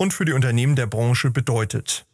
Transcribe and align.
und 0.00 0.14
für 0.14 0.24
die 0.24 0.32
Unternehmen 0.32 0.76
der 0.76 0.86
Branche 0.86 1.30
bedeutet. 1.30 2.06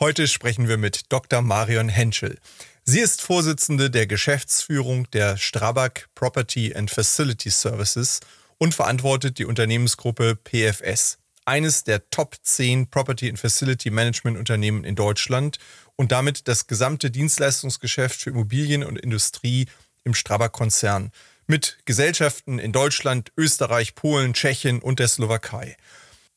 Heute 0.00 0.26
sprechen 0.26 0.68
wir 0.68 0.78
mit 0.78 1.12
Dr. 1.12 1.42
Marion 1.42 1.90
Henschel. 1.90 2.38
Sie 2.82 3.00
ist 3.00 3.20
Vorsitzende 3.20 3.90
der 3.90 4.06
Geschäftsführung 4.06 5.06
der 5.10 5.36
Strabag 5.36 6.08
Property 6.14 6.74
and 6.74 6.90
Facility 6.90 7.50
Services 7.50 8.20
und 8.56 8.74
verantwortet 8.74 9.38
die 9.38 9.44
Unternehmensgruppe 9.44 10.34
PFS, 10.34 11.18
eines 11.44 11.84
der 11.84 12.08
Top 12.08 12.36
10 12.42 12.88
Property 12.88 13.28
and 13.28 13.38
Facility 13.38 13.90
Management 13.90 14.38
Unternehmen 14.38 14.84
in 14.84 14.94
Deutschland 14.94 15.58
und 15.96 16.10
damit 16.10 16.48
das 16.48 16.68
gesamte 16.68 17.10
Dienstleistungsgeschäft 17.10 18.22
für 18.22 18.30
Immobilien 18.30 18.82
und 18.82 18.98
Industrie 18.98 19.66
im 20.04 20.14
Strabag-Konzern 20.14 21.12
mit 21.46 21.80
Gesellschaften 21.84 22.58
in 22.58 22.72
Deutschland, 22.72 23.30
Österreich, 23.36 23.94
Polen, 23.94 24.32
Tschechien 24.32 24.80
und 24.80 25.00
der 25.00 25.08
Slowakei. 25.08 25.76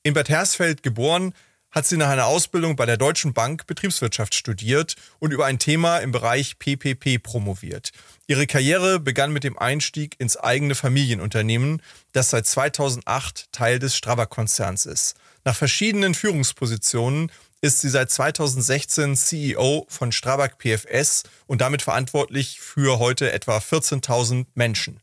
In 0.05 0.13
Bad 0.13 0.29
Hersfeld 0.29 0.83
geboren, 0.83 1.33
hat 1.71 1.87
sie 1.87 1.97
nach 1.97 2.09
einer 2.09 2.27
Ausbildung 2.27 2.75
bei 2.75 2.85
der 2.85 2.95
Deutschen 2.95 3.33
Bank 3.33 3.65
Betriebswirtschaft 3.65 4.35
studiert 4.35 4.93
und 5.17 5.33
über 5.33 5.47
ein 5.47 5.57
Thema 5.57 5.97
im 5.97 6.11
Bereich 6.11 6.59
PPP 6.59 7.17
promoviert. 7.17 7.89
Ihre 8.27 8.45
Karriere 8.45 8.99
begann 8.99 9.33
mit 9.33 9.43
dem 9.43 9.57
Einstieg 9.57 10.13
ins 10.19 10.37
eigene 10.37 10.75
Familienunternehmen, 10.75 11.81
das 12.11 12.29
seit 12.29 12.45
2008 12.45 13.51
Teil 13.51 13.79
des 13.79 13.95
Strabag-Konzerns 13.95 14.85
ist. 14.85 15.15
Nach 15.43 15.55
verschiedenen 15.55 16.13
Führungspositionen 16.13 17.31
ist 17.61 17.81
sie 17.81 17.89
seit 17.89 18.11
2016 18.11 19.15
CEO 19.15 19.87
von 19.89 20.11
Strabag 20.11 20.59
PFS 20.59 21.23
und 21.47 21.61
damit 21.61 21.81
verantwortlich 21.81 22.59
für 22.61 22.99
heute 22.99 23.31
etwa 23.31 23.57
14.000 23.57 24.45
Menschen. 24.53 24.99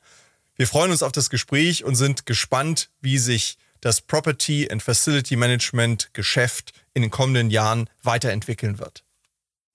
Wir 0.55 0.69
freuen 0.69 0.93
uns 0.93 1.03
auf 1.03 1.11
das 1.11 1.29
Gespräch 1.29 1.83
und 1.83 1.97
sind 1.97 2.25
gespannt, 2.25 2.89
wie 3.01 3.19
sich 3.19 3.59
das 3.83 4.01
Property 4.01 4.69
and 4.71 4.83
Facility 4.83 5.37
Management 5.37 6.15
Geschäft 6.15 6.73
in 6.95 7.03
den 7.03 7.11
kommenden 7.11 7.51
Jahren 7.51 7.91
weiterentwickeln 8.03 8.79
wird. 8.79 9.05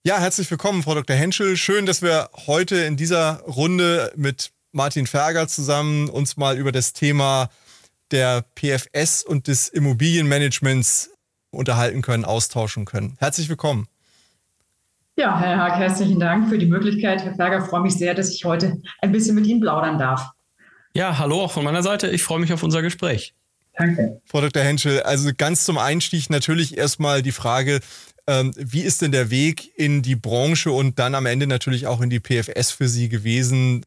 Ja, 0.03 0.17
herzlich 0.17 0.49
willkommen, 0.49 0.81
Frau 0.81 0.95
Dr. 0.95 1.15
Henschel. 1.15 1.57
Schön, 1.57 1.85
dass 1.85 2.01
wir 2.01 2.29
heute 2.47 2.77
in 2.77 2.97
dieser 2.97 3.41
Runde 3.41 4.11
mit 4.15 4.51
Martin 4.71 5.05
Ferger 5.05 5.47
zusammen 5.47 6.09
uns 6.09 6.37
mal 6.37 6.57
über 6.57 6.71
das 6.71 6.93
Thema 6.93 7.49
der 8.11 8.45
PFS 8.55 9.23
und 9.23 9.47
des 9.47 9.67
Immobilienmanagements 9.67 11.09
unterhalten 11.51 12.01
können, 12.01 12.23
austauschen 12.23 12.85
können. 12.85 13.17
Herzlich 13.19 13.49
willkommen. 13.49 13.87
Ja, 15.17 15.37
Herr 15.37 15.57
Haag, 15.57 15.79
herzlichen 15.79 16.19
Dank 16.19 16.47
für 16.47 16.57
die 16.57 16.67
Möglichkeit. 16.67 17.23
Herr 17.23 17.35
Ferger, 17.35 17.65
freue 17.65 17.81
mich 17.81 17.95
sehr, 17.95 18.13
dass 18.13 18.29
ich 18.29 18.45
heute 18.45 18.81
ein 19.01 19.11
bisschen 19.11 19.35
mit 19.35 19.45
Ihnen 19.47 19.59
plaudern 19.59 19.97
darf. 19.97 20.29
Ja, 20.93 21.17
hallo 21.17 21.41
auch 21.41 21.51
von 21.51 21.65
meiner 21.65 21.83
Seite. 21.83 22.07
Ich 22.07 22.23
freue 22.23 22.39
mich 22.39 22.53
auf 22.53 22.63
unser 22.63 22.81
Gespräch. 22.81 23.33
Danke. 23.77 24.21
Frau 24.25 24.41
Dr. 24.41 24.63
Henschel, 24.63 25.01
also 25.03 25.29
ganz 25.37 25.63
zum 25.63 25.77
Einstieg 25.77 26.29
natürlich 26.29 26.77
erstmal 26.77 27.21
die 27.21 27.31
Frage, 27.31 27.79
ähm, 28.25 28.53
wie 28.57 28.81
ist 28.81 29.01
denn 29.01 29.11
der 29.11 29.29
Weg 29.29 29.77
in 29.77 30.01
die 30.01 30.15
Branche 30.15 30.71
und 30.71 30.99
dann 30.99 31.15
am 31.15 31.25
Ende 31.25 31.47
natürlich 31.47 31.87
auch 31.87 32.01
in 32.01 32.09
die 32.09 32.19
PFS 32.19 32.71
für 32.71 32.89
Sie 32.89 33.07
gewesen? 33.07 33.85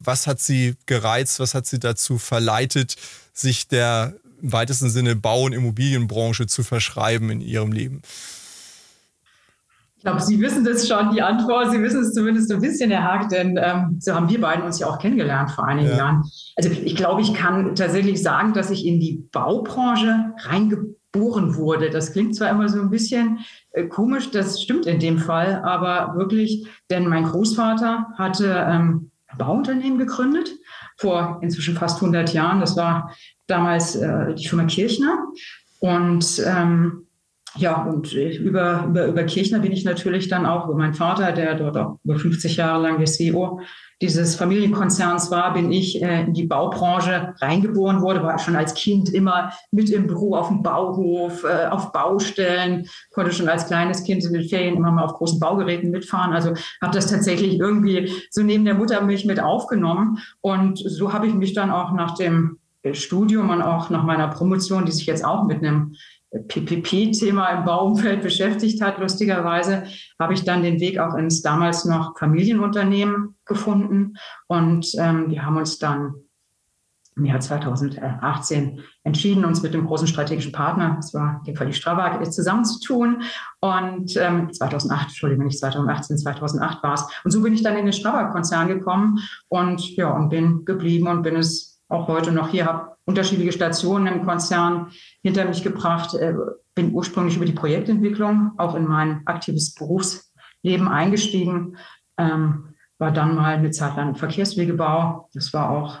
Was 0.00 0.26
hat 0.26 0.40
Sie 0.40 0.74
gereizt? 0.86 1.40
Was 1.40 1.54
hat 1.54 1.66
Sie 1.66 1.78
dazu 1.78 2.18
verleitet, 2.18 2.96
sich 3.32 3.68
der 3.68 4.14
im 4.42 4.52
weitesten 4.52 4.90
Sinne 4.90 5.16
Bau- 5.16 5.44
und 5.44 5.52
Immobilienbranche 5.52 6.46
zu 6.46 6.62
verschreiben 6.62 7.30
in 7.30 7.40
Ihrem 7.40 7.72
Leben? 7.72 8.02
Ich 10.00 10.04
glaube, 10.04 10.22
Sie 10.22 10.40
wissen 10.40 10.64
das 10.64 10.88
schon, 10.88 11.10
die 11.12 11.20
Antwort. 11.20 11.72
Sie 11.72 11.82
wissen 11.82 12.00
es 12.00 12.14
zumindest 12.14 12.50
ein 12.50 12.62
bisschen, 12.62 12.90
Herr 12.90 13.04
Haag, 13.04 13.28
denn 13.28 13.60
ähm, 13.62 13.98
so 14.00 14.14
haben 14.14 14.30
wir 14.30 14.40
beiden 14.40 14.64
uns 14.64 14.78
ja 14.78 14.86
auch 14.86 14.98
kennengelernt 14.98 15.50
vor 15.50 15.66
einigen 15.66 15.90
ja. 15.90 15.96
Jahren. 15.98 16.24
Also 16.56 16.70
ich 16.70 16.96
glaube, 16.96 17.20
ich 17.20 17.34
kann 17.34 17.74
tatsächlich 17.74 18.22
sagen, 18.22 18.54
dass 18.54 18.70
ich 18.70 18.86
in 18.86 18.98
die 18.98 19.22
Baubranche 19.30 20.32
reingeboren 20.38 21.54
wurde. 21.54 21.90
Das 21.90 22.14
klingt 22.14 22.34
zwar 22.34 22.48
immer 22.48 22.70
so 22.70 22.80
ein 22.80 22.88
bisschen 22.88 23.40
äh, 23.72 23.88
komisch, 23.88 24.30
das 24.30 24.62
stimmt 24.62 24.86
in 24.86 25.00
dem 25.00 25.18
Fall, 25.18 25.60
aber 25.62 26.16
wirklich, 26.16 26.66
denn 26.88 27.06
mein 27.06 27.24
Großvater 27.24 28.06
hatte 28.16 28.46
ähm, 28.66 29.10
ein 29.26 29.36
Bauunternehmen 29.36 29.98
gegründet 29.98 30.48
vor 30.96 31.40
inzwischen 31.42 31.74
fast 31.74 31.96
100 31.96 32.32
Jahren. 32.32 32.60
Das 32.60 32.74
war 32.74 33.14
damals 33.46 33.96
äh, 33.96 34.34
die 34.34 34.48
Firma 34.48 34.64
Kirchner. 34.64 35.26
Und 35.80 36.42
ähm, 36.46 37.06
ja, 37.56 37.82
und 37.84 38.12
über, 38.12 38.86
über, 38.88 39.06
über 39.06 39.24
Kirchner 39.24 39.58
bin 39.58 39.72
ich 39.72 39.84
natürlich 39.84 40.28
dann 40.28 40.46
auch, 40.46 40.66
über 40.66 40.76
meinen 40.76 40.94
Vater, 40.94 41.32
der 41.32 41.54
dort 41.54 41.76
auch 41.76 41.98
über 42.04 42.18
50 42.18 42.56
Jahre 42.56 42.82
lang 42.82 42.98
der 42.98 43.06
CEO 43.06 43.60
dieses 44.02 44.34
Familienkonzerns 44.34 45.30
war, 45.30 45.52
bin 45.52 45.70
ich 45.70 46.02
äh, 46.02 46.22
in 46.22 46.32
die 46.32 46.46
Baubranche 46.46 47.34
reingeboren 47.38 48.00
wurde, 48.00 48.22
war 48.22 48.38
schon 48.38 48.56
als 48.56 48.72
Kind 48.74 49.10
immer 49.10 49.52
mit 49.70 49.90
im 49.90 50.06
Büro 50.06 50.34
auf 50.34 50.48
dem 50.48 50.62
Bauhof, 50.62 51.44
äh, 51.44 51.66
auf 51.66 51.92
Baustellen, 51.92 52.86
konnte 53.12 53.32
schon 53.32 53.48
als 53.48 53.66
kleines 53.66 54.02
Kind 54.04 54.24
in 54.24 54.32
den 54.32 54.48
Ferien 54.48 54.76
immer 54.76 54.90
mal 54.90 55.04
auf 55.04 55.14
großen 55.14 55.38
Baugeräten 55.38 55.90
mitfahren. 55.90 56.32
Also 56.32 56.54
habe 56.80 56.94
das 56.94 57.08
tatsächlich 57.08 57.58
irgendwie 57.58 58.10
so 58.30 58.42
neben 58.42 58.64
der 58.64 58.74
Muttermilch 58.74 59.26
mit 59.26 59.38
aufgenommen. 59.38 60.18
Und 60.40 60.78
so 60.78 61.12
habe 61.12 61.26
ich 61.26 61.34
mich 61.34 61.52
dann 61.52 61.70
auch 61.70 61.92
nach 61.92 62.14
dem 62.14 62.58
Studium 62.92 63.50
und 63.50 63.60
auch 63.60 63.90
nach 63.90 64.04
meiner 64.04 64.28
Promotion, 64.28 64.86
die 64.86 64.92
sich 64.92 65.04
jetzt 65.04 65.24
auch 65.24 65.44
mit 65.44 65.58
einem 65.58 65.94
PPP-Thema 66.30 67.48
im 67.50 67.64
Bauumfeld 67.64 68.22
beschäftigt 68.22 68.80
hat, 68.80 68.98
lustigerweise, 68.98 69.84
habe 70.18 70.34
ich 70.34 70.44
dann 70.44 70.62
den 70.62 70.78
Weg 70.80 70.98
auch 70.98 71.14
ins 71.14 71.42
damals 71.42 71.84
noch 71.84 72.16
Familienunternehmen 72.18 73.36
gefunden. 73.44 74.14
Und 74.46 74.94
ähm, 74.96 75.30
wir 75.30 75.44
haben 75.44 75.56
uns 75.56 75.78
dann 75.78 76.14
im 77.16 77.26
Jahr 77.26 77.40
2018 77.40 78.80
entschieden, 79.02 79.44
uns 79.44 79.62
mit 79.62 79.74
dem 79.74 79.86
großen 79.86 80.06
strategischen 80.06 80.52
Partner, 80.52 80.94
das 80.96 81.12
war 81.12 81.38
in 81.38 81.44
dem 81.44 81.56
Fall 81.56 81.66
die 81.66 81.72
Strabag, 81.72 82.24
zusammenzutun. 82.32 83.22
Und 83.60 84.16
ähm, 84.16 84.52
2008, 84.52 85.08
Entschuldigung, 85.08 85.46
nicht 85.46 85.58
2018, 85.58 86.18
2008 86.18 86.82
war 86.82 86.94
es. 86.94 87.04
Und 87.24 87.30
so 87.30 87.42
bin 87.42 87.52
ich 87.52 87.62
dann 87.62 87.76
in 87.76 87.84
den 87.84 87.92
Strabag-Konzern 87.92 88.68
gekommen 88.68 89.18
und 89.48 89.96
ja, 89.96 90.10
und 90.10 90.28
bin 90.28 90.64
geblieben 90.64 91.08
und 91.08 91.22
bin 91.22 91.36
es 91.36 91.69
auch 91.90 92.08
heute 92.08 92.32
noch 92.32 92.48
hier, 92.48 92.66
habe 92.66 92.96
unterschiedliche 93.04 93.52
Stationen 93.52 94.06
im 94.06 94.24
Konzern 94.24 94.92
hinter 95.22 95.44
mich 95.44 95.62
gebracht, 95.62 96.14
äh, 96.14 96.34
bin 96.74 96.92
ursprünglich 96.92 97.36
über 97.36 97.44
die 97.44 97.52
Projektentwicklung 97.52 98.52
auch 98.56 98.74
in 98.74 98.86
mein 98.86 99.26
aktives 99.26 99.74
Berufsleben 99.74 100.88
eingestiegen, 100.88 101.76
ähm, 102.16 102.74
war 102.98 103.10
dann 103.10 103.34
mal 103.34 103.56
eine 103.56 103.70
Zeit 103.70 103.96
lang 103.96 104.14
Verkehrswegebau. 104.14 105.28
Das 105.34 105.52
war 105.52 105.70
auch 105.70 105.98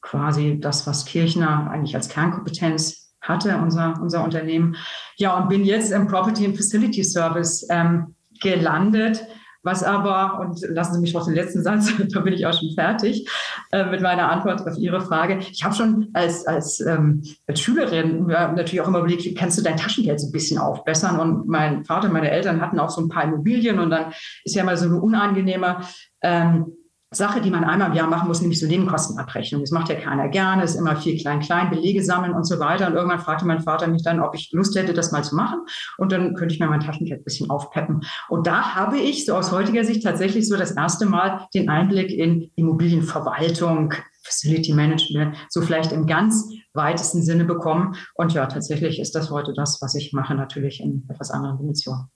quasi 0.00 0.58
das, 0.58 0.86
was 0.86 1.04
Kirchner 1.04 1.70
eigentlich 1.70 1.94
als 1.94 2.08
Kernkompetenz 2.08 3.14
hatte, 3.20 3.58
unser, 3.58 4.00
unser 4.00 4.24
Unternehmen. 4.24 4.76
Ja, 5.16 5.36
und 5.36 5.48
bin 5.48 5.64
jetzt 5.64 5.92
im 5.92 6.08
Property 6.08 6.46
and 6.46 6.56
Facility 6.56 7.04
Service 7.04 7.66
ähm, 7.70 8.14
gelandet 8.40 9.26
was 9.62 9.82
aber, 9.82 10.40
und 10.40 10.60
lassen 10.68 10.94
Sie 10.94 11.00
mich 11.00 11.12
noch 11.12 11.26
den 11.26 11.34
letzten 11.34 11.62
Satz, 11.62 11.92
da 12.12 12.20
bin 12.20 12.32
ich 12.32 12.46
auch 12.46 12.58
schon 12.58 12.72
fertig 12.74 13.28
äh, 13.72 13.84
mit 13.84 14.00
meiner 14.00 14.30
Antwort 14.30 14.66
auf 14.66 14.78
Ihre 14.78 15.00
Frage. 15.00 15.38
Ich 15.38 15.62
habe 15.64 15.74
schon 15.74 16.08
als, 16.14 16.46
als, 16.46 16.80
ähm, 16.80 17.22
als 17.46 17.60
Schülerin 17.60 18.26
natürlich 18.26 18.80
auch 18.80 18.88
immer 18.88 19.00
überlegt, 19.00 19.36
kannst 19.38 19.58
du 19.58 19.62
dein 19.62 19.76
Taschengeld 19.76 20.20
so 20.20 20.28
ein 20.28 20.32
bisschen 20.32 20.58
aufbessern? 20.58 21.20
Und 21.20 21.46
mein 21.46 21.84
Vater, 21.84 22.08
meine 22.08 22.30
Eltern 22.30 22.60
hatten 22.60 22.78
auch 22.78 22.90
so 22.90 23.00
ein 23.00 23.08
paar 23.08 23.24
Immobilien 23.24 23.78
und 23.78 23.90
dann 23.90 24.12
ist 24.44 24.54
ja 24.54 24.64
mal 24.64 24.76
so 24.76 24.86
eine 24.86 25.00
unangenehme 25.00 25.80
ähm, 26.22 26.72
Sache, 27.12 27.40
die 27.40 27.50
man 27.50 27.64
einmal 27.64 27.88
im 27.88 27.96
Jahr 27.96 28.06
machen 28.06 28.28
muss, 28.28 28.40
nämlich 28.40 28.60
so 28.60 28.68
Nebenkostenabrechnung. 28.68 29.62
Das 29.62 29.72
macht 29.72 29.88
ja 29.88 29.96
keiner 29.96 30.28
gerne, 30.28 30.62
ist 30.62 30.76
immer 30.76 30.94
viel 30.94 31.20
klein-klein, 31.20 31.68
Belege 31.68 32.04
sammeln 32.04 32.34
und 32.34 32.44
so 32.44 32.60
weiter. 32.60 32.86
Und 32.86 32.94
irgendwann 32.94 33.18
fragte 33.18 33.44
mein 33.44 33.62
Vater 33.62 33.88
mich 33.88 34.04
dann, 34.04 34.20
ob 34.20 34.36
ich 34.36 34.52
Lust 34.52 34.76
hätte, 34.76 34.94
das 34.94 35.10
mal 35.10 35.24
zu 35.24 35.34
machen. 35.34 35.58
Und 35.98 36.12
dann 36.12 36.34
könnte 36.34 36.54
ich 36.54 36.60
mir 36.60 36.68
mein 36.68 36.78
Taschengeld 36.78 37.22
ein 37.22 37.24
bisschen 37.24 37.50
aufpeppen. 37.50 38.02
Und 38.28 38.46
da 38.46 38.76
habe 38.76 38.98
ich 38.98 39.26
so 39.26 39.34
aus 39.34 39.50
heutiger 39.50 39.84
Sicht 39.84 40.04
tatsächlich 40.04 40.46
so 40.46 40.56
das 40.56 40.70
erste 40.70 41.04
Mal 41.04 41.48
den 41.52 41.68
Einblick 41.68 42.12
in 42.12 42.52
Immobilienverwaltung, 42.54 43.92
Facility 44.22 44.72
Management, 44.72 45.36
so 45.48 45.62
vielleicht 45.62 45.90
im 45.90 46.06
ganz 46.06 46.48
weitesten 46.74 47.22
Sinne 47.22 47.44
bekommen. 47.44 47.96
Und 48.14 48.34
ja, 48.34 48.46
tatsächlich 48.46 49.00
ist 49.00 49.16
das 49.16 49.30
heute 49.30 49.52
das, 49.52 49.82
was 49.82 49.96
ich 49.96 50.12
mache, 50.12 50.36
natürlich 50.36 50.80
in 50.80 51.08
etwas 51.08 51.32
anderen 51.32 51.58
Dimensionen. 51.58 52.08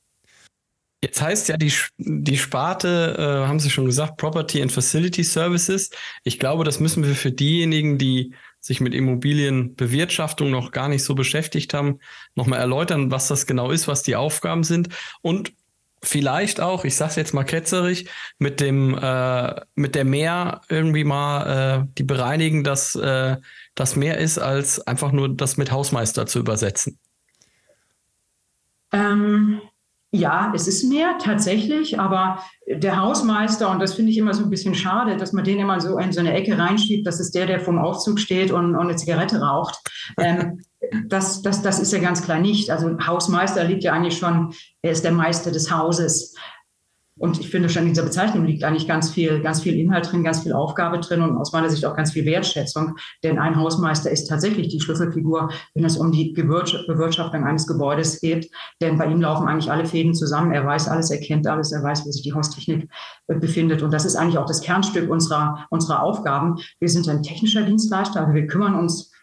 Jetzt 1.04 1.20
heißt 1.20 1.50
ja 1.50 1.58
die, 1.58 1.70
die 1.98 2.38
Sparte, 2.38 3.14
äh, 3.18 3.46
haben 3.46 3.60
Sie 3.60 3.68
schon 3.68 3.84
gesagt, 3.84 4.16
Property 4.16 4.62
and 4.62 4.72
Facility 4.72 5.22
Services. 5.22 5.90
Ich 6.22 6.38
glaube, 6.38 6.64
das 6.64 6.80
müssen 6.80 7.04
wir 7.04 7.14
für 7.14 7.30
diejenigen, 7.30 7.98
die 7.98 8.34
sich 8.58 8.80
mit 8.80 8.94
Immobilienbewirtschaftung 8.94 10.50
noch 10.50 10.72
gar 10.72 10.88
nicht 10.88 11.04
so 11.04 11.14
beschäftigt 11.14 11.74
haben, 11.74 11.98
nochmal 12.34 12.60
erläutern, 12.60 13.10
was 13.10 13.28
das 13.28 13.46
genau 13.46 13.70
ist, 13.70 13.86
was 13.86 14.02
die 14.02 14.16
Aufgaben 14.16 14.64
sind 14.64 14.88
und 15.20 15.52
vielleicht 16.02 16.62
auch, 16.62 16.86
ich 16.86 16.96
sage 16.96 17.10
es 17.10 17.16
jetzt 17.16 17.34
mal 17.34 17.44
ketzerisch, 17.44 18.04
mit 18.38 18.60
dem 18.60 18.96
äh, 18.96 19.60
mit 19.74 19.94
der 19.94 20.06
Meer 20.06 20.62
irgendwie 20.70 21.04
mal 21.04 21.82
äh, 21.82 21.86
die 21.98 22.04
bereinigen, 22.04 22.64
dass 22.64 22.94
äh, 22.94 23.36
das 23.74 23.94
mehr 23.94 24.16
ist, 24.16 24.38
als 24.38 24.80
einfach 24.86 25.12
nur 25.12 25.28
das 25.28 25.58
mit 25.58 25.70
Hausmeister 25.70 26.24
zu 26.24 26.38
übersetzen. 26.38 26.98
Ähm, 28.90 29.60
ja, 30.14 30.52
es 30.54 30.68
ist 30.68 30.84
mehr 30.84 31.18
tatsächlich, 31.18 31.98
aber 31.98 32.38
der 32.68 33.00
Hausmeister, 33.00 33.68
und 33.68 33.80
das 33.80 33.94
finde 33.94 34.12
ich 34.12 34.18
immer 34.18 34.32
so 34.32 34.44
ein 34.44 34.50
bisschen 34.50 34.74
schade, 34.74 35.16
dass 35.16 35.32
man 35.32 35.42
den 35.42 35.58
immer 35.58 35.80
so 35.80 35.98
in 35.98 36.12
so 36.12 36.20
eine 36.20 36.32
Ecke 36.34 36.56
reinschiebt, 36.56 37.04
das 37.04 37.18
ist 37.18 37.34
der, 37.34 37.46
der 37.46 37.58
vom 37.58 37.78
Aufzug 37.78 38.20
steht 38.20 38.52
und, 38.52 38.76
und 38.76 38.80
eine 38.80 38.94
Zigarette 38.94 39.40
raucht. 39.40 39.76
Ähm, 40.18 40.62
das, 41.06 41.42
das, 41.42 41.62
das 41.62 41.80
ist 41.80 41.92
ja 41.92 41.98
ganz 41.98 42.22
klar 42.22 42.38
nicht. 42.38 42.70
Also 42.70 42.96
Hausmeister 43.04 43.64
liegt 43.64 43.82
ja 43.82 43.92
eigentlich 43.92 44.16
schon, 44.16 44.54
er 44.82 44.92
ist 44.92 45.04
der 45.04 45.12
Meister 45.12 45.50
des 45.50 45.70
Hauses. 45.72 46.36
Und 47.16 47.38
ich 47.38 47.48
finde 47.48 47.68
schon 47.68 47.84
in 47.84 47.90
dieser 47.90 48.02
Bezeichnung 48.02 48.44
liegt 48.44 48.64
eigentlich 48.64 48.88
ganz 48.88 49.12
viel, 49.12 49.40
ganz 49.40 49.62
viel 49.62 49.78
Inhalt 49.78 50.10
drin, 50.10 50.24
ganz 50.24 50.42
viel 50.42 50.52
Aufgabe 50.52 50.98
drin 50.98 51.22
und 51.22 51.36
aus 51.36 51.52
meiner 51.52 51.70
Sicht 51.70 51.86
auch 51.86 51.94
ganz 51.94 52.12
viel 52.12 52.24
Wertschätzung. 52.24 52.96
Denn 53.22 53.38
ein 53.38 53.54
Hausmeister 53.54 54.10
ist 54.10 54.26
tatsächlich 54.26 54.68
die 54.68 54.80
Schlüsselfigur, 54.80 55.48
wenn 55.74 55.84
es 55.84 55.96
um 55.96 56.10
die 56.10 56.32
Bewirtschaftung 56.32 57.44
eines 57.44 57.68
Gebäudes 57.68 58.20
geht. 58.20 58.50
Denn 58.80 58.98
bei 58.98 59.06
ihm 59.06 59.20
laufen 59.20 59.46
eigentlich 59.46 59.70
alle 59.70 59.86
Fäden 59.86 60.14
zusammen. 60.14 60.52
Er 60.52 60.66
weiß 60.66 60.88
alles, 60.88 61.10
er 61.10 61.20
kennt 61.20 61.46
alles, 61.46 61.70
er 61.70 61.84
weiß, 61.84 62.04
wo 62.04 62.10
sich 62.10 62.22
die 62.22 62.32
Haustechnik 62.32 62.88
äh, 63.28 63.36
befindet. 63.36 63.82
Und 63.82 63.92
das 63.92 64.04
ist 64.04 64.16
eigentlich 64.16 64.38
auch 64.38 64.46
das 64.46 64.60
Kernstück 64.60 65.08
unserer, 65.08 65.66
unserer 65.70 66.02
Aufgaben. 66.02 66.56
Wir 66.80 66.88
sind 66.88 67.08
ein 67.08 67.22
technischer 67.22 67.62
Dienstleister, 67.62 68.22
also 68.22 68.34
wir 68.34 68.48
kümmern 68.48 68.74
uns 68.74 69.13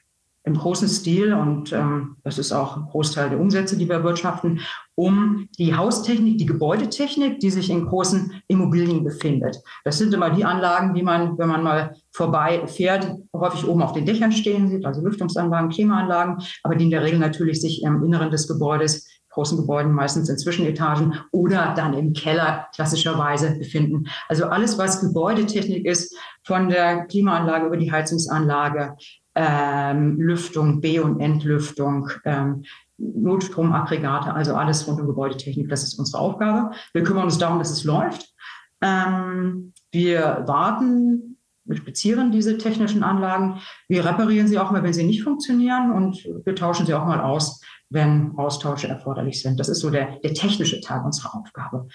im 0.44 0.56
großen 0.56 0.88
Stil 0.88 1.34
und 1.34 1.72
ähm, 1.72 2.18
das 2.24 2.40
ist 2.40 2.52
auch 2.52 2.76
ein 2.76 2.86
Großteil 2.86 3.30
der 3.30 3.40
Umsätze, 3.40 3.78
die 3.78 3.88
wir 3.88 3.98
erwirtschaften, 3.98 4.62
um 4.96 5.48
die 5.60 5.76
Haustechnik, 5.76 6.40
die 6.40 6.48
Gebäudetechnik, 6.48 7.40
die 7.40 7.52
sich 7.52 7.70
in 7.70 7.86
großen 7.86 8.42
Immobilien 8.48 9.04
befindet. 9.04 9.58
Das 9.84 10.00
sind 10.00 10.14
immer 10.14 10.32
die 10.32 10.44
Anlagen, 10.44 10.96
die 10.96 11.04
man, 11.04 11.38
wenn 11.38 11.50
man 11.50 11.64
mal 11.64 11.96
vorbei 12.12 12.66
fährt, 12.68 13.16
häufig 13.36 13.68
oben 13.68 13.84
auf 13.84 13.94
den 13.94 14.06
Dächern 14.06 14.32
stehen 14.32 14.68
sieht, 14.68 14.86
also 14.86 15.02
Lüftungsanlagen, 15.02 15.70
Klimaanlagen, 15.70 16.38
aber 16.64 16.76
die 16.76 16.86
in 16.86 16.92
der 16.92 17.04
Regel 17.04 17.20
natürlich 17.20 17.62
sich 17.62 17.84
im 17.84 18.04
Inneren 18.04 18.32
des 18.32 18.48
Gebäudes 18.48 19.08
großen 19.32 19.58
Gebäuden, 19.58 19.94
meistens 19.94 20.30
in 20.30 20.38
Zwischenetagen 20.38 21.16
oder 21.32 21.74
dann 21.76 21.94
im 21.94 22.14
Keller 22.14 22.68
klassischerweise 22.76 23.58
befinden. 23.58 24.06
Also 24.28 24.46
alles, 24.46 24.78
was 24.78 25.02
Gebäudetechnik 25.02 25.86
ist, 25.86 26.16
von 26.44 26.70
der 26.70 27.06
Klimaanlage 27.06 27.68
über 27.68 27.78
die 27.78 27.92
Heizungsanlage, 27.92 28.98
ähm, 29.36 30.20
Lüftung, 30.20 30.82
B- 30.82 31.00
und 31.00 31.20
Entlüftung, 31.20 32.10
ähm, 32.26 32.64
Notstromaggregate, 32.98 34.34
also 34.34 34.56
alles 34.56 34.88
rund 34.88 35.00
um 35.00 35.08
Gebäudetechnik. 35.08 35.70
Das 35.70 35.84
ist 35.84 35.98
unsere 35.98 36.22
Aufgabe. 36.22 36.76
Wir 36.94 37.04
kümmern 37.04 37.24
uns 37.24 37.38
darum, 37.38 37.60
dass 37.60 37.72
es 37.72 37.84
läuft. 37.84 38.34
Ähm, 38.82 39.74
wir 39.92 40.44
warten, 40.48 41.38
wir 41.66 41.78
spezieren 41.78 42.32
diese 42.32 42.58
technischen 42.58 43.04
Anlagen. 43.04 43.60
Wir 43.88 44.06
reparieren 44.06 44.48
sie 44.48 44.60
auch 44.60 44.72
mal, 44.72 44.84
wenn 44.84 44.94
sie 44.94 45.04
nicht 45.04 45.24
funktionieren 45.24 45.92
und 45.92 46.24
wir 46.44 46.56
tauschen 46.56 46.86
sie 46.86 46.94
auch 46.94 47.06
mal 47.06 47.22
aus, 47.22 47.62
wenn 47.90 48.34
Austausche 48.38 48.88
erforderlich 48.88 49.42
sind. 49.42 49.60
Das 49.60 49.70
ist 49.70 49.80
so 49.80 49.90
der, 49.90 50.18
der 50.24 50.34
technische 50.34 50.80
Teil 50.82 51.02
unserer 51.04 51.36
Aufgabe. 51.36 51.88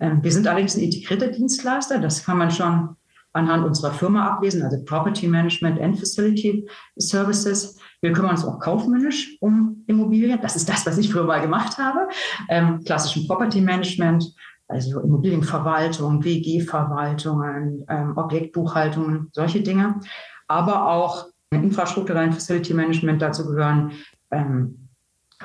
Ähm, 0.00 0.22
wir 0.22 0.32
sind 0.32 0.46
allerdings 0.46 0.76
ein 0.76 0.82
integrierter 0.82 1.28
Dienstleister. 1.28 1.98
Das 1.98 2.24
kann 2.24 2.38
man 2.38 2.50
schon 2.50 2.96
anhand 3.32 3.64
unserer 3.64 3.92
Firma 3.92 4.26
ablesen, 4.28 4.62
also 4.62 4.82
Property 4.84 5.26
Management 5.26 5.80
and 5.80 5.98
Facility 5.98 6.68
Services. 6.96 7.78
Wir 8.00 8.12
kümmern 8.12 8.32
uns 8.32 8.44
auch 8.44 8.58
kaufmännisch 8.58 9.36
um 9.40 9.84
Immobilien. 9.86 10.38
Das 10.42 10.56
ist 10.56 10.68
das, 10.68 10.84
was 10.86 10.98
ich 10.98 11.10
früher 11.10 11.24
mal 11.24 11.40
gemacht 11.40 11.78
habe. 11.78 12.08
Ähm, 12.48 12.82
klassischen 12.84 13.26
Property 13.26 13.60
Management, 13.60 14.34
also 14.68 15.00
Immobilienverwaltung, 15.00 16.22
WG-Verwaltungen, 16.22 17.84
ähm, 17.88 18.16
Objektbuchhaltungen, 18.16 19.28
solche 19.32 19.60
Dinge. 19.60 20.00
Aber 20.48 20.88
auch 20.88 21.26
infrastrukturellen 21.50 22.32
Facility 22.32 22.74
Management 22.74 23.22
dazu 23.22 23.46
gehören 23.46 23.92
ähm, 24.30 24.81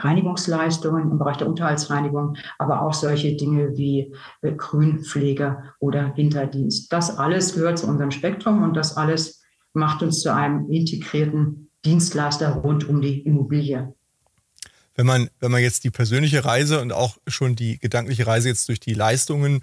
Reinigungsleistungen 0.03 1.11
im 1.11 1.19
Bereich 1.19 1.37
der 1.37 1.47
Unterhaltsreinigung, 1.47 2.37
aber 2.57 2.81
auch 2.81 2.93
solche 2.93 3.35
Dinge 3.35 3.77
wie 3.77 4.13
äh, 4.41 4.53
Grünpflege 4.53 5.63
oder 5.79 6.15
Winterdienst. 6.15 6.91
Das 6.91 7.17
alles 7.17 7.55
gehört 7.55 7.79
zu 7.79 7.87
unserem 7.87 8.11
Spektrum 8.11 8.63
und 8.63 8.73
das 8.73 8.97
alles 8.97 9.43
macht 9.73 10.01
uns 10.01 10.21
zu 10.21 10.33
einem 10.33 10.69
integrierten 10.69 11.69
Dienstleister 11.85 12.49
rund 12.49 12.87
um 12.87 13.01
die 13.01 13.21
Immobilie. 13.21 13.93
Wenn 14.95 15.05
man, 15.05 15.29
wenn 15.39 15.51
man 15.51 15.61
jetzt 15.61 15.83
die 15.83 15.91
persönliche 15.91 16.43
Reise 16.43 16.81
und 16.81 16.91
auch 16.91 17.17
schon 17.27 17.55
die 17.55 17.77
gedankliche 17.77 18.25
Reise 18.25 18.49
jetzt 18.49 18.67
durch 18.67 18.79
die 18.79 18.95
Leistungen 18.95 19.61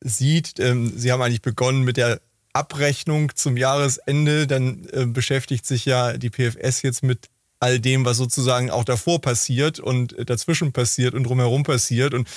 sieht, 0.00 0.60
ähm, 0.60 0.92
Sie 0.94 1.10
haben 1.10 1.22
eigentlich 1.22 1.42
begonnen 1.42 1.82
mit 1.82 1.96
der 1.96 2.20
Abrechnung 2.52 3.34
zum 3.34 3.56
Jahresende, 3.56 4.46
dann 4.46 4.86
äh, 4.92 5.06
beschäftigt 5.06 5.64
sich 5.64 5.84
ja 5.84 6.16
die 6.18 6.30
PFS 6.30 6.82
jetzt 6.82 7.02
mit 7.02 7.28
all 7.60 7.80
dem, 7.80 8.04
was 8.04 8.16
sozusagen 8.16 8.70
auch 8.70 8.84
davor 8.84 9.20
passiert 9.20 9.80
und 9.80 10.14
dazwischen 10.28 10.72
passiert 10.72 11.14
und 11.14 11.24
drumherum 11.24 11.62
passiert. 11.62 12.14
Und 12.14 12.28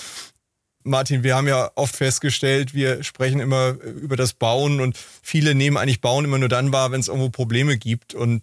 Martin, 0.83 1.23
wir 1.23 1.35
haben 1.35 1.47
ja 1.47 1.71
oft 1.75 1.95
festgestellt, 1.95 2.73
wir 2.73 3.03
sprechen 3.03 3.39
immer 3.39 3.75
über 3.81 4.15
das 4.15 4.33
Bauen 4.33 4.81
und 4.81 4.97
viele 5.21 5.53
nehmen 5.53 5.77
eigentlich 5.77 6.01
Bauen 6.01 6.25
immer 6.25 6.39
nur 6.39 6.50
dann 6.50 6.71
wahr, 6.71 6.91
wenn 6.91 7.00
es 7.00 7.07
irgendwo 7.07 7.29
Probleme 7.29 7.77
gibt. 7.77 8.15
Und 8.15 8.41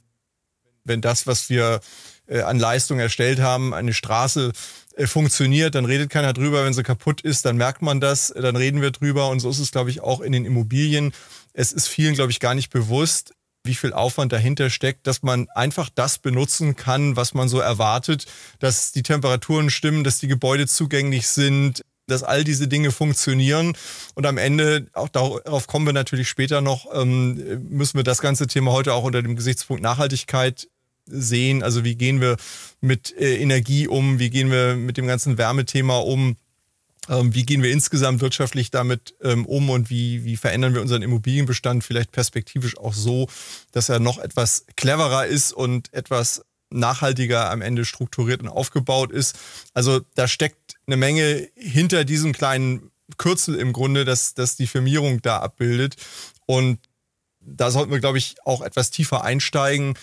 wenn 0.84 1.00
das, 1.00 1.26
was 1.26 1.50
wir 1.50 1.80
äh, 2.26 2.42
an 2.42 2.58
Leistung 2.58 3.00
erstellt 3.00 3.40
haben, 3.40 3.74
eine 3.74 3.92
Straße 3.92 4.52
äh, 4.96 5.06
funktioniert, 5.06 5.74
dann 5.74 5.84
redet 5.84 6.10
keiner 6.10 6.32
drüber. 6.32 6.64
Wenn 6.64 6.74
sie 6.74 6.82
kaputt 6.84 7.20
ist, 7.22 7.44
dann 7.44 7.56
merkt 7.56 7.82
man 7.82 8.00
das, 8.00 8.32
dann 8.36 8.56
reden 8.56 8.80
wir 8.80 8.92
drüber. 8.92 9.28
Und 9.28 9.40
so 9.40 9.50
ist 9.50 9.58
es, 9.58 9.72
glaube 9.72 9.90
ich, 9.90 10.00
auch 10.00 10.20
in 10.20 10.32
den 10.32 10.44
Immobilien. 10.44 11.12
Es 11.52 11.72
ist 11.72 11.88
vielen, 11.88 12.14
glaube 12.14 12.30
ich, 12.30 12.38
gar 12.38 12.54
nicht 12.54 12.70
bewusst, 12.70 13.34
wie 13.68 13.74
viel 13.74 13.92
Aufwand 13.92 14.32
dahinter 14.32 14.70
steckt, 14.70 15.06
dass 15.06 15.22
man 15.22 15.46
einfach 15.54 15.90
das 15.94 16.18
benutzen 16.18 16.74
kann, 16.74 17.14
was 17.14 17.34
man 17.34 17.48
so 17.48 17.60
erwartet, 17.60 18.26
dass 18.58 18.90
die 18.90 19.04
Temperaturen 19.04 19.70
stimmen, 19.70 20.02
dass 20.02 20.18
die 20.18 20.26
Gebäude 20.26 20.66
zugänglich 20.66 21.28
sind, 21.28 21.82
dass 22.08 22.24
all 22.24 22.42
diese 22.42 22.66
Dinge 22.66 22.90
funktionieren. 22.90 23.76
Und 24.14 24.26
am 24.26 24.38
Ende, 24.38 24.86
auch 24.94 25.08
darauf 25.08 25.66
kommen 25.66 25.86
wir 25.86 25.92
natürlich 25.92 26.28
später 26.28 26.60
noch, 26.60 26.86
ähm, 26.92 27.68
müssen 27.68 27.98
wir 27.98 28.04
das 28.04 28.20
ganze 28.20 28.46
Thema 28.46 28.72
heute 28.72 28.94
auch 28.94 29.04
unter 29.04 29.22
dem 29.22 29.36
Gesichtspunkt 29.36 29.82
Nachhaltigkeit 29.82 30.66
sehen. 31.06 31.62
Also 31.62 31.84
wie 31.84 31.94
gehen 31.94 32.20
wir 32.20 32.36
mit 32.80 33.14
äh, 33.16 33.36
Energie 33.36 33.86
um, 33.86 34.18
wie 34.18 34.30
gehen 34.30 34.50
wir 34.50 34.74
mit 34.74 34.96
dem 34.96 35.06
ganzen 35.06 35.38
Wärmethema 35.38 35.98
um 35.98 36.36
wie 37.08 37.46
gehen 37.46 37.62
wir 37.62 37.70
insgesamt 37.70 38.20
wirtschaftlich 38.20 38.70
damit 38.70 39.14
ähm, 39.22 39.46
um 39.46 39.70
und 39.70 39.90
wie, 39.90 40.24
wie 40.24 40.36
verändern 40.36 40.74
wir 40.74 40.82
unseren 40.82 41.02
Immobilienbestand 41.02 41.82
vielleicht 41.84 42.12
perspektivisch 42.12 42.76
auch 42.76 42.94
so, 42.94 43.28
dass 43.72 43.88
er 43.88 43.98
noch 43.98 44.18
etwas 44.18 44.66
cleverer 44.76 45.26
ist 45.26 45.52
und 45.52 45.92
etwas 45.92 46.42
nachhaltiger 46.70 47.50
am 47.50 47.62
Ende 47.62 47.84
strukturiert 47.84 48.42
und 48.42 48.48
aufgebaut 48.48 49.10
ist. 49.10 49.36
Also 49.72 50.00
da 50.14 50.28
steckt 50.28 50.74
eine 50.86 50.96
Menge 50.96 51.48
hinter 51.54 52.04
diesem 52.04 52.32
kleinen 52.32 52.90
Kürzel 53.16 53.54
im 53.54 53.72
Grunde, 53.72 54.04
dass, 54.04 54.34
dass 54.34 54.56
die 54.56 54.66
Firmierung 54.66 55.22
da 55.22 55.38
abbildet. 55.38 55.96
Und 56.46 56.78
da 57.40 57.70
sollten 57.70 57.90
wir, 57.90 58.00
glaube 58.00 58.18
ich, 58.18 58.36
auch 58.44 58.60
etwas 58.60 58.90
tiefer 58.90 59.24
einsteigen. 59.24 59.94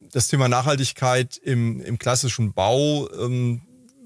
Das 0.00 0.28
Thema 0.28 0.48
Nachhaltigkeit 0.48 1.38
im, 1.38 1.80
im 1.80 1.98
klassischen 1.98 2.52
Bau 2.52 3.10
ähm, 3.12 3.62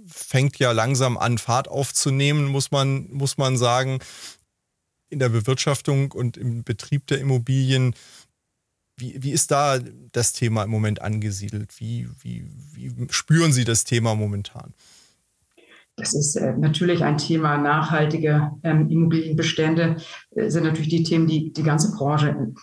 fängt 0.08 0.58
ja 0.58 0.72
langsam 0.72 1.16
an, 1.16 1.38
Fahrt 1.38 1.68
aufzunehmen, 1.68 2.46
muss 2.46 2.70
man, 2.70 3.08
muss 3.10 3.38
man 3.38 3.56
sagen. 3.56 4.00
In 5.10 5.18
der 5.18 5.28
Bewirtschaftung 5.28 6.12
und 6.12 6.36
im 6.36 6.64
Betrieb 6.64 7.06
der 7.06 7.18
Immobilien. 7.18 7.94
Wie, 8.96 9.22
wie 9.22 9.30
ist 9.30 9.50
da 9.50 9.78
das 10.12 10.32
Thema 10.32 10.64
im 10.64 10.70
Moment 10.70 11.00
angesiedelt? 11.00 11.78
Wie, 11.78 12.08
wie, 12.20 12.44
wie 12.72 12.92
spüren 13.10 13.52
Sie 13.52 13.64
das 13.64 13.84
Thema 13.84 14.14
momentan? 14.14 14.74
Das 15.98 16.14
ist 16.14 16.36
äh, 16.36 16.56
natürlich 16.56 17.02
ein 17.02 17.18
Thema. 17.18 17.58
Nachhaltige 17.58 18.52
ähm, 18.62 18.88
Immobilienbestände 18.88 19.96
äh, 20.30 20.48
sind 20.48 20.64
natürlich 20.64 20.88
die 20.88 21.02
Themen, 21.02 21.26
die 21.26 21.52
die 21.52 21.62
ganze 21.62 21.92
Branche 21.92 22.54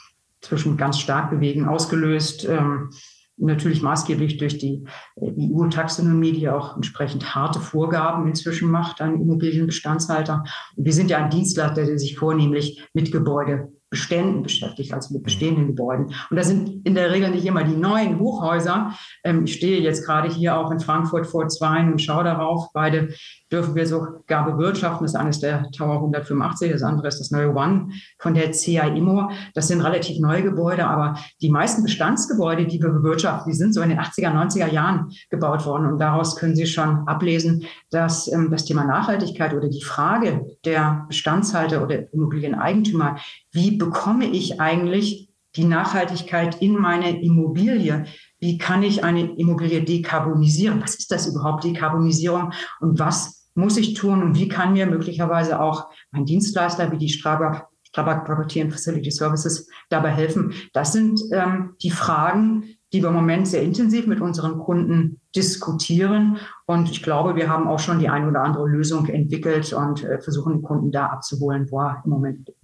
inzwischen 0.41 0.77
ganz 0.77 0.99
stark 0.99 1.29
bewegen, 1.29 1.65
ausgelöst. 1.65 2.45
Ähm, 2.45 2.91
natürlich 3.37 3.81
maßgeblich 3.81 4.37
durch 4.37 4.57
die 4.57 4.83
EU-Taxonomie, 5.19 6.33
die 6.33 6.49
auch 6.49 6.75
entsprechend 6.75 7.35
harte 7.35 7.59
Vorgaben 7.59 8.27
inzwischen 8.27 8.71
macht 8.71 9.01
an 9.01 9.21
Immobilienbestandshalter. 9.21 10.43
Und 10.75 10.85
wir 10.85 10.93
sind 10.93 11.09
ja 11.09 11.17
ein 11.17 11.29
Dienstleister, 11.29 11.85
der 11.85 11.99
sich 11.99 12.17
vornehmlich 12.17 12.87
mit 12.93 13.11
Gebäudebeständen 13.11 14.43
beschäftigt, 14.43 14.93
also 14.93 15.13
mit 15.13 15.23
bestehenden 15.23 15.67
Gebäuden. 15.67 16.13
Und 16.29 16.37
da 16.37 16.43
sind 16.43 16.85
in 16.85 16.95
der 16.95 17.11
Regel 17.11 17.29
nicht 17.29 17.45
immer 17.45 17.63
die 17.63 17.75
neuen 17.75 18.19
Hochhäuser. 18.19 18.93
Ähm, 19.23 19.45
ich 19.45 19.55
stehe 19.55 19.81
jetzt 19.81 20.05
gerade 20.05 20.29
hier 20.29 20.57
auch 20.57 20.71
in 20.71 20.79
Frankfurt 20.79 21.27
vor 21.27 21.47
Zweien 21.47 21.91
und 21.91 22.01
schaue 22.01 22.23
darauf. 22.23 22.71
Beide 22.73 23.13
dürfen 23.55 23.75
wir 23.75 23.87
sogar 23.87 24.45
bewirtschaften. 24.45 25.05
Das 25.05 25.15
eine 25.15 25.29
ist 25.29 25.41
der 25.41 25.71
Tower 25.71 25.95
185, 25.95 26.71
das 26.71 26.83
andere 26.83 27.07
ist 27.07 27.19
das 27.19 27.31
neue 27.31 27.55
One 27.55 27.89
von 28.19 28.33
der 28.33 28.51
CA 28.51 28.87
Immo. 28.87 29.31
Das 29.53 29.69
sind 29.69 29.81
relativ 29.81 30.19
neue 30.19 30.43
Gebäude, 30.43 30.85
aber 30.85 31.17
die 31.41 31.49
meisten 31.49 31.83
Bestandsgebäude, 31.83 32.65
die 32.65 32.81
wir 32.81 32.89
bewirtschaften, 32.89 33.51
die 33.51 33.57
sind 33.57 33.73
so 33.73 33.81
in 33.81 33.89
den 33.89 33.99
80er, 33.99 34.33
90er 34.33 34.71
Jahren 34.71 35.11
gebaut 35.29 35.65
worden. 35.65 35.87
Und 35.87 35.99
daraus 35.99 36.35
können 36.35 36.55
Sie 36.55 36.67
schon 36.67 37.07
ablesen, 37.07 37.65
dass 37.89 38.31
ähm, 38.31 38.51
das 38.51 38.65
Thema 38.65 38.83
Nachhaltigkeit 38.83 39.53
oder 39.53 39.69
die 39.69 39.83
Frage 39.83 40.45
der 40.65 41.05
Bestandshalter 41.07 41.81
oder 41.81 42.11
Immobilieneigentümer, 42.13 43.17
wie 43.51 43.77
bekomme 43.77 44.25
ich 44.25 44.59
eigentlich 44.59 45.29
die 45.55 45.63
Nachhaltigkeit 45.63 46.61
in 46.61 46.73
meine 46.73 47.21
Immobilie? 47.21 48.05
Wie 48.39 48.57
kann 48.57 48.83
ich 48.83 49.03
eine 49.03 49.35
Immobilie 49.37 49.81
dekarbonisieren? 49.81 50.81
Was 50.81 50.95
ist 50.95 51.11
das 51.11 51.27
überhaupt, 51.27 51.63
Dekarbonisierung? 51.63 52.51
Und 52.79 52.99
was 52.99 53.44
muss 53.55 53.77
ich 53.77 53.93
tun? 53.93 54.21
Und 54.21 54.35
wie 54.35 54.47
kann 54.47 54.73
mir 54.73 54.85
möglicherweise 54.85 55.59
auch 55.59 55.89
ein 56.11 56.25
Dienstleister 56.25 56.91
wie 56.91 56.97
die 56.97 57.09
Strabag, 57.09 57.67
Strabag 57.83 58.25
Property 58.25 58.61
and 58.61 58.71
Facility 58.71 59.11
Services 59.11 59.67
dabei 59.89 60.11
helfen? 60.11 60.53
Das 60.73 60.93
sind 60.93 61.21
ähm, 61.31 61.75
die 61.81 61.91
Fragen, 61.91 62.75
die 62.93 63.01
wir 63.01 63.09
im 63.09 63.15
Moment 63.15 63.47
sehr 63.47 63.61
intensiv 63.61 64.07
mit 64.07 64.21
unseren 64.21 64.59
Kunden 64.59 65.19
diskutieren. 65.35 66.37
Und 66.65 66.89
ich 66.89 67.03
glaube, 67.03 67.35
wir 67.35 67.49
haben 67.49 67.67
auch 67.67 67.79
schon 67.79 67.99
die 67.99 68.09
eine 68.09 68.29
oder 68.29 68.41
andere 68.41 68.67
Lösung 68.67 69.07
entwickelt 69.07 69.73
und 69.73 70.03
äh, 70.03 70.21
versuchen, 70.21 70.53
den 70.53 70.61
Kunden 70.61 70.91
da 70.91 71.07
abzuholen, 71.07 71.69
wo 71.71 71.81
er 71.81 72.01
im 72.05 72.11
Moment 72.11 72.49
ist. 72.49 72.57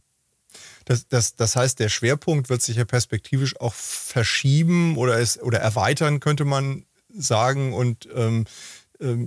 Das, 0.85 1.07
das, 1.07 1.35
das 1.35 1.55
heißt, 1.55 1.79
der 1.79 1.89
Schwerpunkt 1.89 2.49
wird 2.49 2.61
sich 2.61 2.77
ja 2.77 2.85
perspektivisch 2.85 3.59
auch 3.59 3.73
verschieben 3.73 4.97
oder, 4.97 5.19
es, 5.19 5.41
oder 5.41 5.59
erweitern, 5.59 6.19
könnte 6.19 6.45
man 6.45 6.85
sagen. 7.13 7.73
Und 7.73 8.07
ähm, 8.15 8.45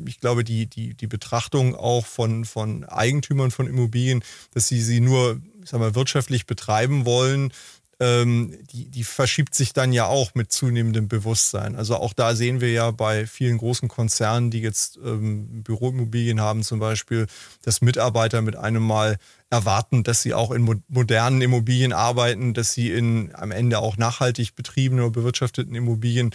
ich 0.07 0.21
glaube, 0.21 0.45
die, 0.45 0.67
die, 0.67 0.95
die 0.95 1.07
Betrachtung 1.07 1.75
auch 1.75 2.07
von, 2.07 2.45
von 2.45 2.85
Eigentümern 2.85 3.51
von 3.51 3.67
Immobilien, 3.67 4.23
dass 4.53 4.69
sie 4.69 4.81
sie 4.81 5.01
nur 5.01 5.41
ich 5.63 5.71
sag 5.71 5.81
mal, 5.81 5.95
wirtschaftlich 5.95 6.47
betreiben 6.47 7.05
wollen, 7.05 7.53
ähm, 8.01 8.59
die, 8.73 8.91
die 8.91 9.05
verschiebt 9.05 9.55
sich 9.55 9.73
dann 9.73 9.93
ja 9.93 10.07
auch 10.07 10.35
mit 10.35 10.53
zunehmendem 10.53 11.09
Bewusstsein. 11.09 11.77
Also 11.77 11.97
auch 11.97 12.13
da 12.13 12.35
sehen 12.35 12.61
wir 12.61 12.71
ja 12.71 12.91
bei 12.91 13.27
vielen 13.27 13.59
großen 13.59 13.89
Konzernen, 13.89 14.51
die 14.51 14.61
jetzt 14.61 14.99
ähm, 15.05 15.63
Büroimmobilien 15.63 16.41
haben 16.41 16.63
zum 16.63 16.81
Beispiel, 16.81 17.27
dass 17.63 17.83
Mitarbeiter 17.83 18.43
mit 18.43 18.57
einem 18.57 18.83
Mal 18.83 19.19
erwarten, 19.51 20.03
dass 20.03 20.23
sie 20.23 20.35
auch 20.35 20.51
in 20.51 20.83
modernen 20.89 21.41
Immobilien 21.41 21.93
arbeiten, 21.93 22.55
dass 22.55 22.73
sie 22.73 22.91
in 22.91 23.35
am 23.35 23.53
Ende 23.53 23.79
auch 23.79 23.97
nachhaltig 23.97 24.57
betriebenen 24.57 25.05
oder 25.05 25.13
bewirtschafteten 25.13 25.75
Immobilien 25.75 26.35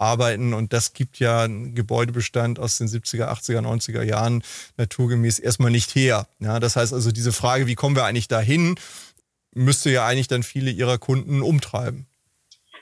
arbeiten. 0.00 0.54
Und 0.54 0.72
das 0.72 0.92
gibt 0.92 1.18
ja 1.18 1.42
einen 1.42 1.74
Gebäudebestand 1.74 2.58
aus 2.58 2.78
den 2.78 2.88
70er, 2.88 3.28
80er, 3.28 3.60
90er 3.60 4.02
Jahren 4.02 4.42
naturgemäß 4.76 5.38
erstmal 5.38 5.70
nicht 5.70 5.94
her. 5.94 6.26
Ja, 6.38 6.60
das 6.60 6.76
heißt 6.76 6.92
also, 6.92 7.12
diese 7.12 7.32
Frage, 7.32 7.66
wie 7.66 7.74
kommen 7.74 7.96
wir 7.96 8.04
eigentlich 8.04 8.28
dahin, 8.28 8.76
müsste 9.54 9.90
ja 9.90 10.06
eigentlich 10.06 10.28
dann 10.28 10.42
viele 10.42 10.70
ihrer 10.70 10.98
Kunden 10.98 11.42
umtreiben. 11.42 12.06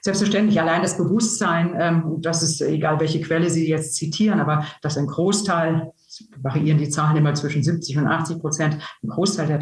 Selbstverständlich, 0.01 0.61
allein 0.61 0.83
das 0.83 0.97
Bewusstsein, 0.97 1.75
ähm, 1.77 2.19
das 2.21 2.43
ist 2.43 2.61
egal, 2.61 3.01
welche 3.01 3.21
Quelle 3.21 3.51
Sie 3.51 3.69
jetzt 3.69 3.97
zitieren, 3.97 4.41
aber 4.41 4.65
dass 4.81 4.97
ein 4.97 5.07
Großteil, 5.07 5.93
variieren 6.37 6.79
die 6.79 6.89
Zahlen 6.89 7.17
immer 7.17 7.35
zwischen 7.35 7.63
70 7.63 7.99
und 7.99 8.07
80 8.07 8.39
Prozent, 8.39 8.79
ein 9.03 9.09
Großteil 9.09 9.49
der 9.49 9.61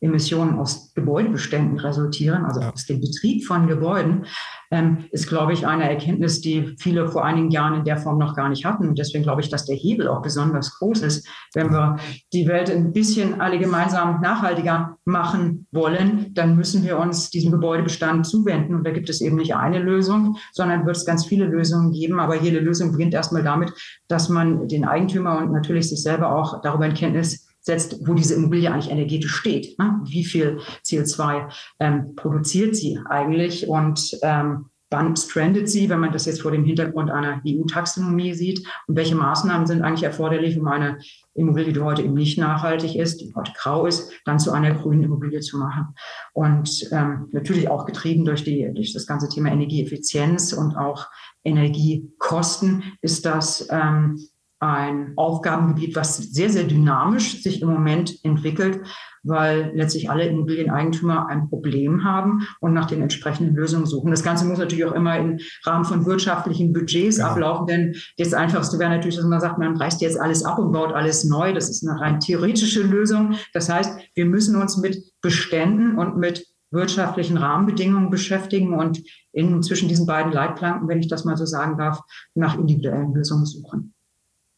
Treibhausemissionen 0.00 0.58
aus 0.58 0.92
Gebäudebeständen 0.94 1.78
resultieren, 1.78 2.44
also 2.44 2.60
aus 2.60 2.86
dem 2.86 3.00
Betrieb 3.00 3.44
von 3.44 3.66
Gebäuden, 3.66 4.26
ähm, 4.70 5.04
ist, 5.10 5.28
glaube 5.28 5.52
ich, 5.52 5.66
eine 5.66 5.88
Erkenntnis, 5.88 6.40
die 6.40 6.74
viele 6.78 7.08
vor 7.08 7.24
einigen 7.24 7.50
Jahren 7.50 7.74
in 7.74 7.84
der 7.84 7.96
Form 7.96 8.18
noch 8.18 8.36
gar 8.36 8.48
nicht 8.48 8.64
hatten. 8.64 8.88
Und 8.88 8.98
deswegen 8.98 9.24
glaube 9.24 9.40
ich, 9.40 9.48
dass 9.48 9.66
der 9.66 9.76
Hebel 9.76 10.08
auch 10.08 10.22
besonders 10.22 10.78
groß 10.78 11.02
ist, 11.02 11.28
wenn 11.54 11.70
wir 11.70 11.96
die 12.32 12.46
Welt 12.46 12.70
ein 12.70 12.92
bisschen 12.92 13.40
alle 13.40 13.58
gemeinsam 13.58 14.20
nachhaltiger 14.20 14.96
machen 15.04 15.66
wollen, 15.72 16.32
dann 16.34 16.56
müssen 16.56 16.84
wir 16.84 16.98
uns 16.98 17.30
diesem 17.30 17.50
Gebäudebestand 17.50 18.26
zuwenden. 18.26 18.74
Und 18.76 18.86
da 18.86 18.92
gibt 18.92 19.10
es 19.10 19.20
eben 19.20 19.36
nicht 19.36 19.56
eine 19.56 19.80
Lösung, 19.80 20.36
sondern 20.52 20.86
wird 20.86 20.96
es 20.96 21.04
ganz 21.04 21.26
viele 21.26 21.46
Lösungen 21.46 21.92
geben. 21.92 22.20
Aber 22.20 22.36
jede 22.36 22.60
Lösung 22.60 22.92
beginnt 22.92 23.14
erstmal 23.14 23.42
damit, 23.42 23.72
dass 24.08 24.28
man 24.28 24.68
den 24.68 24.84
Eigentümer 24.84 25.38
und 25.38 25.52
natürlich 25.52 25.88
sich 25.88 26.02
selber 26.02 26.32
auch 26.32 26.62
darüber 26.62 26.86
in 26.86 26.94
Kenntnis 26.94 27.49
setzt, 27.60 28.06
wo 28.06 28.14
diese 28.14 28.34
Immobilie 28.34 28.70
eigentlich 28.70 28.90
energetisch 28.90 29.34
steht. 29.34 29.78
Ne? 29.78 30.00
Wie 30.04 30.24
viel 30.24 30.60
CO2 30.84 31.50
ähm, 31.78 32.14
produziert 32.16 32.74
sie 32.74 32.98
eigentlich 33.08 33.68
und 33.68 34.18
ähm, 34.22 34.66
wann 34.90 35.16
strandet 35.16 35.70
sie, 35.70 35.88
wenn 35.88 36.00
man 36.00 36.12
das 36.12 36.26
jetzt 36.26 36.42
vor 36.42 36.50
dem 36.50 36.64
Hintergrund 36.64 37.10
einer 37.10 37.40
EU-Taxonomie 37.46 38.34
sieht 38.34 38.66
und 38.88 38.96
welche 38.96 39.14
Maßnahmen 39.14 39.66
sind 39.66 39.82
eigentlich 39.82 40.02
erforderlich, 40.02 40.58
um 40.58 40.66
eine 40.66 40.98
Immobilie, 41.34 41.72
die 41.72 41.80
heute 41.80 42.02
eben 42.02 42.14
nicht 42.14 42.38
nachhaltig 42.38 42.96
ist, 42.96 43.20
die 43.20 43.32
heute 43.34 43.52
grau 43.56 43.86
ist, 43.86 44.12
dann 44.24 44.40
zu 44.40 44.50
einer 44.50 44.74
grünen 44.74 45.04
Immobilie 45.04 45.40
zu 45.40 45.58
machen. 45.58 45.94
Und 46.32 46.88
ähm, 46.90 47.28
natürlich 47.30 47.68
auch 47.68 47.86
getrieben 47.86 48.24
durch, 48.24 48.42
die, 48.42 48.68
durch 48.74 48.92
das 48.92 49.06
ganze 49.06 49.28
Thema 49.28 49.52
Energieeffizienz 49.52 50.52
und 50.52 50.76
auch 50.76 51.06
Energiekosten 51.44 52.82
ist 53.00 53.24
das 53.24 53.68
ähm, 53.70 54.18
ein 54.60 55.14
Aufgabengebiet, 55.16 55.96
was 55.96 56.18
sehr, 56.18 56.50
sehr 56.50 56.64
dynamisch 56.64 57.42
sich 57.42 57.62
im 57.62 57.70
Moment 57.70 58.22
entwickelt, 58.22 58.82
weil 59.22 59.72
letztlich 59.74 60.10
alle 60.10 60.26
Immobilieneigentümer 60.26 61.26
ein 61.28 61.48
Problem 61.48 62.04
haben 62.04 62.46
und 62.60 62.74
nach 62.74 62.86
den 62.86 63.00
entsprechenden 63.00 63.54
Lösungen 63.54 63.86
suchen. 63.86 64.10
Das 64.10 64.22
Ganze 64.22 64.44
muss 64.44 64.58
natürlich 64.58 64.84
auch 64.84 64.92
immer 64.92 65.18
im 65.18 65.38
Rahmen 65.64 65.86
von 65.86 66.04
wirtschaftlichen 66.04 66.74
Budgets 66.74 67.16
ja. 67.16 67.30
ablaufen, 67.30 67.66
denn 67.66 67.96
das 68.18 68.34
Einfachste 68.34 68.78
wäre 68.78 68.90
natürlich, 68.90 69.16
dass 69.16 69.24
man 69.24 69.40
sagt, 69.40 69.58
man 69.58 69.76
reißt 69.76 70.02
jetzt 70.02 70.20
alles 70.20 70.44
ab 70.44 70.58
und 70.58 70.72
baut 70.72 70.92
alles 70.92 71.24
neu. 71.24 71.54
Das 71.54 71.70
ist 71.70 71.86
eine 71.86 71.98
rein 71.98 72.20
theoretische 72.20 72.82
Lösung. 72.82 73.34
Das 73.54 73.70
heißt, 73.70 73.98
wir 74.14 74.26
müssen 74.26 74.60
uns 74.60 74.76
mit 74.76 75.02
Beständen 75.22 75.98
und 75.98 76.18
mit 76.18 76.46
wirtschaftlichen 76.70 77.36
Rahmenbedingungen 77.36 78.10
beschäftigen 78.10 78.74
und 78.74 79.02
in, 79.32 79.62
zwischen 79.62 79.88
diesen 79.88 80.06
beiden 80.06 80.32
Leitplanken, 80.32 80.86
wenn 80.86 81.00
ich 81.00 81.08
das 81.08 81.24
mal 81.24 81.36
so 81.36 81.46
sagen 81.46 81.78
darf, 81.78 82.00
nach 82.34 82.56
individuellen 82.58 83.12
Lösungen 83.14 83.46
suchen. 83.46 83.94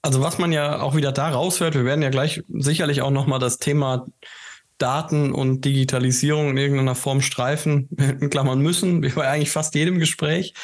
Also 0.03 0.21
was 0.21 0.39
man 0.39 0.51
ja 0.51 0.81
auch 0.81 0.97
wieder 0.97 1.13
da 1.13 1.31
raushört, 1.31 1.75
wir 1.75 1.85
werden 1.85 2.03
ja 2.03 2.11
gleich 2.11 2.43
sicherlich 2.49 3.03
auch 3.03 3.13
nochmal 3.13 3.39
das 3.39 3.59
Thema 3.59 4.07
Daten 4.79 5.33
und 5.33 5.65
Digitalisierung 5.65 6.51
in 6.51 6.57
irgendeiner 6.57 6.97
Form 6.97 7.21
streifen, 7.21 7.89
in 7.97 8.31
Klammern 8.31 8.61
müssen, 8.61 9.03
wie 9.03 9.11
bei 9.11 9.29
eigentlich 9.29 9.53
fast 9.53 9.75
jedem 9.77 10.01
Gespräch. 10.01 10.55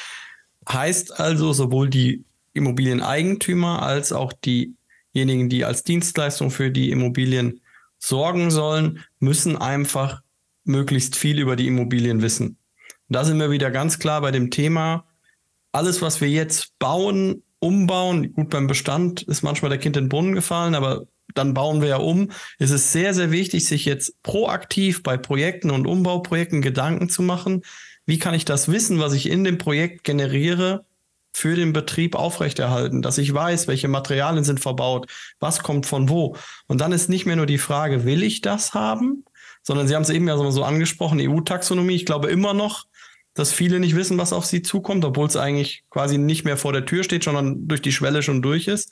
Heißt 0.68 1.18
also, 1.18 1.52
sowohl 1.52 1.88
die 1.88 2.24
Immobilieneigentümer 2.52 3.82
als 3.82 4.12
auch 4.12 4.32
diejenigen, 4.32 5.48
die 5.48 5.64
als 5.64 5.84
Dienstleistung 5.84 6.50
für 6.50 6.70
die 6.70 6.90
Immobilien 6.90 7.60
sorgen 7.98 8.50
sollen, 8.50 9.04
müssen 9.20 9.56
einfach 9.56 10.20
möglichst 10.64 11.16
viel 11.16 11.38
über 11.38 11.54
die 11.54 11.68
Immobilien 11.68 12.22
wissen. 12.22 12.58
Da 13.08 13.24
sind 13.24 13.38
wir 13.38 13.50
wieder 13.50 13.70
ganz 13.70 13.98
klar 13.98 14.20
bei 14.20 14.32
dem 14.32 14.50
Thema, 14.50 15.06
alles, 15.72 16.02
was 16.02 16.20
wir 16.20 16.28
jetzt 16.28 16.78
bauen, 16.78 17.42
umbauen. 17.60 18.32
Gut, 18.34 18.50
beim 18.50 18.66
Bestand 18.66 19.22
ist 19.22 19.42
manchmal 19.42 19.70
der 19.70 19.78
Kind 19.78 19.96
in 19.96 20.04
den 20.04 20.08
Brunnen 20.08 20.34
gefallen, 20.34 20.74
aber 20.74 21.06
dann 21.34 21.54
bauen 21.54 21.80
wir 21.80 21.88
ja 21.88 21.96
um. 21.96 22.30
Es 22.58 22.70
ist 22.70 22.92
sehr, 22.92 23.14
sehr 23.14 23.30
wichtig, 23.30 23.66
sich 23.66 23.84
jetzt 23.84 24.22
proaktiv 24.22 25.02
bei 25.02 25.16
Projekten 25.16 25.70
und 25.70 25.86
Umbauprojekten 25.86 26.62
Gedanken 26.62 27.08
zu 27.08 27.22
machen. 27.22 27.62
Wie 28.06 28.18
kann 28.18 28.34
ich 28.34 28.44
das 28.44 28.68
Wissen, 28.68 28.98
was 28.98 29.12
ich 29.12 29.28
in 29.28 29.44
dem 29.44 29.58
Projekt 29.58 30.04
generiere, 30.04 30.86
für 31.38 31.54
den 31.54 31.72
Betrieb 31.72 32.16
aufrechterhalten, 32.16 33.00
dass 33.00 33.18
ich 33.18 33.32
weiß, 33.32 33.68
welche 33.68 33.86
Materialien 33.86 34.44
sind 34.44 34.60
verbaut, 34.60 35.08
was 35.38 35.62
kommt 35.62 35.86
von 35.86 36.08
wo. 36.08 36.36
Und 36.66 36.80
dann 36.80 36.90
ist 36.90 37.08
nicht 37.08 37.26
mehr 37.26 37.36
nur 37.36 37.46
die 37.46 37.58
Frage, 37.58 38.04
will 38.04 38.24
ich 38.24 38.40
das 38.40 38.74
haben, 38.74 39.24
sondern 39.62 39.86
Sie 39.86 39.94
haben 39.94 40.02
es 40.02 40.10
eben 40.10 40.26
ja 40.26 40.36
so 40.50 40.64
angesprochen, 40.64 41.20
EU-Taxonomie. 41.20 41.94
Ich 41.94 42.06
glaube 42.06 42.28
immer 42.28 42.54
noch, 42.54 42.86
dass 43.38 43.52
viele 43.52 43.78
nicht 43.78 43.94
wissen, 43.94 44.18
was 44.18 44.32
auf 44.32 44.46
sie 44.46 44.62
zukommt, 44.62 45.04
obwohl 45.04 45.28
es 45.28 45.36
eigentlich 45.36 45.84
quasi 45.90 46.18
nicht 46.18 46.44
mehr 46.44 46.56
vor 46.56 46.72
der 46.72 46.84
Tür 46.84 47.04
steht, 47.04 47.24
sondern 47.24 47.68
durch 47.68 47.82
die 47.82 47.92
Schwelle 47.92 48.22
schon 48.22 48.42
durch 48.42 48.66
ist. 48.66 48.90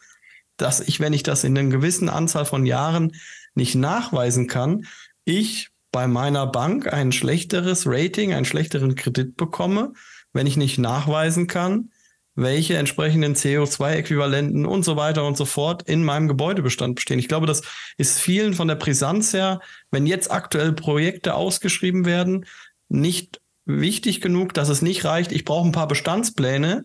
Dass 0.56 0.80
ich, 0.80 1.00
wenn 1.00 1.12
ich 1.12 1.22
das 1.22 1.44
in 1.44 1.58
einer 1.58 1.68
gewissen 1.68 2.08
Anzahl 2.08 2.44
von 2.44 2.64
Jahren 2.64 3.12
nicht 3.54 3.74
nachweisen 3.74 4.46
kann, 4.46 4.86
ich 5.24 5.70
bei 5.90 6.06
meiner 6.06 6.46
Bank 6.46 6.92
ein 6.92 7.10
schlechteres 7.10 7.86
Rating, 7.86 8.32
einen 8.32 8.44
schlechteren 8.44 8.94
Kredit 8.94 9.36
bekomme, 9.36 9.92
wenn 10.32 10.46
ich 10.46 10.56
nicht 10.56 10.78
nachweisen 10.78 11.46
kann, 11.46 11.90
welche 12.36 12.76
entsprechenden 12.76 13.34
CO2-Äquivalenten 13.34 14.66
und 14.66 14.84
so 14.84 14.96
weiter 14.96 15.26
und 15.26 15.36
so 15.36 15.46
fort 15.46 15.82
in 15.88 16.04
meinem 16.04 16.28
Gebäudebestand 16.28 16.94
bestehen. 16.94 17.18
Ich 17.18 17.28
glaube, 17.28 17.46
das 17.46 17.62
ist 17.96 18.20
vielen 18.20 18.54
von 18.54 18.68
der 18.68 18.74
Brisanz 18.76 19.32
her, 19.32 19.60
wenn 19.90 20.06
jetzt 20.06 20.30
aktuell 20.30 20.72
Projekte 20.72 21.34
ausgeschrieben 21.34 22.04
werden, 22.04 22.46
nicht 22.88 23.40
wichtig 23.66 24.20
genug, 24.20 24.54
dass 24.54 24.68
es 24.68 24.80
nicht 24.80 25.04
reicht, 25.04 25.32
ich 25.32 25.44
brauche 25.44 25.68
ein 25.68 25.72
paar 25.72 25.88
Bestandspläne, 25.88 26.84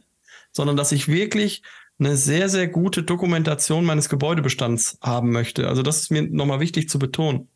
sondern 0.51 0.75
dass 0.75 0.91
ich 0.91 1.07
wirklich 1.07 1.63
eine 1.99 2.17
sehr, 2.17 2.49
sehr 2.49 2.67
gute 2.67 3.03
Dokumentation 3.03 3.85
meines 3.85 4.09
Gebäudebestands 4.09 4.97
haben 5.01 5.31
möchte. 5.31 5.67
Also 5.67 5.83
das 5.83 6.01
ist 6.01 6.11
mir 6.11 6.23
nochmal 6.23 6.59
wichtig 6.59 6.89
zu 6.89 6.97
betonen. 6.97 7.47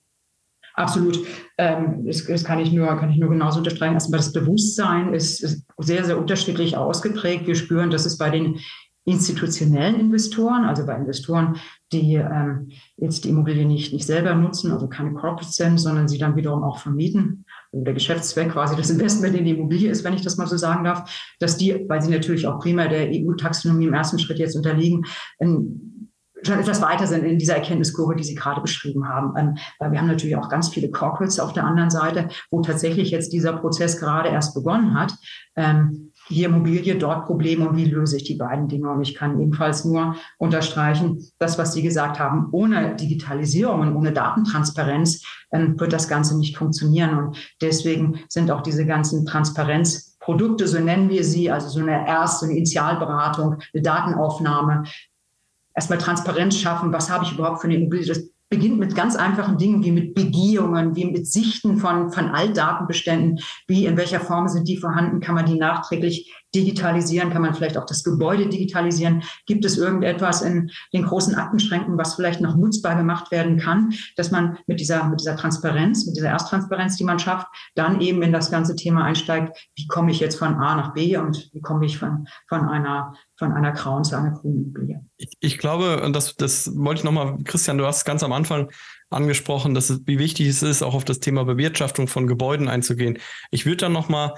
Absolut. 0.75 1.20
Ähm, 1.58 2.05
das, 2.05 2.25
das, 2.25 2.44
kann 2.44 2.60
ich 2.60 2.72
nur, 2.72 2.88
kann 2.98 3.10
ich 3.10 3.17
nur 3.17 3.29
genauso 3.29 3.60
unterstreichen. 3.60 3.94
Erstmal 3.94 4.20
das 4.20 4.34
Bewusstsein 4.34 5.13
ist, 5.13 5.41
ist 5.41 5.65
sehr, 5.77 6.03
sehr 6.03 6.17
unterschiedlich 6.17 6.75
ausgeprägt. 6.75 7.48
Wir 7.48 7.55
spüren, 7.55 7.89
dass 7.89 8.05
es 8.05 8.17
bei 8.17 8.29
den 8.29 8.60
institutionellen 9.05 10.00
Investoren, 10.00 10.65
also 10.65 10.86
bei 10.86 10.96
Investoren, 10.96 11.58
die 11.91 12.15
ähm, 12.15 12.72
jetzt 12.98 13.24
die 13.24 13.29
Immobilie 13.29 13.65
nicht, 13.65 13.94
nicht 13.94 14.05
selber 14.05 14.36
nutzen, 14.36 14.72
also 14.72 14.88
keine 14.88 15.13
Corporates 15.13 15.55
sind, 15.55 15.77
sondern 15.77 16.08
sie 16.08 16.17
dann 16.17 16.36
wiederum 16.36 16.63
auch 16.63 16.79
vermieten. 16.79 17.46
Der 17.77 17.94
Geschäftszweck 17.94 18.51
quasi 18.51 18.75
das 18.75 18.89
Investment 18.89 19.36
in 19.36 19.44
die 19.44 19.51
Immobilie 19.51 19.91
ist, 19.91 20.03
wenn 20.03 20.13
ich 20.13 20.22
das 20.22 20.38
mal 20.38 20.48
so 20.48 20.55
sagen 20.55 20.86
darf, 20.86 21.36
dass 21.39 21.58
die, 21.58 21.86
weil 21.89 22.01
sie 22.01 22.10
natürlich 22.10 22.48
auch 22.48 22.60
primär 22.60 22.88
der 22.88 23.10
EU-Taxonomie 23.10 23.88
im 23.88 23.94
ersten 23.94 24.17
Schritt 24.17 24.39
jetzt 24.39 24.55
unterliegen, 24.55 25.05
schon 26.46 26.60
etwas 26.60 26.82
weiter 26.82 27.08
sind 27.08 27.25
in 27.25 27.39
dieser 27.39 27.55
Erkenntniskurve, 27.55 28.15
die 28.15 28.24
Sie 28.24 28.36
gerade 28.36 28.62
beschrieben 28.62 29.08
haben. 29.08 29.34
Ähm, 29.38 29.58
weil 29.79 29.91
wir 29.91 30.00
haben 30.00 30.08
natürlich 30.08 30.36
auch 30.36 30.50
ganz 30.50 30.70
viele 30.70 30.89
Corporates 30.89 31.39
auf 31.39 31.53
der 31.53 31.65
anderen 31.65 31.89
Seite, 31.89 32.29
wo 32.51 32.62
tatsächlich 32.62 33.12
jetzt 33.12 33.34
dieser 33.34 33.53
Prozess 33.53 34.00
gerade 34.00 34.29
erst 34.29 34.53
begonnen 34.53 35.00
hat. 35.00 35.13
Ähm, 35.55 36.12
hier 36.27 36.48
Immobilie, 36.48 36.96
dort 36.96 37.25
Probleme 37.25 37.70
und 37.70 37.77
wie 37.77 37.86
löse 37.86 38.17
ich 38.17 38.24
die 38.24 38.36
beiden 38.36 38.67
Dinge? 38.67 38.89
Und 38.89 39.01
ich 39.01 39.15
kann 39.15 39.39
ebenfalls 39.39 39.86
nur 39.86 40.15
unterstreichen, 40.38 41.24
das, 41.38 41.58
was 41.58 41.74
Sie 41.74 41.82
gesagt 41.82 42.20
haben, 42.20 42.48
ohne 42.51 42.96
Digitalisierung 42.96 43.82
und 43.82 43.96
ohne 43.96 44.12
Datentransparenz 44.12 45.24
ähm, 45.51 45.79
wird 45.79 45.94
das 45.94 46.08
Ganze 46.08 46.38
nicht 46.38 46.58
funktionieren. 46.58 47.17
Und 47.17 47.38
deswegen 47.62 48.20
sind 48.27 48.50
auch 48.51 48.62
diese 48.62 48.86
ganzen 48.86 49.25
Transparenzprodukte, 49.25 50.67
so 50.67 50.79
nennen 50.79 51.10
wir 51.10 51.24
sie, 51.24 51.51
also 51.51 51.70
so 51.70 51.79
eine 51.79 52.08
erste 52.08 52.46
eine 52.46 52.55
Initialberatung, 52.55 53.58
eine 53.74 53.84
Datenaufnahme, 53.84 54.84
erstmal 55.75 56.00
Transparenz 56.00 56.58
schaffen, 56.58 56.91
was 56.91 57.10
habe 57.12 57.25
ich 57.25 57.34
überhaupt 57.34 57.62
für 57.62 57.67
eine 57.67 57.75
Immobilie, 57.75 58.05
beginnt 58.50 58.80
mit 58.80 58.96
ganz 58.96 59.16
einfachen 59.16 59.58
Dingen 59.58 59.84
wie 59.84 59.92
mit 59.92 60.14
Begehungen, 60.14 60.96
wie 60.96 61.06
mit 61.06 61.28
Sichten 61.28 61.78
von, 61.78 62.12
von 62.12 62.30
Altdatenbeständen, 62.30 63.40
wie 63.68 63.86
in 63.86 63.98
welcher 63.98 64.20
Form 64.20 64.48
sind 64.48 64.68
die 64.68 64.78
vorhanden, 64.78 65.20
kann 65.20 65.36
man 65.36 65.46
die 65.46 65.58
nachträglich 65.58 66.34
digitalisieren, 66.54 67.32
kann 67.32 67.42
man 67.42 67.54
vielleicht 67.54 67.78
auch 67.78 67.86
das 67.86 68.04
Gebäude 68.04 68.48
digitalisieren, 68.48 69.24
gibt 69.46 69.66
es 69.66 69.78
irgendetwas 69.78 70.42
in 70.42 70.70
den 70.94 71.04
großen 71.04 71.36
Aktenschränken, 71.36 71.98
was 71.98 72.16
vielleicht 72.16 72.42
noch 72.42 72.56
nutzbar 72.56 72.96
gemacht 72.96 73.32
werden 73.32 73.58
kann, 73.58 73.94
dass 74.16 74.32
man 74.32 74.58
mit 74.68 74.80
dieser, 74.80 75.08
mit 75.08 75.20
dieser 75.20 75.36
Transparenz, 75.36 76.06
mit 76.06 76.16
dieser 76.16 76.30
Ersttransparenz, 76.30 76.98
die 76.98 77.04
man 77.04 77.20
schafft, 77.20 77.48
dann 77.75 78.02
eben 78.02 78.22
in 78.22 78.32
das 78.32 78.52
ganze 78.52 78.75
Thema 78.75 79.04
einsteigt, 79.04 79.70
wie 79.75 79.88
komme 79.88 80.12
ich 80.12 80.20
jetzt 80.20 80.38
von 80.38 80.56
A 80.56 80.75
nach 80.75 80.94
B 80.94 81.18
und 81.18 81.50
wie 81.54 81.62
komme 81.62 81.86
ich 81.86 81.98
von, 81.98 82.28
von 82.48 82.68
einer 82.68 83.14
von 83.38 83.52
einer 83.52 83.74
grauen 83.74 84.04
zu 84.04 84.18
einer 84.18 84.32
grünen 84.32 84.64
Immobilie. 84.64 85.06
Ich, 85.18 85.34
ich 85.40 85.58
glaube, 85.58 86.02
und 86.02 86.16
das, 86.16 86.36
das 86.36 86.72
wollte 86.75 87.00
ich 87.00 87.04
nochmal, 87.04 87.38
Christian, 87.44 87.78
du 87.78 87.86
hast 87.86 88.06
ganz 88.06 88.24
am 88.24 88.32
Anfang 88.32 88.72
angesprochen, 89.10 89.74
dass 89.74 89.90
es, 89.90 90.02
wie 90.06 90.20
wichtig 90.20 90.48
es 90.48 90.64
ist, 90.64 90.82
auch 90.82 90.94
auf 90.96 91.06
das 91.06 91.20
Thema 91.20 91.44
Bewirtschaftung 91.44 92.08
von 92.08 92.28
Gebäuden 92.28 92.68
einzugehen. 92.68 93.20
Ich 93.52 93.66
würde 93.66 93.78
dann 93.78 93.94
nochmal 93.94 94.34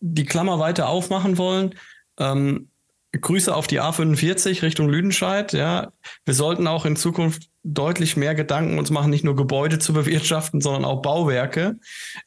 die 0.00 0.24
Klammer 0.24 0.58
weiter 0.58 0.88
aufmachen 0.88 1.38
wollen. 1.38 1.74
Ähm, 2.18 2.70
Grüße 3.12 3.54
auf 3.54 3.66
die 3.66 3.80
A45 3.80 4.62
Richtung 4.62 4.88
Lüdenscheid. 4.88 5.52
Ja, 5.52 5.92
wir 6.24 6.34
sollten 6.34 6.66
auch 6.66 6.84
in 6.84 6.96
Zukunft 6.96 7.48
deutlich 7.74 8.16
mehr 8.16 8.34
Gedanken 8.34 8.78
uns 8.78 8.90
machen, 8.90 9.10
nicht 9.10 9.24
nur 9.24 9.36
Gebäude 9.36 9.78
zu 9.78 9.92
bewirtschaften, 9.92 10.60
sondern 10.60 10.84
auch 10.84 11.02
Bauwerke. 11.02 11.76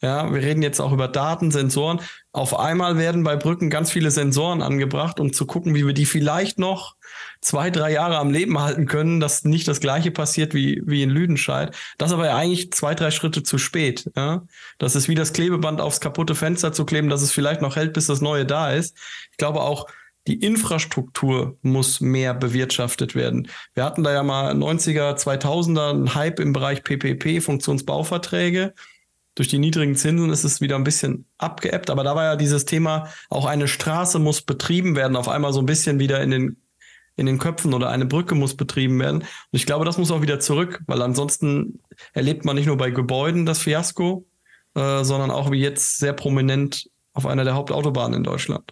Ja, 0.02 0.32
wir 0.32 0.42
reden 0.42 0.62
jetzt 0.62 0.80
auch 0.80 0.92
über 0.92 1.08
Daten, 1.08 1.52
Sensoren. 1.52 2.00
Auf 2.32 2.58
einmal 2.58 2.98
werden 2.98 3.24
bei 3.24 3.36
Brücken 3.36 3.70
ganz 3.70 3.92
viele 3.92 4.12
Sensoren 4.12 4.62
angebracht, 4.62 5.20
um 5.20 5.34
zu 5.34 5.46
gucken, 5.46 5.76
wie 5.76 5.86
wir 5.86 5.94
die 5.94 6.06
vielleicht 6.06 6.60
noch 6.60 6.96
zwei, 7.42 7.70
drei 7.72 7.92
Jahre 7.92 8.20
am 8.20 8.30
Leben 8.30 8.60
halten 8.60 8.86
können, 8.86 9.20
dass 9.20 9.44
nicht 9.44 9.68
das 9.68 9.80
Gleiche 9.80 10.12
passiert 10.12 10.54
wie, 10.54 10.82
wie 10.86 11.04
in 11.04 11.10
Lüdenscheid. 11.10 11.76
Das 11.98 12.10
ist 12.10 12.14
aber 12.14 12.28
ja 12.28 12.38
eigentlich 12.38 12.72
zwei, 12.72 12.94
drei 12.94 13.12
Schritte 13.12 13.44
zu 13.44 13.58
spät. 13.58 14.10
Ja? 14.16 14.44
Das 14.78 14.96
ist 14.96 15.10
wie 15.10 15.16
das 15.16 15.34
Klebeband 15.34 15.82
aufs 15.82 16.00
kaputte 16.00 16.36
Fenster 16.36 16.72
zu 16.72 16.86
kleben, 16.86 17.10
dass 17.10 17.22
es 17.22 17.32
vielleicht 17.32 17.62
noch 17.62 17.76
hält, 17.76 17.94
bis 17.94 18.08
das 18.08 18.22
neue 18.22 18.46
da 18.46 18.72
ist. 18.72 18.96
Ich 19.32 19.38
glaube 19.38 19.62
auch, 19.62 19.88
die 20.28 20.36
Infrastruktur 20.36 21.58
muss 21.62 22.00
mehr 22.00 22.34
bewirtschaftet 22.34 23.16
werden. 23.16 23.48
Wir 23.74 23.84
hatten 23.84 24.04
da 24.04 24.14
ja 24.14 24.24
mal 24.24 24.54
90er, 24.54 25.16
2000er 25.18 25.90
einen 25.90 26.16
Hype 26.16 26.40
im 26.40 26.54
Bereich 26.54 26.84
PPP, 26.84 27.42
Funktionsbauverträge. 27.42 28.74
Durch 29.34 29.48
die 29.48 29.58
niedrigen 29.58 29.96
Zinsen 29.96 30.30
ist 30.30 30.44
es 30.44 30.62
wieder 30.62 30.76
ein 30.76 30.84
bisschen 30.84 31.26
abgeebbt, 31.38 31.90
aber 31.90 32.04
da 32.04 32.16
war 32.16 32.26
ja 32.26 32.36
dieses 32.36 32.66
Thema, 32.66 33.08
auch 33.30 33.46
eine 33.46 33.68
Straße 33.68 34.20
muss 34.20 34.42
betrieben 34.42 34.96
werden, 34.96 35.16
auf 35.16 35.30
einmal 35.30 35.54
so 35.54 35.60
ein 35.60 35.66
bisschen 35.66 36.00
wieder 36.00 36.22
in 36.22 36.32
den, 36.32 36.58
in 37.16 37.26
den 37.26 37.40
Köpfen 37.40 37.74
oder 37.74 37.90
eine 37.90 38.06
Brücke 38.06 38.36
muss 38.36 38.56
betrieben 38.56 39.00
werden. 39.00 39.22
Und 39.22 39.28
ich 39.52 39.66
glaube, 39.66 39.86
das 39.86 39.98
muss 39.98 40.12
auch 40.12 40.22
wieder 40.22 40.40
zurück, 40.40 40.82
weil 40.86 41.02
ansonsten 41.02 41.80
erlebt 42.14 42.46
man 42.46 42.58
nicht 42.58 42.68
nur 42.68 42.78
bei 42.78 42.92
Gebäuden 42.92 43.46
das 43.46 43.60
Fiasko, 43.60 44.28
äh, 44.76 45.04
sondern 45.04 45.32
auch 45.32 45.50
wie 45.50 45.62
jetzt 45.62 45.98
sehr 45.98 46.14
prominent 46.14 46.90
auf 47.14 47.26
einer 47.26 47.44
der 47.44 47.56
Hauptautobahnen 47.56 48.18
in 48.18 48.24
Deutschland. 48.24 48.72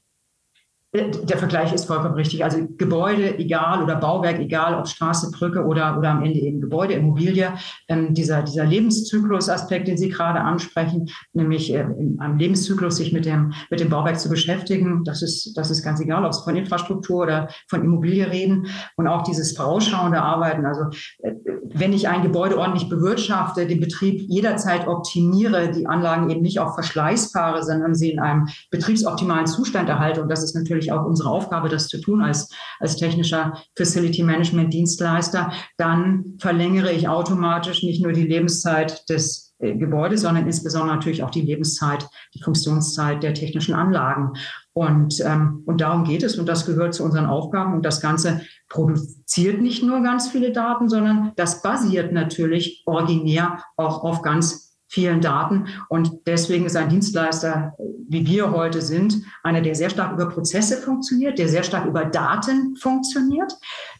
Der 0.91 1.37
Vergleich 1.37 1.71
ist 1.71 1.85
vollkommen 1.85 2.15
richtig. 2.15 2.43
Also 2.43 2.67
Gebäude, 2.79 3.37
egal, 3.37 3.83
oder 3.83 3.95
Bauwerk, 3.95 4.39
egal, 4.39 4.73
ob 4.73 4.87
Straße, 4.87 5.29
Brücke 5.29 5.63
oder, 5.63 5.95
oder 5.95 6.09
am 6.09 6.23
Ende 6.23 6.39
eben 6.39 6.61
Gebäude, 6.61 6.95
Immobilie, 6.95 7.53
ähm, 7.87 8.15
dieser, 8.15 8.41
dieser 8.41 8.65
Lebenszyklus-Aspekt, 8.65 9.87
den 9.87 9.99
Sie 9.99 10.09
gerade 10.09 10.41
ansprechen, 10.41 11.07
nämlich 11.33 11.71
äh, 11.71 11.81
in 11.81 12.19
einem 12.19 12.39
Lebenszyklus 12.39 12.97
sich 12.97 13.13
mit 13.13 13.25
dem, 13.25 13.53
mit 13.69 13.81
dem 13.81 13.89
Bauwerk 13.89 14.19
zu 14.19 14.29
beschäftigen, 14.29 15.03
das 15.03 15.21
ist, 15.21 15.55
das 15.55 15.69
ist 15.69 15.83
ganz 15.83 15.99
egal, 15.99 16.25
ob 16.25 16.33
Sie 16.33 16.43
von 16.43 16.55
Infrastruktur 16.55 17.21
oder 17.21 17.49
von 17.67 17.83
Immobilie 17.83 18.27
reden 18.27 18.65
und 18.95 19.05
auch 19.05 19.21
dieses 19.21 19.55
vorausschauende 19.55 20.19
Arbeiten. 20.19 20.65
Also 20.65 20.85
äh, 21.19 21.33
wenn 21.71 21.93
ich 21.93 22.07
ein 22.07 22.23
Gebäude 22.23 22.57
ordentlich 22.57 22.89
bewirtschafte, 22.89 23.67
den 23.67 23.79
Betrieb 23.79 24.21
jederzeit 24.27 24.87
optimiere, 24.87 25.69
die 25.69 25.85
Anlagen 25.85 26.31
eben 26.31 26.41
nicht 26.41 26.59
auf 26.59 26.73
Verschleiß 26.73 27.31
fahre, 27.31 27.63
sondern 27.63 27.93
sie 27.93 28.09
in 28.09 28.19
einem 28.19 28.47
betriebsoptimalen 28.71 29.45
Zustand 29.45 29.87
erhalte, 29.87 30.23
und 30.23 30.29
das 30.29 30.43
ist 30.43 30.55
natürlich 30.55 30.78
natürlich 30.79 30.91
auch 30.91 31.05
unsere 31.05 31.29
Aufgabe, 31.29 31.69
das 31.69 31.87
zu 31.87 31.99
tun 31.99 32.21
als, 32.21 32.49
als 32.79 32.95
technischer 32.95 33.53
Facility 33.75 34.23
Management 34.23 34.73
Dienstleister, 34.73 35.51
dann 35.77 36.35
verlängere 36.39 36.91
ich 36.91 37.07
automatisch 37.07 37.83
nicht 37.83 38.01
nur 38.01 38.13
die 38.13 38.27
Lebenszeit 38.27 39.07
des 39.09 39.53
äh, 39.59 39.75
Gebäudes, 39.75 40.21
sondern 40.21 40.45
insbesondere 40.45 40.95
natürlich 40.95 41.23
auch 41.23 41.31
die 41.31 41.41
Lebenszeit, 41.41 42.07
die 42.33 42.41
Funktionszeit 42.41 43.21
der 43.23 43.33
technischen 43.33 43.73
Anlagen. 43.73 44.33
Und, 44.73 45.19
ähm, 45.25 45.63
und 45.65 45.81
darum 45.81 46.05
geht 46.05 46.23
es 46.23 46.37
und 46.37 46.47
das 46.47 46.65
gehört 46.65 46.93
zu 46.93 47.03
unseren 47.03 47.25
Aufgaben. 47.25 47.73
Und 47.73 47.83
das 47.83 47.99
Ganze 47.99 48.41
produziert 48.69 49.61
nicht 49.61 49.83
nur 49.83 50.01
ganz 50.01 50.29
viele 50.29 50.53
Daten, 50.53 50.87
sondern 50.87 51.33
das 51.35 51.61
basiert 51.61 52.13
natürlich 52.13 52.83
originär 52.85 53.61
auch 53.75 54.03
auf 54.03 54.21
ganz 54.21 54.68
vielen 54.89 55.21
Daten. 55.21 55.67
Und 55.87 56.11
deswegen 56.25 56.65
ist 56.65 56.75
ein 56.75 56.89
Dienstleister, 56.89 57.73
wie 58.07 58.25
wir 58.25 58.51
heute 58.51 58.81
sind, 58.81 59.21
einer, 59.43 59.61
der 59.61 59.75
sehr 59.75 59.89
stark 59.89 60.13
über 60.13 60.27
Prozesse 60.27 60.77
funktioniert, 60.77 61.37
der 61.37 61.47
sehr 61.47 61.63
stark 61.63 61.85
über 61.85 62.05
Daten 62.05 62.75
funktioniert. 62.75 63.53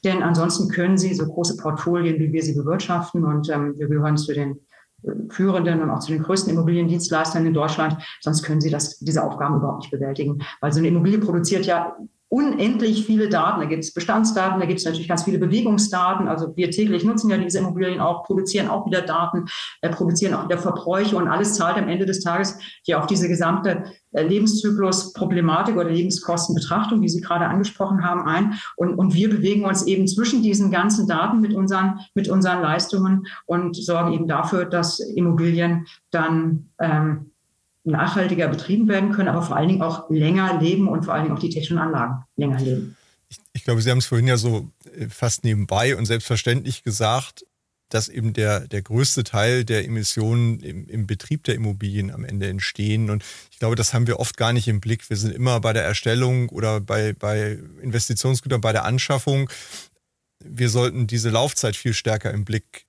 Denn 0.04 0.24
ansonsten 0.24 0.68
können 0.70 0.98
Sie 0.98 1.14
so 1.14 1.26
große 1.26 1.58
Portfolien, 1.58 2.20
wie 2.20 2.34
wir 2.34 2.44
sie 2.44 2.56
bewirtschaften, 2.56 3.24
und 3.24 3.50
ähm, 3.50 3.76
wir 3.78 3.88
gehören 3.88 4.18
zu 4.18 4.34
den 4.34 4.60
äh, 5.04 5.12
führenden 5.30 5.82
und 5.82 5.92
auch 5.92 6.00
zu 6.00 6.12
den 6.12 6.24
größten 6.24 6.52
Immobiliendienstleistern 6.52 7.46
in 7.46 7.54
Deutschland. 7.54 7.98
Sonst 8.22 8.42
können 8.42 8.60
sie 8.60 8.72
das, 8.72 8.98
diese 8.98 9.24
Aufgaben 9.24 9.58
überhaupt 9.58 9.84
nicht 9.84 9.92
bewältigen. 9.92 10.40
Weil 10.60 10.74
so 10.74 10.80
eine 10.80 10.88
Immobilie 10.88 11.20
produziert 11.20 11.68
ja 11.68 11.96
unendlich 12.30 13.06
viele 13.06 13.28
Daten. 13.28 13.60
Da 13.60 13.66
gibt 13.66 13.84
es 13.84 13.94
Bestandsdaten, 13.94 14.60
da 14.60 14.68
gibt 14.68 14.80
es 14.80 14.86
natürlich 14.86 15.08
ganz 15.08 15.24
viele 15.24 15.40
Bewegungsdaten. 15.40 16.28
Also 16.28 16.56
wir 16.56 16.70
täglich 16.70 17.04
nutzen 17.04 17.32
ja 17.32 17.38
diese 17.38 17.58
Immobilien 17.58 18.00
auch, 18.00 18.24
produzieren 18.24 18.70
auch 18.70 18.86
wieder 18.86 19.02
Daten, 19.02 19.46
äh, 19.82 19.90
produzieren 19.90 20.36
auch 20.36 20.46
wieder 20.46 20.60
Verbräuche 20.60 21.18
und 21.18 21.28
alles 21.28 21.56
zahlt 21.56 21.78
am 21.78 21.90
Ende 21.90 22.06
des 22.06 22.22
Tages 22.22 22.60
hier 22.84 23.00
auf 23.00 23.08
diese 23.08 23.28
gesamte 23.28 23.84
äh, 24.12 24.22
Lebenszyklus-Problematik 24.24 25.76
oder 25.76 25.90
Lebenskostenbetrachtung, 25.90 27.02
die 27.02 27.10
Sie 27.10 27.22
gerade 27.22 27.48
angesprochen 27.48 28.04
haben, 28.04 28.28
ein. 28.28 28.54
Und, 28.76 28.96
und 28.96 29.16
wir 29.16 29.30
bewegen 29.30 29.66
uns 29.66 29.88
eben 29.88 30.08
zwischen 30.08 30.44
diesen 30.44 30.70
ganzen 30.70 31.08
Daten 31.08 31.42
mit 31.42 31.54
unseren, 31.54 32.00
mit 32.14 32.30
unseren 32.30 32.62
Leistungen 32.62 33.26
und 33.48 33.76
sorgen 33.76 34.14
eben 34.14 34.28
dafür, 34.28 34.66
dass 34.66 35.00
Immobilien 35.00 35.88
dann 36.12 36.70
ähm, 36.80 37.29
nachhaltiger 37.90 38.48
betrieben 38.48 38.88
werden 38.88 39.12
können, 39.12 39.30
aber 39.30 39.42
vor 39.42 39.56
allen 39.56 39.70
Dingen 39.70 39.82
auch 39.82 40.10
länger 40.10 40.60
leben 40.60 40.88
und 40.88 41.06
vor 41.06 41.14
allen 41.14 41.24
Dingen 41.24 41.36
auch 41.36 41.42
die 41.42 41.50
technischen 41.50 41.78
Anlagen 41.78 42.24
länger 42.36 42.60
leben. 42.60 42.96
Ich, 43.30 43.38
ich 43.54 43.64
glaube, 43.64 43.82
Sie 43.82 43.92
haben 43.92 44.00
es 44.00 44.06
vorhin 44.06 44.28
ja 44.28 44.38
so 44.38 44.72
äh, 44.98 45.08
fast 45.10 45.44
nebenbei 45.44 45.96
und 45.96 46.06
selbstverständlich 46.06 46.84
gesagt, 46.84 47.46
dass 47.90 48.08
eben 48.08 48.34
der, 48.34 48.68
der 48.68 48.84
größte 48.84 49.24
Teil 49.24 49.66
der 49.66 49.84
Emissionen 49.84 50.60
im, 50.60 50.88
im, 50.88 51.08
Betrieb 51.08 51.44
der 51.44 51.56
Immobilien 51.56 52.12
am 52.12 52.24
Ende 52.24 52.48
entstehen. 52.48 53.10
Und 53.10 53.24
ich 53.52 53.60
glaube, 53.60 53.76
das 53.76 53.94
haben 53.94 54.08
wir 54.08 54.20
oft 54.20 54.38
gar 54.38 54.54
nicht 54.54 54.68
im 54.68 54.80
Blick. 54.80 55.10
Wir 55.10 55.18
sind 55.18 55.34
immer 55.34 55.60
bei 55.60 55.74
der 55.74 55.84
Erstellung 55.84 56.50
oder 56.50 56.80
bei, 56.80 57.14
bei 57.14 57.58
Investitionsgütern, 57.82 58.62
bei 58.62 58.72
der 58.72 58.86
Anschaffung. 58.86 59.50
Wir 60.44 60.70
sollten 60.70 61.08
diese 61.08 61.30
Laufzeit 61.30 61.76
viel 61.76 61.94
stärker 61.94 62.32
im 62.32 62.46
Blick 62.46 62.86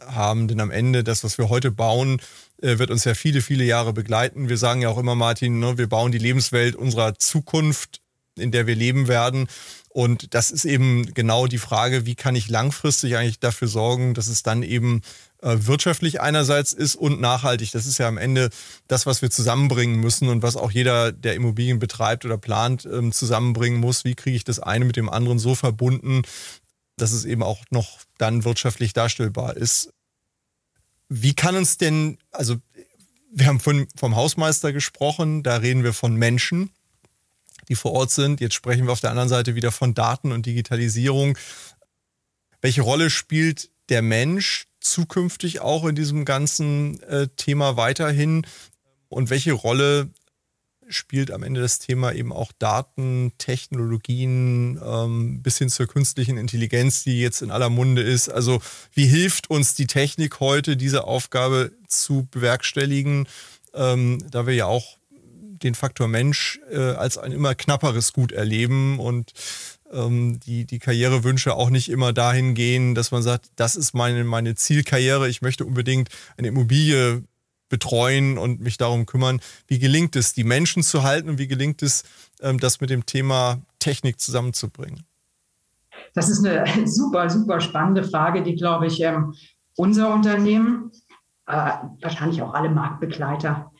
haben, 0.00 0.48
denn 0.48 0.60
am 0.60 0.70
Ende 0.70 1.04
das, 1.04 1.24
was 1.24 1.38
wir 1.38 1.48
heute 1.48 1.70
bauen, 1.70 2.20
wird 2.60 2.90
uns 2.90 3.04
ja 3.04 3.14
viele, 3.14 3.40
viele 3.40 3.64
Jahre 3.64 3.92
begleiten. 3.92 4.48
Wir 4.48 4.58
sagen 4.58 4.82
ja 4.82 4.88
auch 4.88 4.98
immer, 4.98 5.14
Martin, 5.14 5.58
ne, 5.58 5.78
wir 5.78 5.88
bauen 5.88 6.12
die 6.12 6.18
Lebenswelt 6.18 6.76
unserer 6.76 7.18
Zukunft 7.18 8.00
in 8.40 8.50
der 8.50 8.66
wir 8.66 8.74
leben 8.74 9.08
werden. 9.08 9.48
Und 9.88 10.34
das 10.34 10.50
ist 10.50 10.64
eben 10.64 11.12
genau 11.14 11.46
die 11.46 11.58
Frage, 11.58 12.06
wie 12.06 12.14
kann 12.14 12.36
ich 12.36 12.48
langfristig 12.48 13.16
eigentlich 13.16 13.40
dafür 13.40 13.66
sorgen, 13.66 14.14
dass 14.14 14.28
es 14.28 14.44
dann 14.44 14.62
eben 14.62 15.02
äh, 15.42 15.56
wirtschaftlich 15.58 16.20
einerseits 16.20 16.72
ist 16.72 16.94
und 16.94 17.20
nachhaltig. 17.20 17.72
Das 17.72 17.86
ist 17.86 17.98
ja 17.98 18.06
am 18.06 18.18
Ende 18.18 18.50
das, 18.86 19.06
was 19.06 19.20
wir 19.20 19.30
zusammenbringen 19.30 19.98
müssen 19.98 20.28
und 20.28 20.42
was 20.42 20.56
auch 20.56 20.70
jeder, 20.70 21.10
der 21.10 21.34
Immobilien 21.34 21.80
betreibt 21.80 22.24
oder 22.24 22.38
plant, 22.38 22.86
ähm, 22.86 23.10
zusammenbringen 23.10 23.80
muss. 23.80 24.04
Wie 24.04 24.14
kriege 24.14 24.36
ich 24.36 24.44
das 24.44 24.60
eine 24.60 24.84
mit 24.84 24.96
dem 24.96 25.08
anderen 25.08 25.40
so 25.40 25.56
verbunden, 25.56 26.22
dass 26.96 27.10
es 27.10 27.24
eben 27.24 27.42
auch 27.42 27.64
noch 27.70 27.98
dann 28.18 28.44
wirtschaftlich 28.44 28.92
darstellbar 28.92 29.56
ist. 29.56 29.90
Wie 31.10 31.34
kann 31.34 31.56
uns 31.56 31.76
denn, 31.76 32.16
also 32.30 32.56
wir 33.30 33.46
haben 33.46 33.60
von, 33.60 33.86
vom 33.94 34.16
Hausmeister 34.16 34.72
gesprochen, 34.72 35.42
da 35.42 35.56
reden 35.56 35.84
wir 35.84 35.92
von 35.92 36.14
Menschen 36.14 36.70
die 37.70 37.76
vor 37.76 37.92
Ort 37.92 38.10
sind. 38.10 38.40
Jetzt 38.40 38.54
sprechen 38.54 38.86
wir 38.86 38.92
auf 38.92 39.00
der 39.00 39.10
anderen 39.10 39.28
Seite 39.28 39.54
wieder 39.54 39.70
von 39.70 39.94
Daten 39.94 40.32
und 40.32 40.44
Digitalisierung. 40.44 41.38
Welche 42.60 42.82
Rolle 42.82 43.10
spielt 43.10 43.70
der 43.88 44.02
Mensch 44.02 44.66
zukünftig 44.80 45.60
auch 45.60 45.84
in 45.86 45.94
diesem 45.94 46.24
ganzen 46.24 47.00
äh, 47.04 47.28
Thema 47.36 47.76
weiterhin? 47.76 48.44
Und 49.08 49.30
welche 49.30 49.52
Rolle 49.52 50.10
spielt 50.90 51.30
am 51.30 51.42
Ende 51.42 51.60
das 51.60 51.78
Thema 51.78 52.12
eben 52.12 52.32
auch 52.32 52.52
Daten, 52.58 53.32
Technologien 53.38 54.80
ähm, 54.84 55.42
bis 55.42 55.58
hin 55.58 55.68
zur 55.68 55.86
künstlichen 55.86 56.36
Intelligenz, 56.36 57.02
die 57.04 57.20
jetzt 57.20 57.42
in 57.42 57.50
aller 57.50 57.70
Munde 57.70 58.02
ist. 58.02 58.28
Also 58.28 58.60
wie 58.92 59.06
hilft 59.06 59.50
uns 59.50 59.74
die 59.74 59.86
Technik 59.86 60.40
heute, 60.40 60.76
diese 60.76 61.04
Aufgabe 61.04 61.72
zu 61.88 62.28
bewerkstelligen, 62.30 63.26
ähm, 63.74 64.22
da 64.30 64.46
wir 64.46 64.54
ja 64.54 64.66
auch 64.66 64.98
den 65.62 65.74
Faktor 65.74 66.08
Mensch 66.08 66.58
äh, 66.70 66.78
als 66.78 67.18
ein 67.18 67.32
immer 67.32 67.54
knapperes 67.54 68.12
Gut 68.12 68.32
erleben 68.32 68.98
und 68.98 69.32
ähm, 69.92 70.40
die, 70.40 70.64
die 70.64 70.78
Karrierewünsche 70.78 71.54
auch 71.54 71.70
nicht 71.70 71.90
immer 71.90 72.12
dahin 72.12 72.54
gehen, 72.54 72.94
dass 72.94 73.10
man 73.10 73.22
sagt, 73.22 73.50
das 73.56 73.76
ist 73.76 73.94
meine, 73.94 74.24
meine 74.24 74.54
Zielkarriere, 74.54 75.28
ich 75.28 75.42
möchte 75.42 75.64
unbedingt 75.64 76.08
eine 76.36 76.48
Immobilie 76.48 77.24
betreuen 77.70 78.36
und 78.36 78.60
mich 78.60 78.76
darum 78.76 79.06
kümmern. 79.06 79.40
Wie 79.66 79.78
gelingt 79.78 80.14
es, 80.16 80.34
die 80.34 80.44
Menschen 80.44 80.82
zu 80.82 81.02
halten 81.02 81.30
und 81.30 81.38
wie 81.38 81.48
gelingt 81.48 81.82
es, 81.82 82.02
ähm, 82.42 82.60
das 82.60 82.82
mit 82.82 82.90
dem 82.90 83.06
Thema 83.06 83.62
Technik 83.78 84.20
zusammenzubringen? 84.20 85.04
Das 86.12 86.28
ist 86.28 86.44
eine 86.44 86.66
super, 86.86 87.30
super 87.30 87.60
spannende 87.60 88.04
Frage, 88.04 88.42
die, 88.42 88.56
glaube 88.56 88.86
ich, 88.86 89.00
ähm, 89.00 89.34
unser 89.76 90.12
Unternehmen, 90.12 90.90
äh, 91.46 91.72
wahrscheinlich 92.02 92.42
auch 92.42 92.52
alle 92.52 92.68
Marktbegleiter 92.68 93.72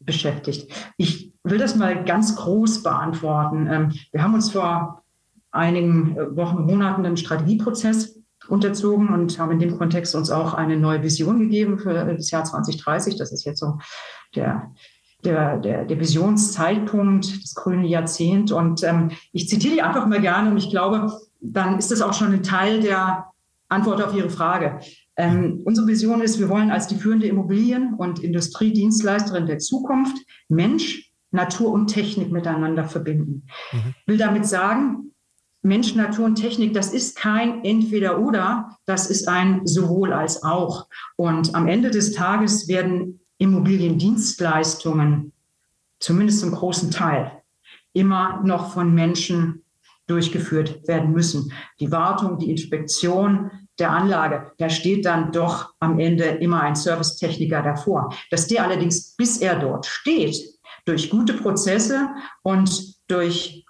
beschäftigt. 0.00 0.72
Ich 0.96 1.32
will 1.44 1.58
das 1.58 1.76
mal 1.76 2.04
ganz 2.04 2.34
groß 2.36 2.82
beantworten. 2.82 3.68
Ähm, 3.70 3.92
wir 4.10 4.22
haben 4.22 4.34
uns 4.34 4.50
vor 4.50 5.02
einigen 5.50 6.16
äh, 6.16 6.36
Wochen, 6.36 6.64
Monaten 6.64 7.04
einen 7.04 7.16
Strategieprozess 7.16 8.17
unterzogen 8.48 9.08
und 9.08 9.38
haben 9.38 9.52
in 9.52 9.58
dem 9.58 9.78
Kontext 9.78 10.14
uns 10.14 10.30
auch 10.30 10.54
eine 10.54 10.76
neue 10.76 11.02
Vision 11.02 11.38
gegeben 11.38 11.78
für 11.78 11.92
das 11.92 12.30
Jahr 12.30 12.44
2030. 12.44 13.16
Das 13.16 13.32
ist 13.32 13.44
jetzt 13.44 13.60
so 13.60 13.78
der, 14.34 14.72
der, 15.24 15.58
der, 15.58 15.84
der 15.84 16.00
Visionszeitpunkt, 16.00 17.42
das 17.42 17.54
grüne 17.54 17.86
Jahrzehnt. 17.86 18.52
Und 18.52 18.82
ähm, 18.84 19.10
ich 19.32 19.48
zitiere 19.48 19.74
die 19.74 19.82
einfach 19.82 20.06
mal 20.06 20.20
gerne 20.20 20.50
und 20.50 20.56
ich 20.56 20.70
glaube, 20.70 21.12
dann 21.40 21.78
ist 21.78 21.90
das 21.90 22.02
auch 22.02 22.14
schon 22.14 22.32
ein 22.32 22.42
Teil 22.42 22.80
der 22.80 23.26
Antwort 23.68 24.02
auf 24.02 24.14
Ihre 24.14 24.30
Frage. 24.30 24.80
Ähm, 25.16 25.62
unsere 25.64 25.86
Vision 25.86 26.20
ist, 26.20 26.38
wir 26.38 26.48
wollen 26.48 26.70
als 26.70 26.86
die 26.86 26.94
führende 26.94 27.26
Immobilien- 27.26 27.94
und 27.94 28.20
Industriedienstleisterin 28.20 29.46
der 29.46 29.58
Zukunft 29.58 30.16
Mensch, 30.48 31.12
Natur 31.30 31.72
und 31.72 31.88
Technik 31.88 32.32
miteinander 32.32 32.84
verbinden. 32.84 33.46
Mhm. 33.72 33.94
Will 34.06 34.16
damit 34.16 34.46
sagen, 34.46 35.12
Mensch, 35.62 35.94
Natur 35.94 36.24
und 36.26 36.36
Technik, 36.36 36.72
das 36.72 36.92
ist 36.92 37.16
kein 37.16 37.64
Entweder-Oder, 37.64 38.76
das 38.86 39.10
ist 39.10 39.28
ein 39.28 39.66
sowohl 39.66 40.12
als 40.12 40.42
auch. 40.42 40.86
Und 41.16 41.54
am 41.54 41.66
Ende 41.66 41.90
des 41.90 42.12
Tages 42.12 42.68
werden 42.68 43.20
Immobiliendienstleistungen, 43.38 45.32
zumindest 45.98 46.40
zum 46.40 46.52
großen 46.52 46.90
Teil, 46.90 47.32
immer 47.92 48.40
noch 48.44 48.72
von 48.72 48.94
Menschen 48.94 49.64
durchgeführt 50.06 50.86
werden 50.88 51.12
müssen. 51.12 51.52
Die 51.80 51.90
Wartung, 51.90 52.38
die 52.38 52.50
Inspektion, 52.50 53.50
der 53.78 53.90
Anlage, 53.90 54.52
da 54.58 54.68
steht 54.70 55.04
dann 55.04 55.30
doch 55.32 55.74
am 55.78 56.00
Ende 56.00 56.24
immer 56.24 56.62
ein 56.62 56.74
Servicetechniker 56.74 57.62
davor. 57.62 58.14
Dass 58.30 58.48
der 58.48 58.64
allerdings, 58.64 59.14
bis 59.16 59.38
er 59.38 59.56
dort 59.58 59.86
steht, 59.86 60.36
durch 60.84 61.10
gute 61.10 61.34
Prozesse 61.34 62.08
und 62.42 62.96
durch 63.08 63.64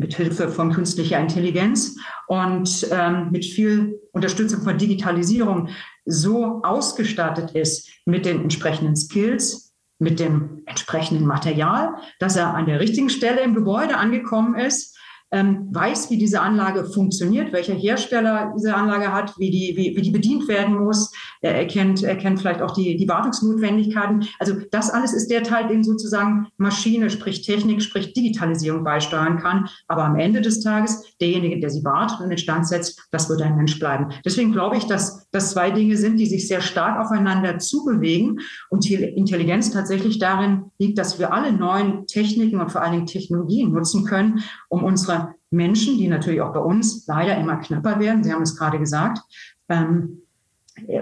mit 0.00 0.14
Hilfe 0.14 0.48
von 0.48 0.72
künstlicher 0.72 1.20
Intelligenz 1.20 1.96
und 2.26 2.88
ähm, 2.90 3.28
mit 3.30 3.44
viel 3.44 4.00
Unterstützung 4.12 4.62
von 4.62 4.78
Digitalisierung 4.78 5.68
so 6.06 6.62
ausgestattet 6.62 7.52
ist 7.52 7.90
mit 8.06 8.24
den 8.24 8.42
entsprechenden 8.42 8.96
Skills, 8.96 9.74
mit 9.98 10.18
dem 10.18 10.62
entsprechenden 10.64 11.26
Material, 11.26 11.94
dass 12.18 12.34
er 12.34 12.54
an 12.54 12.66
der 12.66 12.80
richtigen 12.80 13.10
Stelle 13.10 13.42
im 13.42 13.54
Gebäude 13.54 13.98
angekommen 13.98 14.54
ist 14.58 14.96
ähm, 15.32 15.68
weiß, 15.70 16.10
wie 16.10 16.18
diese 16.18 16.40
Anlage 16.40 16.84
funktioniert, 16.84 17.52
welcher 17.52 17.74
Hersteller 17.74 18.52
diese 18.56 18.74
Anlage 18.74 19.12
hat, 19.12 19.38
wie 19.38 19.50
die, 19.50 19.76
wie, 19.76 19.96
wie 19.96 20.02
die 20.02 20.10
bedient 20.10 20.48
werden 20.48 20.76
muss. 20.76 21.12
Er 21.40 21.54
erkennt, 21.54 22.02
er 22.02 22.16
kennt 22.16 22.40
vielleicht 22.40 22.60
auch 22.62 22.72
die, 22.72 22.96
die 22.96 23.08
Wartungsnotwendigkeiten. 23.08 24.26
Also 24.38 24.54
das 24.70 24.90
alles 24.90 25.12
ist 25.12 25.30
der 25.30 25.42
Teil, 25.42 25.68
den 25.68 25.82
sozusagen 25.82 26.48
Maschine, 26.58 27.10
sprich 27.10 27.42
Technik, 27.42 27.82
sprich 27.82 28.12
Digitalisierung 28.12 28.84
beisteuern 28.84 29.38
kann. 29.38 29.68
Aber 29.88 30.04
am 30.04 30.16
Ende 30.16 30.40
des 30.40 30.60
Tages, 30.60 31.16
derjenige, 31.20 31.58
der 31.60 31.70
sie 31.70 31.84
wartet 31.84 32.20
und 32.20 32.30
instand 32.30 32.68
setzt, 32.68 33.08
das 33.10 33.28
wird 33.28 33.42
ein 33.42 33.56
Mensch 33.56 33.78
bleiben. 33.78 34.12
Deswegen 34.24 34.52
glaube 34.52 34.76
ich, 34.76 34.86
dass 34.86 35.28
das 35.30 35.52
zwei 35.52 35.70
Dinge 35.70 35.96
sind, 35.96 36.18
die 36.18 36.26
sich 36.26 36.46
sehr 36.46 36.60
stark 36.60 37.00
aufeinander 37.00 37.58
zubewegen 37.58 38.40
und 38.68 38.84
die 38.84 38.94
Intelligenz 38.94 39.70
tatsächlich 39.70 40.18
darin 40.18 40.64
liegt, 40.78 40.98
dass 40.98 41.18
wir 41.18 41.32
alle 41.32 41.52
neuen 41.52 42.06
Techniken 42.06 42.60
und 42.60 42.70
vor 42.70 42.82
allen 42.82 42.92
Dingen 42.92 43.06
Technologien 43.06 43.72
nutzen 43.72 44.04
können, 44.04 44.40
um 44.68 44.84
unsere 44.84 45.34
Menschen, 45.50 45.98
die 45.98 46.08
natürlich 46.08 46.40
auch 46.40 46.52
bei 46.52 46.60
uns 46.60 47.06
leider 47.06 47.36
immer 47.36 47.56
knapper 47.56 47.98
werden. 47.98 48.22
Sie 48.22 48.32
haben 48.32 48.42
es 48.42 48.56
gerade 48.56 48.78
gesagt. 48.78 49.20
Ähm, 49.68 50.22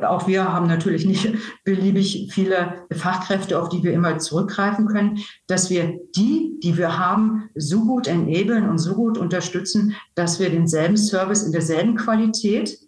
auch 0.03 0.27
wir 0.27 0.53
haben 0.53 0.67
natürlich 0.67 1.07
nicht 1.07 1.33
beliebig 1.65 2.29
viele 2.33 2.87
Fachkräfte, 2.93 3.61
auf 3.61 3.69
die 3.69 3.83
wir 3.83 3.93
immer 3.93 4.19
zurückgreifen 4.19 4.87
können, 4.87 5.19
dass 5.47 5.71
wir 5.71 5.99
die, 6.17 6.59
die 6.63 6.77
wir 6.77 6.99
haben, 6.99 7.51
so 7.55 7.85
gut 7.85 8.07
enablen 8.07 8.69
und 8.69 8.79
so 8.79 8.95
gut 8.95 9.19
unterstützen, 9.19 9.95
dass 10.15 10.41
wir 10.41 10.51
denselben 10.51 10.97
Service 10.97 11.43
in 11.43 11.53
derselben 11.53 11.97
Qualität 11.97 12.79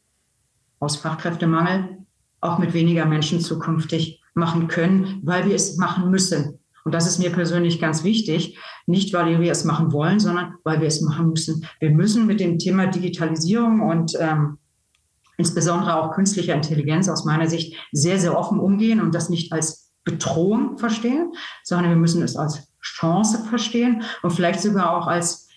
aus 0.79 0.97
Fachkräftemangel 0.97 1.99
auch 2.41 2.59
mit 2.59 2.73
weniger 2.73 3.05
Menschen 3.05 3.41
zukünftig 3.41 4.23
machen 4.35 4.69
können, 4.69 5.21
weil 5.23 5.47
wir 5.47 5.55
es 5.55 5.77
machen 5.77 6.11
müssen. 6.11 6.59
Und 6.85 6.95
das 6.95 7.07
ist 7.07 7.19
mir 7.19 7.31
persönlich 7.31 7.81
ganz 7.81 8.05
wichtig. 8.05 8.59
Nicht, 8.87 9.13
weil 9.13 9.41
wir 9.41 9.53
es 9.53 9.65
machen 9.65 9.93
wollen, 9.93 10.19
sondern 10.19 10.55
weil 10.65 10.81
wir 10.81 10.89
es 10.89 11.03
machen 11.03 11.29
müssen. 11.29 11.67
Wir 11.79 11.91
müssen 11.91 12.27
mit 12.27 12.41
dem 12.41 12.59
Thema 12.59 12.87
Digitalisierung 12.87 13.81
und 13.83 14.17
ähm, 14.19 14.59
insbesondere 15.41 15.97
auch 15.97 16.15
künstlicher 16.15 16.55
Intelligenz 16.55 17.09
aus 17.09 17.25
meiner 17.25 17.49
Sicht 17.49 17.75
sehr, 17.93 18.19
sehr 18.19 18.39
offen 18.39 18.61
umgehen 18.61 19.01
und 19.01 19.15
das 19.15 19.31
nicht 19.31 19.53
als 19.53 19.91
Bedrohung 20.05 20.79
verstehen, 20.79 21.33
sondern 21.65 21.91
wir 21.91 21.97
müssen 21.97 22.23
es 22.23 22.37
als 22.37 22.69
Chance 22.83 23.45
verstehen 23.49 24.03
und 24.23 24.33
vielleicht 24.33 24.61
sogar 24.61 24.97
auch 24.97 25.07
als 25.07 25.49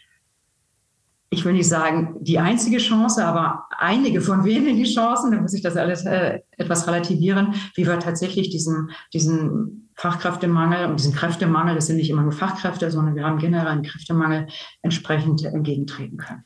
ich 1.29 1.43
will 1.45 1.53
nicht 1.53 1.67
sagen 1.67 2.15
die 2.19 2.37
einzige 2.37 2.77
Chance, 2.77 3.25
aber 3.25 3.65
einige 3.77 4.21
von 4.21 4.45
wenigen 4.45 4.83
Chancen, 4.83 5.31
da 5.31 5.41
muss 5.41 5.55
ich 5.55 5.63
das 5.63 5.75
alles 5.75 6.05
äh, 6.05 6.41
etwas 6.57 6.87
relativieren, 6.87 7.55
wie 7.73 7.87
wir 7.87 7.99
tatsächlich 7.99 8.51
diesen, 8.51 8.91
diesen 9.13 9.89
Fachkräftemangel 9.95 10.85
und 10.85 10.99
diesen 10.99 11.15
Kräftemangel, 11.15 11.73
das 11.73 11.87
sind 11.87 11.97
nicht 11.97 12.11
immer 12.11 12.21
nur 12.21 12.33
Fachkräfte, 12.33 12.91
sondern 12.91 13.15
wir 13.15 13.25
haben 13.25 13.39
generell 13.39 13.67
einen 13.67 13.81
Kräftemangel, 13.81 14.45
entsprechend 14.83 15.43
entgegentreten 15.43 16.17
können. 16.17 16.45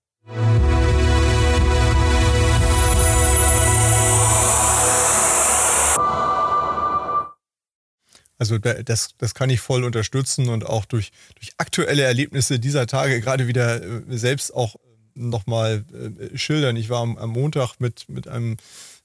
Also 8.41 8.57
das, 8.57 9.09
das 9.19 9.35
kann 9.35 9.51
ich 9.51 9.59
voll 9.59 9.83
unterstützen 9.83 10.49
und 10.49 10.65
auch 10.65 10.85
durch, 10.85 11.11
durch 11.35 11.51
aktuelle 11.57 12.01
Erlebnisse 12.01 12.59
dieser 12.59 12.87
Tage 12.87 13.21
gerade 13.21 13.47
wieder 13.47 13.83
äh, 13.83 14.01
selbst 14.17 14.51
auch 14.55 14.77
nochmal 15.13 15.85
äh, 15.93 16.35
schildern. 16.35 16.75
Ich 16.75 16.89
war 16.89 17.01
am, 17.01 17.19
am 17.19 17.29
Montag 17.29 17.75
mit, 17.79 18.09
mit 18.09 18.27
einem 18.27 18.57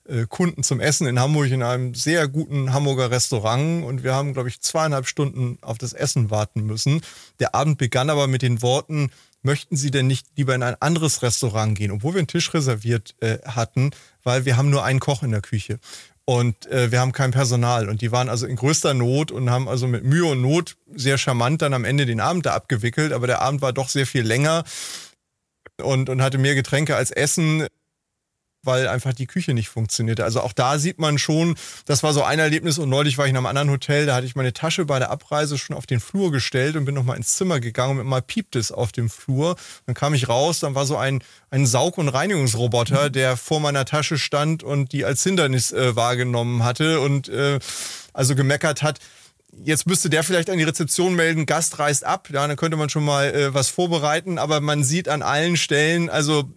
äh, 0.09 0.26
Kunden 0.26 0.62
zum 0.62 0.81
Essen 0.81 1.07
in 1.07 1.18
Hamburg 1.18 1.50
in 1.50 1.62
einem 1.62 1.94
sehr 1.94 2.29
guten 2.29 2.72
Hamburger 2.72 3.11
Restaurant 3.11 3.85
und 3.85 4.05
wir 4.05 4.14
haben, 4.14 4.33
glaube 4.33 4.48
ich, 4.48 4.61
zweieinhalb 4.61 5.07
Stunden 5.07 5.59
auf 5.61 5.79
das 5.79 5.92
Essen 5.92 6.31
warten 6.31 6.62
müssen. 6.62 7.02
Der 7.38 7.55
Abend 7.55 7.76
begann 7.76 8.09
aber 8.09 8.29
mit 8.29 8.40
den 8.40 8.62
Worten, 8.62 9.11
möchten 9.46 9.76
Sie 9.76 9.90
denn 9.90 10.06
nicht 10.06 10.26
lieber 10.37 10.54
in 10.54 10.62
ein 10.62 10.76
anderes 10.80 11.22
Restaurant 11.22 11.78
gehen, 11.78 11.90
obwohl 11.90 12.12
wir 12.12 12.18
einen 12.18 12.28
Tisch 12.28 12.52
reserviert 12.52 13.14
äh, 13.20 13.38
hatten, 13.46 13.92
weil 14.22 14.44
wir 14.44 14.59
haben 14.59 14.68
nur 14.68 14.85
einen 14.85 15.00
Koch 15.00 15.22
in 15.22 15.30
der 15.30 15.40
Küche 15.40 15.78
und 16.26 16.66
äh, 16.66 16.90
wir 16.90 17.00
haben 17.00 17.12
kein 17.12 17.30
Personal. 17.30 17.88
Und 17.88 18.02
die 18.02 18.12
waren 18.12 18.28
also 18.28 18.46
in 18.46 18.56
größter 18.56 18.92
Not 18.92 19.30
und 19.30 19.48
haben 19.48 19.68
also 19.68 19.87
mit 19.87 20.04
Mühe 20.04 20.26
und 20.26 20.42
Not 20.42 20.76
sehr 20.92 21.18
charmant 21.18 21.62
dann 21.62 21.72
am 21.72 21.85
Ende 21.85 22.04
den 22.04 22.20
Abend 22.20 22.44
da 22.44 22.54
abgewickelt. 22.54 23.12
Aber 23.12 23.28
der 23.28 23.40
Abend 23.40 23.62
war 23.62 23.72
doch 23.72 23.88
sehr 23.88 24.06
viel 24.06 24.22
länger 24.22 24.64
und, 25.80 26.11
und 26.11 26.20
hatte 26.20 26.38
mehr 26.38 26.56
Getränke 26.56 26.96
als 26.96 27.12
Essen 27.12 27.66
weil 28.66 28.88
einfach 28.88 29.12
die 29.12 29.26
Küche 29.26 29.55
nicht 29.55 29.68
funktionierte. 29.68 30.24
Also 30.24 30.40
auch 30.40 30.52
da 30.52 30.79
sieht 30.79 30.98
man 30.98 31.18
schon, 31.18 31.57
das 31.87 32.02
war 32.02 32.12
so 32.12 32.22
ein 32.22 32.38
Erlebnis 32.38 32.79
und 32.79 32.88
neulich 32.88 33.18
war 33.18 33.26
ich 33.26 33.31
in 33.31 33.37
einem 33.37 33.46
anderen 33.46 33.70
Hotel, 33.70 34.07
da 34.07 34.14
hatte 34.14 34.26
ich 34.26 34.37
meine 34.37 34.52
Tasche 34.52 34.85
bei 34.85 34.98
der 34.98 35.11
Abreise 35.11 35.59
schon 35.59 35.76
auf 35.76 35.87
den 35.87 36.00
Flur 36.00 36.33
gestellt 36.33 36.76
und 36.76 36.85
bin 36.85 36.94
nochmal 36.94 37.16
ins 37.16 37.37
Zimmer 37.37 37.61
gegangen 37.61 37.98
und 37.98 38.07
mal 38.07 38.22
piept 38.22 38.57
es 38.57 38.72
auf 38.72 38.92
dem 38.92 39.09
Flur. 39.09 39.57
Dann 39.87 39.94
kam 39.94 40.14
ich 40.14 40.29
raus, 40.29 40.61
dann 40.61 40.74
war 40.74 40.87
so 40.87 40.96
ein, 40.96 41.22
ein 41.50 41.66
Saug- 41.66 41.98
und 41.98 42.09
Reinigungsroboter, 42.09 43.11
der 43.11 43.37
vor 43.37 43.61
meiner 43.61 43.85
Tasche 43.85 44.18
stand 44.18 44.62
und 44.62 44.92
die 44.92 45.05
als 45.05 45.22
Hindernis 45.22 45.72
äh, 45.72 45.96
wahrgenommen 45.96 46.64
hatte 46.64 47.00
und 47.00 47.29
äh, 47.29 47.59
also 48.12 48.35
gemeckert 48.35 48.83
hat, 48.83 48.98
jetzt 49.64 49.87
müsste 49.87 50.11
der 50.11 50.22
vielleicht 50.22 50.50
an 50.50 50.59
die 50.59 50.64
Rezeption 50.64 51.14
melden, 51.14 51.46
Gast 51.46 51.79
reist 51.79 52.05
ab, 52.05 52.29
ja, 52.33 52.46
dann 52.46 52.57
könnte 52.57 52.76
man 52.76 52.88
schon 52.88 53.05
mal 53.05 53.35
äh, 53.35 53.55
was 53.55 53.68
vorbereiten, 53.68 54.38
aber 54.38 54.61
man 54.61 54.85
sieht 54.85 55.09
an 55.09 55.22
allen 55.22 55.57
Stellen, 55.57 56.11
also 56.11 56.50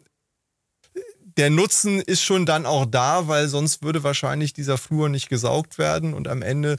der 1.38 1.50
Nutzen 1.50 2.02
ist 2.02 2.24
schon 2.24 2.46
dann 2.46 2.65
auch 2.65 2.86
da, 2.86 3.28
weil 3.28 3.48
sonst 3.48 3.84
würde 3.84 4.04
wahrscheinlich 4.04 4.54
dieser 4.54 4.78
Flur 4.78 5.10
nicht 5.10 5.30
gesaugt 5.30 5.78
werden 5.78 6.13
und 6.13 6.28
am 6.28 6.42
Ende 6.42 6.78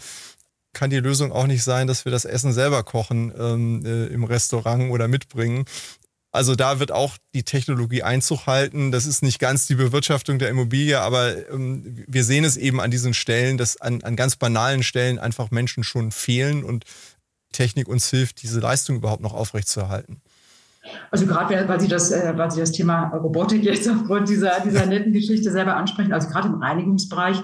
kann 0.73 0.91
die 0.91 1.01
Lösung 1.01 1.33
auch 1.33 1.47
nicht 1.47 1.65
sein, 1.65 1.87
dass 1.87 2.05
wir 2.05 2.13
das 2.13 2.25
Essen 2.25 2.53
selber 2.53 2.83
kochen 2.85 3.33
ähm, 3.37 3.85
äh, 3.85 4.07
im 4.07 4.25
Restaurant 4.25 4.91
oder 4.91 5.09
mitbringen. 5.09 5.65
Also 6.33 6.55
da 6.55 6.79
wird 6.79 6.93
auch 6.93 7.17
die 7.35 7.43
Technologie 7.43 8.05
Einzug 8.05 8.47
halten. 8.47 8.93
Das 8.93 9.05
ist 9.05 9.23
nicht 9.23 9.41
ganz 9.41 9.67
die 9.67 9.75
Bewirtschaftung 9.75 10.39
der 10.39 10.49
Immobilie, 10.49 11.01
aber 11.01 11.51
ähm, 11.51 12.05
wir 12.07 12.23
sehen 12.23 12.45
es 12.45 12.57
eben 12.57 12.81
an 12.81 12.93
diesen 12.93 13.15
Stellen, 13.15 13.59
dass 13.59 13.81
an, 13.81 14.03
an 14.03 14.15
ganz 14.15 14.37
banalen 14.37 14.85
Stellen 14.85 15.19
einfach 15.19 15.51
Menschen 15.51 15.83
schon 15.83 16.13
fehlen 16.13 16.63
und 16.63 16.85
Technik 17.53 17.89
uns 17.89 18.09
hilft, 18.09 18.43
diese 18.43 18.61
Leistung 18.61 18.97
überhaupt 18.97 19.23
noch 19.23 19.35
aufrechtzuerhalten. 19.35 20.23
Also 21.11 21.27
gerade 21.27 21.69
weil 21.69 21.81
Sie 21.81 21.89
das, 21.89 22.11
äh, 22.11 22.33
weil 22.37 22.51
Sie 22.51 22.61
das 22.61 22.73
Thema 22.73 23.09
Robotik 23.09 23.65
jetzt 23.65 23.89
aufgrund 23.89 24.29
dieser, 24.29 24.61
dieser 24.61 24.87
netten 24.87 25.13
Geschichte 25.13 25.51
selber 25.51 25.77
ansprechen, 25.77 26.13
also 26.13 26.29
gerade 26.29 26.49
im 26.49 26.55
Reinigungsbereich 26.55 27.43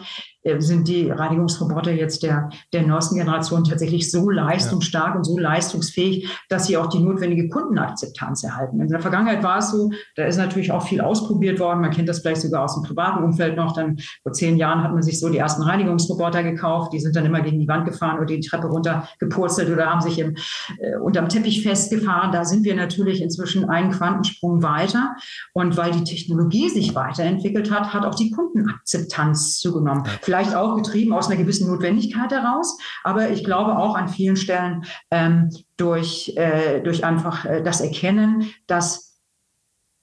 sind 0.58 0.88
die 0.88 1.10
Reinigungsroboter 1.10 1.92
jetzt 1.92 2.22
der, 2.22 2.50
der 2.72 2.86
neuesten 2.86 3.16
Generation 3.16 3.64
tatsächlich 3.64 4.10
so 4.10 4.30
leistungsstark 4.30 5.10
ja. 5.10 5.16
und 5.16 5.24
so 5.24 5.38
leistungsfähig, 5.38 6.28
dass 6.48 6.66
sie 6.66 6.76
auch 6.76 6.86
die 6.86 6.98
notwendige 6.98 7.48
Kundenakzeptanz 7.48 8.44
erhalten. 8.44 8.80
In 8.80 8.88
der 8.88 9.00
Vergangenheit 9.00 9.42
war 9.42 9.58
es 9.58 9.70
so, 9.70 9.90
da 10.14 10.24
ist 10.24 10.36
natürlich 10.36 10.72
auch 10.72 10.86
viel 10.86 11.00
ausprobiert 11.00 11.58
worden. 11.58 11.80
Man 11.80 11.90
kennt 11.90 12.08
das 12.08 12.20
vielleicht 12.20 12.42
sogar 12.42 12.64
aus 12.64 12.74
dem 12.74 12.84
privaten 12.84 13.24
Umfeld 13.24 13.56
noch. 13.56 13.74
Dann 13.74 13.98
vor 14.22 14.32
zehn 14.32 14.56
Jahren 14.56 14.82
hat 14.82 14.92
man 14.92 15.02
sich 15.02 15.18
so 15.18 15.28
die 15.28 15.38
ersten 15.38 15.62
Reinigungsroboter 15.62 16.42
gekauft. 16.42 16.92
Die 16.92 17.00
sind 17.00 17.16
dann 17.16 17.26
immer 17.26 17.40
gegen 17.40 17.58
die 17.58 17.68
Wand 17.68 17.84
gefahren 17.86 18.16
oder 18.16 18.26
die 18.26 18.40
Treppe 18.40 18.68
runter 18.68 19.08
gepurzelt 19.18 19.70
oder 19.70 19.86
haben 19.86 20.00
sich 20.00 20.18
im, 20.18 20.36
äh, 20.78 20.96
unterm 20.96 21.28
Teppich 21.28 21.62
festgefahren. 21.62 22.32
Da 22.32 22.44
sind 22.44 22.64
wir 22.64 22.74
natürlich 22.74 23.22
inzwischen 23.22 23.68
einen 23.68 23.90
Quantensprung 23.90 24.62
weiter. 24.62 25.16
Und 25.52 25.76
weil 25.76 25.90
die 25.92 26.04
Technologie 26.04 26.68
sich 26.68 26.94
weiterentwickelt 26.94 27.70
hat, 27.70 27.92
hat 27.92 28.04
auch 28.04 28.14
die 28.14 28.30
Kundenakzeptanz 28.30 29.58
zugenommen. 29.58 30.04
Vielleicht 30.22 30.35
vielleicht 30.36 30.54
auch 30.54 30.76
getrieben 30.76 31.12
aus 31.12 31.28
einer 31.28 31.40
gewissen 31.40 31.68
Notwendigkeit 31.68 32.30
heraus, 32.30 32.78
aber 33.04 33.30
ich 33.30 33.44
glaube 33.44 33.78
auch 33.78 33.96
an 33.96 34.08
vielen 34.08 34.36
Stellen 34.36 34.84
ähm, 35.10 35.50
durch, 35.76 36.34
äh, 36.36 36.80
durch 36.82 37.04
einfach 37.04 37.44
äh, 37.44 37.62
das 37.62 37.80
Erkennen, 37.80 38.50
dass 38.66 39.18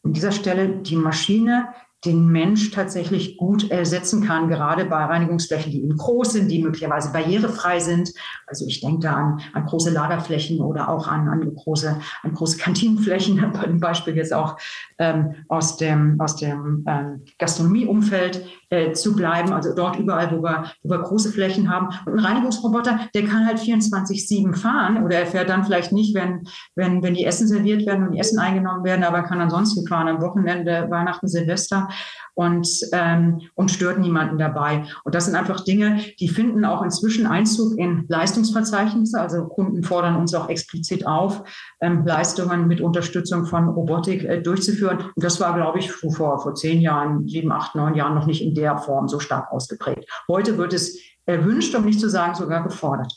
an 0.04 0.14
dieser 0.14 0.32
Stelle 0.32 0.82
die 0.82 0.96
Maschine 0.96 1.68
den 2.06 2.28
Mensch 2.28 2.72
tatsächlich 2.72 3.38
gut 3.38 3.72
ersetzen 3.72 4.26
kann, 4.26 4.50
gerade 4.50 4.86
bei 4.86 5.06
Reinigungsflächen, 5.06 5.72
die 5.72 5.84
eben 5.84 5.96
groß 5.96 6.34
sind, 6.34 6.50
die 6.50 6.62
möglicherweise 6.62 7.14
barrierefrei 7.14 7.80
sind. 7.80 8.12
Also 8.46 8.66
ich 8.68 8.82
denke 8.82 9.00
da 9.00 9.14
an, 9.14 9.42
an 9.54 9.66
große 9.66 9.90
Lagerflächen 9.90 10.60
oder 10.60 10.90
auch 10.90 11.08
an, 11.08 11.30
an, 11.30 11.56
große, 11.56 11.98
an 12.24 12.34
große 12.34 12.58
Kantinenflächen, 12.58 13.54
dem 13.66 13.80
Beispiel 13.80 14.16
jetzt 14.18 14.34
auch 14.34 14.58
ähm, 14.98 15.36
aus 15.48 15.78
dem, 15.78 16.20
aus 16.20 16.36
dem 16.36 16.84
ähm, 16.88 17.22
Gastronomieumfeld 17.40 18.46
äh, 18.74 18.94
zu 18.94 19.16
bleiben, 19.16 19.54
also 19.54 19.76
dort 19.76 20.00
überall, 20.00 20.32
wo 20.32 20.42
wir, 20.42 20.66
wo 20.82 20.90
wir 20.90 21.00
große 21.00 21.32
Flächen 21.32 21.70
haben. 21.70 21.90
Und 22.08 22.14
ein 22.14 22.26
Reinigungsroboter, 22.26 23.02
der 23.14 23.24
kann 23.26 23.46
halt 23.46 23.60
24-7 23.60 24.56
fahren 24.56 25.04
oder 25.04 25.20
er 25.20 25.28
fährt 25.28 25.50
dann 25.50 25.64
vielleicht 25.64 25.92
nicht, 25.92 26.16
wenn, 26.16 26.48
wenn, 26.76 27.04
wenn 27.04 27.14
die 27.14 27.26
Essen 27.26 27.48
serviert 27.48 27.86
werden 27.86 28.08
und 28.08 28.14
die 28.14 28.20
Essen 28.20 28.40
eingenommen 28.40 28.84
werden, 28.84 29.04
aber 29.04 29.22
kann 29.22 29.42
ansonsten 29.42 29.88
fahren 29.88 30.08
am 30.08 30.22
Wochenende, 30.22 30.88
Weihnachten, 30.90 31.28
Silvester 31.28 31.88
und, 32.36 32.68
ähm, 32.94 33.42
und 33.54 33.70
stört 33.70 34.00
niemanden 34.00 34.40
dabei. 34.40 34.86
Und 35.04 35.14
das 35.14 35.26
sind 35.26 35.36
einfach 35.36 35.64
Dinge, 35.64 36.00
die 36.20 36.28
finden 36.28 36.66
auch 36.66 36.82
inzwischen 36.82 37.28
Einzug 37.28 37.78
in 37.78 38.06
Leistungsverzeichnisse. 38.08 39.20
Also 39.20 39.46
Kunden 39.46 39.84
fordern 39.84 40.16
uns 40.16 40.34
auch 40.34 40.50
explizit 40.50 41.06
auf, 41.06 41.44
ähm, 41.80 42.06
Leistungen 42.06 42.68
mit 42.68 42.82
Unterstützung 42.82 43.46
von 43.46 43.70
Robotik 43.70 44.24
äh, 44.24 44.42
durchzuführen. 44.42 44.98
Und 45.16 45.24
das 45.24 45.40
war, 45.40 45.54
glaube 45.54 45.80
ich, 45.80 45.92
vor, 45.92 46.40
vor 46.40 46.56
zehn 46.56 46.82
Jahren, 46.82 47.28
sieben, 47.28 47.52
acht, 47.52 47.76
neun 47.76 47.94
Jahren 47.94 48.16
noch 48.16 48.26
nicht 48.26 48.42
in 48.42 48.56
der 48.56 48.63
Form 48.78 49.08
so 49.08 49.20
stark 49.20 49.52
ausgeprägt. 49.52 50.10
Heute 50.28 50.58
wird 50.58 50.74
es 50.74 50.98
erwünscht, 51.26 51.74
um 51.76 51.86
nicht 51.86 52.00
zu 52.00 52.10
sagen 52.10 52.36
sogar 52.36 52.64
gefordert. 52.64 53.14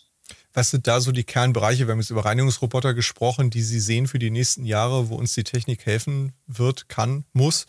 Was 0.52 0.70
sind 0.70 0.87
da 0.87 1.00
so 1.00 1.12
die 1.12 1.24
Kernbereiche? 1.24 1.87
Wir 1.87 1.92
haben 1.92 2.00
jetzt 2.00 2.11
über 2.11 2.24
Reinigungsroboter 2.24 2.94
gesprochen, 2.94 3.50
die 3.50 3.61
Sie 3.61 3.78
sehen 3.78 4.06
für 4.06 4.18
die 4.18 4.30
nächsten 4.30 4.64
Jahre, 4.64 5.11
wo 5.11 5.16
uns 5.16 5.35
die 5.35 5.44
Technik 5.44 5.85
helfen 5.85 6.32
wird, 6.46 6.88
kann, 6.88 7.24
muss. 7.35 7.66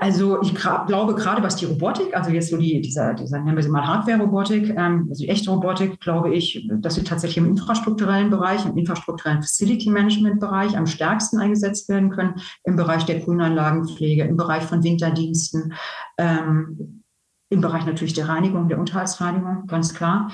Also 0.00 0.40
ich 0.42 0.54
glaube 0.54 1.14
gerade, 1.14 1.42
was 1.42 1.56
die 1.56 1.64
Robotik, 1.64 2.16
also 2.16 2.30
jetzt 2.30 2.50
so 2.50 2.56
die, 2.56 2.80
dieser, 2.80 3.14
dieser 3.14 3.40
nennen 3.40 3.56
wir 3.56 3.62
sie 3.62 3.68
mal 3.68 3.86
Hardware-Robotik, 3.86 4.70
ähm, 4.70 5.06
also 5.08 5.22
die 5.22 5.28
echte 5.28 5.50
Robotik, 5.50 6.00
glaube 6.00 6.34
ich, 6.34 6.68
dass 6.70 6.94
sie 6.94 7.04
tatsächlich 7.04 7.38
im 7.38 7.50
infrastrukturellen 7.50 8.30
Bereich, 8.30 8.64
im 8.64 8.76
infrastrukturellen 8.76 9.42
Facility-Management-Bereich 9.42 10.76
am 10.76 10.86
stärksten 10.86 11.38
eingesetzt 11.38 11.88
werden 11.88 12.10
können, 12.10 12.34
im 12.64 12.76
Bereich 12.76 13.06
der 13.06 13.20
Grünanlagenpflege, 13.20 14.24
im 14.24 14.36
Bereich 14.36 14.62
von 14.62 14.84
Winterdiensten, 14.84 15.72
ähm, 16.16 17.02
im 17.50 17.60
Bereich 17.60 17.86
natürlich 17.86 18.14
der 18.14 18.28
Reinigung, 18.28 18.68
der 18.68 18.78
Unterhaltsreinigung, 18.78 19.66
ganz 19.66 19.94
klar. 19.94 20.32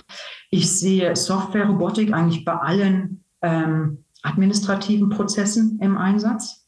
Ich 0.50 0.70
sehe 0.70 1.14
Software-Robotik 1.14 2.12
eigentlich 2.12 2.44
bei 2.44 2.54
allen 2.54 3.24
ähm, 3.40 4.04
administrativen 4.22 5.10
Prozessen 5.10 5.78
im 5.80 5.96
Einsatz. 5.96 6.66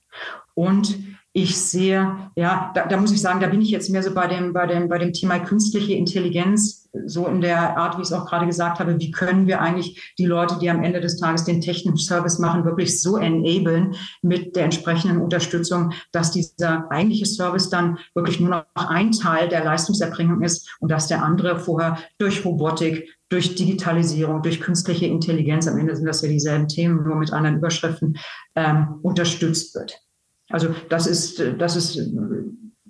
Und 0.54 0.98
ich 1.36 1.54
sehe, 1.54 2.30
ja, 2.34 2.72
da, 2.74 2.86
da, 2.86 2.96
muss 2.96 3.12
ich 3.12 3.20
sagen, 3.20 3.40
da 3.40 3.48
bin 3.48 3.60
ich 3.60 3.68
jetzt 3.68 3.90
mehr 3.90 4.02
so 4.02 4.14
bei 4.14 4.26
dem, 4.26 4.54
bei 4.54 4.66
dem, 4.66 4.88
bei 4.88 4.96
dem 4.96 5.12
Thema 5.12 5.38
künstliche 5.38 5.92
Intelligenz, 5.92 6.88
so 7.04 7.26
in 7.26 7.42
der 7.42 7.76
Art, 7.76 7.98
wie 7.98 8.00
ich 8.00 8.08
es 8.08 8.14
auch 8.14 8.24
gerade 8.24 8.46
gesagt 8.46 8.80
habe, 8.80 8.98
wie 8.98 9.10
können 9.10 9.46
wir 9.46 9.60
eigentlich 9.60 10.14
die 10.18 10.24
Leute, 10.24 10.56
die 10.58 10.70
am 10.70 10.82
Ende 10.82 10.98
des 11.02 11.18
Tages 11.18 11.44
den 11.44 11.60
technischen 11.60 11.98
Service 11.98 12.38
machen, 12.38 12.64
wirklich 12.64 13.02
so 13.02 13.18
enablen 13.18 13.94
mit 14.22 14.56
der 14.56 14.64
entsprechenden 14.64 15.20
Unterstützung, 15.20 15.92
dass 16.10 16.30
dieser 16.30 16.90
eigentliche 16.90 17.26
Service 17.26 17.68
dann 17.68 17.98
wirklich 18.14 18.40
nur 18.40 18.48
noch 18.48 18.64
ein 18.74 19.12
Teil 19.12 19.50
der 19.50 19.62
Leistungserbringung 19.62 20.42
ist 20.42 20.74
und 20.80 20.90
dass 20.90 21.06
der 21.06 21.22
andere 21.22 21.58
vorher 21.58 21.98
durch 22.16 22.46
Robotik, 22.46 23.14
durch 23.28 23.56
Digitalisierung, 23.56 24.40
durch 24.40 24.62
künstliche 24.62 25.04
Intelligenz, 25.04 25.68
am 25.68 25.76
Ende 25.76 25.94
sind 25.94 26.06
das 26.06 26.22
ja 26.22 26.30
dieselben 26.30 26.68
Themen, 26.68 27.04
nur 27.04 27.16
mit 27.16 27.30
anderen 27.30 27.58
Überschriften, 27.58 28.16
ähm, 28.54 29.00
unterstützt 29.02 29.74
wird. 29.74 30.00
Also 30.48 30.74
das 30.88 31.06
ist, 31.06 31.42
das 31.58 31.76
ist 31.76 31.98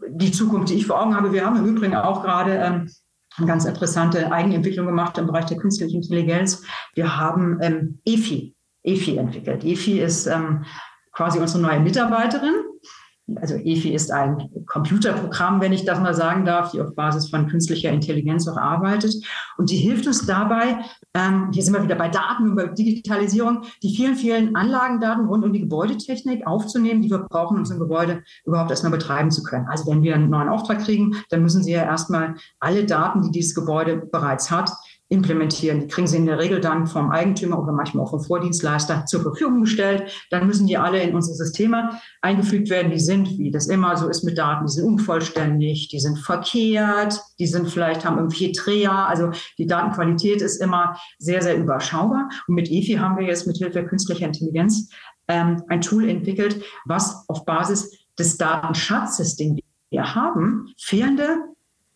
die 0.09 0.33
Zukunft, 0.33 0.69
die 0.69 0.75
ich 0.75 0.87
vor 0.87 1.01
Augen 1.01 1.17
habe. 1.17 1.33
Wir 1.33 1.45
haben 1.45 1.57
im 1.57 1.67
Übrigen 1.67 1.97
auch 1.97 2.23
gerade 2.23 2.55
ähm, 2.55 2.91
eine 3.37 3.47
ganz 3.47 3.65
interessante 3.65 4.33
Eigenentwicklung 4.33 4.87
gemacht 4.87 5.19
im 5.19 5.27
Bereich 5.27 5.47
der 5.47 5.59
künstlichen 5.59 5.97
Intelligenz. 5.97 6.63
Wir 6.95 7.17
haben 7.17 7.59
ähm, 7.63 8.01
EFI, 8.05 8.55
EFI 8.83 9.17
entwickelt. 9.17 9.65
EFI 9.65 10.01
ist 10.01 10.27
ähm, 10.27 10.65
quasi 11.13 11.39
unsere 11.39 11.63
neue 11.63 11.81
Mitarbeiterin 11.81 12.55
also 13.35 13.57
EFI 13.57 13.93
ist 13.93 14.13
ein 14.13 14.49
Computerprogramm, 14.67 15.61
wenn 15.61 15.73
ich 15.73 15.85
das 15.85 15.99
mal 15.99 16.15
sagen 16.15 16.45
darf, 16.45 16.71
die 16.71 16.81
auf 16.81 16.95
Basis 16.95 17.29
von 17.29 17.49
künstlicher 17.49 17.91
Intelligenz 17.91 18.47
auch 18.47 18.57
arbeitet. 18.57 19.15
Und 19.59 19.71
die 19.71 19.77
hilft 19.77 20.07
uns 20.07 20.27
dabei, 20.27 20.79
ähm, 21.13 21.51
hier 21.53 21.65
sind 21.65 21.75
wir 21.75 21.83
wieder 21.83 21.97
bei 21.97 22.09
Daten 22.09 22.51
und 22.51 22.57
bei 22.57 22.67
Digitalisierung, 22.67 23.63
die 23.83 23.97
vielen, 23.97 24.15
vielen 24.15 24.55
Anlagendaten 24.55 25.27
rund 25.27 25.45
um 25.45 25.53
die 25.53 25.61
Gebäudetechnik 25.61 26.47
aufzunehmen, 26.47 27.03
die 27.03 27.11
wir 27.11 27.19
brauchen, 27.19 27.59
um 27.59 27.65
so 27.65 27.75
ein 27.75 27.81
Gebäude 27.81 28.23
überhaupt 28.45 28.71
erstmal 28.71 28.93
betreiben 28.93 29.33
zu 29.33 29.43
können. 29.43 29.67
Also 29.67 29.91
wenn 29.91 30.03
wir 30.03 30.15
einen 30.15 30.31
neuen 30.31 30.49
Auftrag 30.49 30.85
kriegen, 30.85 31.17
dann 31.31 31.43
müssen 31.43 31.65
Sie 31.65 31.73
ja 31.73 31.83
erstmal 31.83 32.37
alle 32.61 32.85
Daten, 32.85 33.23
die 33.23 33.33
dieses 33.33 33.57
Gebäude 33.57 33.97
bereits 33.97 34.53
hat, 34.53 34.71
implementieren. 35.09 35.81
Die 35.81 35.87
kriegen 35.87 36.07
sie 36.09 36.17
in 36.17 36.27
der 36.27 36.39
Regel 36.39 36.61
dann 36.61 36.87
vom 36.87 37.11
Eigentümer 37.11 37.63
oder 37.63 37.73
manchmal 37.73 38.05
auch 38.05 38.11
vom 38.11 38.21
Vordienstleister 38.21 39.07
zur 39.07 39.23
Verfügung 39.23 39.61
gestellt. 39.61 40.11
Dann 40.31 40.47
müssen 40.47 40.67
die 40.67 40.77
alle 40.77 41.01
in 41.01 41.15
unsere 41.15 41.37
Systeme 41.37 41.91
eingefügt 42.23 42.71
werden. 42.71 42.91
Die 42.91 42.99
sind, 42.99 43.39
wie 43.39 43.53
das 43.53 43.69
immer 43.69 43.97
so 43.97 44.09
ist 44.09 44.25
mit 44.25 44.37
Daten, 44.37 44.67
die 44.67 44.73
sind 44.73 44.85
unvollständig, 44.85 45.89
die 45.89 46.01
sind 46.01 46.19
verkehrt, 46.19 47.21
die 47.39 47.47
sind 47.47 47.69
vielleicht, 47.69 48.05
haben 48.05 48.17
irgendwie 48.19 48.51
Dreher. 48.51 49.07
Also 49.09 49.31
die 49.59 49.67
Datenqualität 49.67 50.43
ist 50.43 50.61
immer 50.61 50.97
sehr, 51.19 51.41
sehr 51.41 51.57
überschaubar. 51.57 52.29
Und 52.49 52.55
mit 52.55 52.71
EFI 52.71 52.95
haben 52.95 53.17
wir 53.17 53.27
jetzt 53.27 53.47
mit 53.47 53.59
Hilfe 53.59 53.85
künstlicher 53.85 54.27
Intelligenz 54.27 54.91
ähm, 55.29 55.63
ein 55.69 55.83
Tool 55.83 56.09
entwickelt, 56.09 56.65
was 56.85 57.29
auf 57.29 57.45
Basis 57.45 57.93
des 58.19 58.39
Datenschatzes, 58.39 59.37
den 59.37 59.61
wir 59.91 60.15
haben, 60.15 60.73
fehlende 60.79 61.39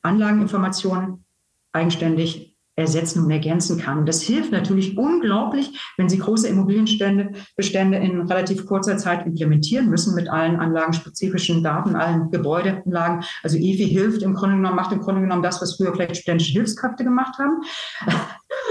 Anlageninformationen 0.03 1.25
eigenständig 1.73 2.50
ersetzen 2.77 3.25
und 3.25 3.31
ergänzen 3.31 3.79
kann. 3.79 4.07
Das 4.07 4.23
hilft 4.23 4.53
natürlich 4.53 4.97
unglaublich, 4.97 5.93
wenn 5.97 6.09
Sie 6.09 6.19
große 6.19 6.49
Immobilienstände 6.49 7.33
Bestände 7.57 7.99
in 7.99 8.23
relativ 8.23 8.67
kurzer 8.67 8.97
Zeit 8.97 9.27
implementieren 9.27 9.89
müssen 9.89 10.15
mit 10.15 10.29
allen 10.29 10.57
anlagenspezifischen 10.57 11.63
Daten, 11.63 11.97
allen 11.97 12.31
Gebäudeanlagen. 12.31 13.25
Also 13.43 13.57
EFI 13.57 13.89
hilft 13.89 14.23
im 14.23 14.35
Grunde 14.35 14.57
genommen, 14.57 14.77
macht 14.77 14.93
im 14.93 15.01
Grunde 15.01 15.21
genommen 15.21 15.43
das, 15.43 15.61
was 15.61 15.77
früher 15.77 15.93
vielleicht 15.93 16.17
studentische 16.17 16.53
Hilfskräfte 16.53 17.05
gemacht 17.05 17.39
haben. 17.39 17.63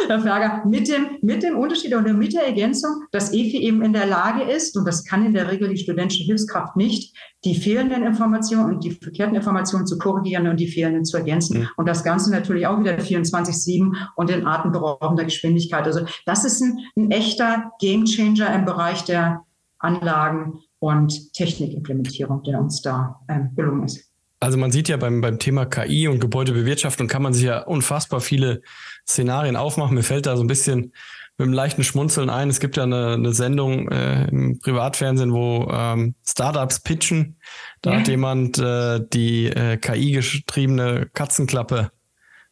Herr 0.07 0.21
Ferger, 0.21 0.63
mit 0.65 0.87
dem, 0.87 1.17
mit 1.21 1.43
dem 1.43 1.57
Unterschied 1.57 1.95
oder 1.95 2.13
mit 2.13 2.33
der 2.33 2.45
Ergänzung, 2.45 3.03
dass 3.11 3.33
EFI 3.33 3.57
eben 3.63 3.81
in 3.81 3.93
der 3.93 4.05
Lage 4.05 4.43
ist, 4.43 4.77
und 4.77 4.85
das 4.85 5.05
kann 5.05 5.25
in 5.25 5.33
der 5.33 5.51
Regel 5.51 5.69
die 5.69 5.77
studentische 5.77 6.23
Hilfskraft 6.23 6.75
nicht, 6.75 7.15
die 7.45 7.55
fehlenden 7.55 8.03
Informationen 8.03 8.75
und 8.75 8.83
die 8.83 8.91
verkehrten 8.91 9.35
Informationen 9.35 9.87
zu 9.87 9.97
korrigieren 9.97 10.47
und 10.47 10.59
die 10.59 10.67
fehlenden 10.67 11.05
zu 11.05 11.17
ergänzen. 11.17 11.59
Mhm. 11.59 11.67
Und 11.77 11.87
das 11.87 12.03
Ganze 12.03 12.31
natürlich 12.31 12.67
auch 12.67 12.79
wieder 12.79 12.97
24-7 12.97 13.95
und 14.15 14.29
in 14.29 14.45
atemberaubender 14.45 15.23
Geschwindigkeit. 15.23 15.85
Also 15.85 16.01
das 16.25 16.43
ist 16.43 16.61
ein, 16.61 16.79
ein 16.97 17.11
echter 17.11 17.71
Gamechanger 17.79 18.53
im 18.53 18.65
Bereich 18.65 19.05
der 19.05 19.45
Anlagen 19.79 20.59
und 20.79 21.33
Technikimplementierung, 21.33 22.43
der 22.43 22.59
uns 22.59 22.81
da 22.81 23.21
ähm, 23.29 23.51
gelungen 23.55 23.83
ist. 23.83 24.09
Also 24.41 24.57
man 24.57 24.71
sieht 24.71 24.87
ja 24.87 24.95
beim, 24.95 25.19
beim 25.19 25.37
Thema 25.37 25.65
KI 25.65 26.07
und 26.07 26.21
Gebäudebewirtschaftung 26.21 27.07
kann 27.07 27.21
man 27.21 27.33
sich 27.33 27.43
ja 27.43 27.59
unfassbar 27.63 28.21
viele 28.21 28.61
Szenarien 29.09 29.55
aufmachen. 29.55 29.95
Mir 29.95 30.03
fällt 30.03 30.25
da 30.25 30.37
so 30.37 30.43
ein 30.43 30.47
bisschen 30.47 30.93
mit 31.37 31.45
einem 31.45 31.53
leichten 31.53 31.83
Schmunzeln 31.83 32.29
ein. 32.29 32.49
Es 32.49 32.59
gibt 32.59 32.77
ja 32.77 32.83
eine, 32.83 33.13
eine 33.13 33.33
Sendung 33.33 33.89
äh, 33.89 34.27
im 34.27 34.59
Privatfernsehen, 34.59 35.33
wo 35.33 35.69
ähm, 35.71 36.15
Startups 36.25 36.81
pitchen. 36.81 37.37
Da 37.81 37.91
ja. 37.91 37.99
hat 37.99 38.07
jemand 38.07 38.59
äh, 38.59 38.99
die 39.01 39.47
äh, 39.47 39.77
KI-getriebene 39.77 41.09
Katzenklappe 41.13 41.91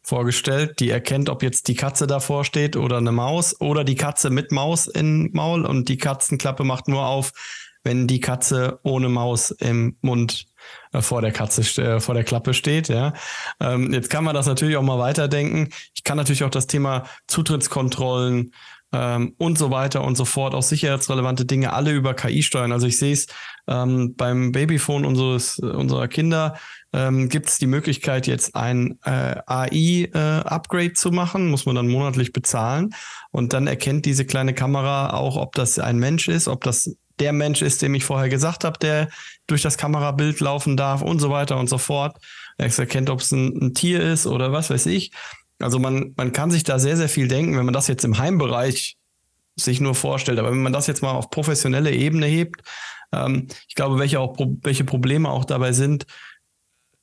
vorgestellt, 0.02 0.80
die 0.80 0.88
erkennt, 0.88 1.28
ob 1.28 1.42
jetzt 1.42 1.68
die 1.68 1.74
Katze 1.74 2.06
davor 2.06 2.44
steht 2.44 2.76
oder 2.76 2.96
eine 2.96 3.12
Maus 3.12 3.60
oder 3.60 3.84
die 3.84 3.94
Katze 3.94 4.30
mit 4.30 4.52
Maus 4.52 4.86
im 4.86 5.30
Maul 5.32 5.66
und 5.66 5.90
die 5.90 5.98
Katzenklappe 5.98 6.64
macht 6.64 6.88
nur 6.88 7.06
auf, 7.06 7.32
wenn 7.88 8.06
die 8.06 8.20
Katze 8.20 8.80
ohne 8.82 9.08
Maus 9.08 9.50
im 9.50 9.96
Mund 10.02 10.44
äh, 10.92 11.00
vor 11.00 11.22
der 11.22 11.32
Katze, 11.32 11.62
äh, 11.82 12.00
vor 12.00 12.14
der 12.14 12.22
Klappe 12.22 12.52
steht. 12.52 12.88
Ja, 12.88 13.14
ähm, 13.60 13.94
jetzt 13.94 14.10
kann 14.10 14.24
man 14.24 14.34
das 14.34 14.46
natürlich 14.46 14.76
auch 14.76 14.82
mal 14.82 14.98
weiterdenken. 14.98 15.70
Ich 15.94 16.04
kann 16.04 16.18
natürlich 16.18 16.44
auch 16.44 16.50
das 16.50 16.66
Thema 16.66 17.04
Zutrittskontrollen 17.28 18.52
ähm, 18.92 19.34
und 19.38 19.56
so 19.56 19.70
weiter 19.70 20.04
und 20.04 20.18
so 20.18 20.26
fort, 20.26 20.54
auch 20.54 20.62
sicherheitsrelevante 20.62 21.46
Dinge 21.46 21.72
alle 21.72 21.92
über 21.92 22.12
KI 22.12 22.42
steuern. 22.42 22.72
Also 22.72 22.86
ich 22.86 22.98
sehe 22.98 23.14
es 23.14 23.26
ähm, 23.66 24.14
beim 24.16 24.52
Babyphone 24.52 25.06
unseres 25.06 25.58
unserer 25.58 26.08
Kinder 26.08 26.58
ähm, 26.92 27.30
gibt 27.30 27.48
es 27.48 27.56
die 27.56 27.66
Möglichkeit, 27.66 28.26
jetzt 28.26 28.54
ein 28.54 28.98
äh, 29.04 29.36
AI-Upgrade 29.46 30.84
äh, 30.84 30.92
zu 30.92 31.10
machen, 31.10 31.50
muss 31.50 31.64
man 31.64 31.74
dann 31.74 31.88
monatlich 31.88 32.34
bezahlen. 32.34 32.94
Und 33.30 33.54
dann 33.54 33.66
erkennt 33.66 34.04
diese 34.04 34.26
kleine 34.26 34.52
Kamera 34.52 35.14
auch, 35.14 35.36
ob 35.36 35.54
das 35.54 35.78
ein 35.78 35.98
Mensch 35.98 36.28
ist, 36.28 36.48
ob 36.48 36.64
das 36.64 36.94
der 37.20 37.32
Mensch 37.32 37.62
ist, 37.62 37.82
dem 37.82 37.94
ich 37.94 38.04
vorher 38.04 38.28
gesagt 38.28 38.64
habe, 38.64 38.78
der 38.78 39.08
durch 39.46 39.62
das 39.62 39.78
Kamerabild 39.78 40.40
laufen 40.40 40.76
darf 40.76 41.02
und 41.02 41.18
so 41.18 41.30
weiter 41.30 41.56
und 41.58 41.68
so 41.68 41.78
fort. 41.78 42.16
Er 42.56 42.76
erkennt, 42.76 43.10
ob 43.10 43.20
es 43.20 43.32
ein, 43.32 43.56
ein, 43.60 43.74
Tier 43.74 44.00
ist 44.02 44.26
oder 44.26 44.52
was 44.52 44.70
weiß 44.70 44.86
ich. 44.86 45.12
Also 45.58 45.78
man, 45.78 46.14
man 46.16 46.32
kann 46.32 46.50
sich 46.50 46.64
da 46.64 46.78
sehr, 46.78 46.96
sehr 46.96 47.08
viel 47.08 47.28
denken, 47.28 47.56
wenn 47.56 47.64
man 47.64 47.74
das 47.74 47.88
jetzt 47.88 48.04
im 48.04 48.18
Heimbereich 48.18 48.96
sich 49.56 49.80
nur 49.80 49.94
vorstellt. 49.94 50.38
Aber 50.38 50.50
wenn 50.50 50.62
man 50.62 50.72
das 50.72 50.86
jetzt 50.86 51.02
mal 51.02 51.12
auf 51.12 51.30
professionelle 51.30 51.92
Ebene 51.92 52.26
hebt, 52.26 52.62
ähm, 53.12 53.48
ich 53.68 53.74
glaube, 53.74 53.98
welche, 53.98 54.20
auch, 54.20 54.36
welche 54.62 54.84
Probleme 54.84 55.30
auch 55.30 55.44
dabei 55.44 55.72
sind, 55.72 56.06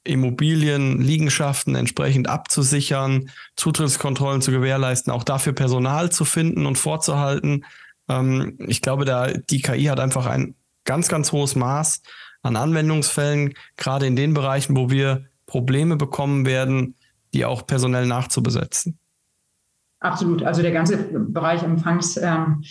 Immobilien, 0.03 1.01
Liegenschaften 1.01 1.75
entsprechend 1.75 2.29
abzusichern, 2.29 3.31
Zutrittskontrollen 3.55 4.41
zu 4.41 4.51
gewährleisten, 4.51 5.11
auch 5.11 5.23
dafür 5.23 5.53
Personal 5.53 6.11
zu 6.11 6.25
finden 6.25 6.65
und 6.65 6.77
vorzuhalten, 6.77 7.65
ähm, 8.09 8.57
ich 8.59 8.81
glaube, 8.81 9.05
da 9.05 9.31
die 9.31 9.61
KI 9.61 9.85
hat 9.85 9.99
einfach 9.99 10.25
ein 10.25 10.55
ganz, 10.83 11.07
ganz 11.07 11.31
hohes 11.31 11.55
Maß 11.55 12.01
an 12.41 12.55
Anwendungsfällen, 12.55 13.53
gerade 13.75 14.05
in 14.05 14.15
den 14.15 14.33
Bereichen, 14.33 14.75
wo 14.77 14.89
wir 14.89 15.25
Probleme 15.47 15.95
bekommen 15.95 16.45
werden, 16.45 16.95
die 17.33 17.45
auch 17.45 17.65
personell 17.65 18.05
nachzubesetzen. 18.05 18.99
Absolut. 19.99 20.43
Also 20.43 20.61
der 20.61 20.71
ganze 20.71 20.97
Bereich 20.97 21.63
Empfangs. 21.63 22.17
Ähm 22.17 22.63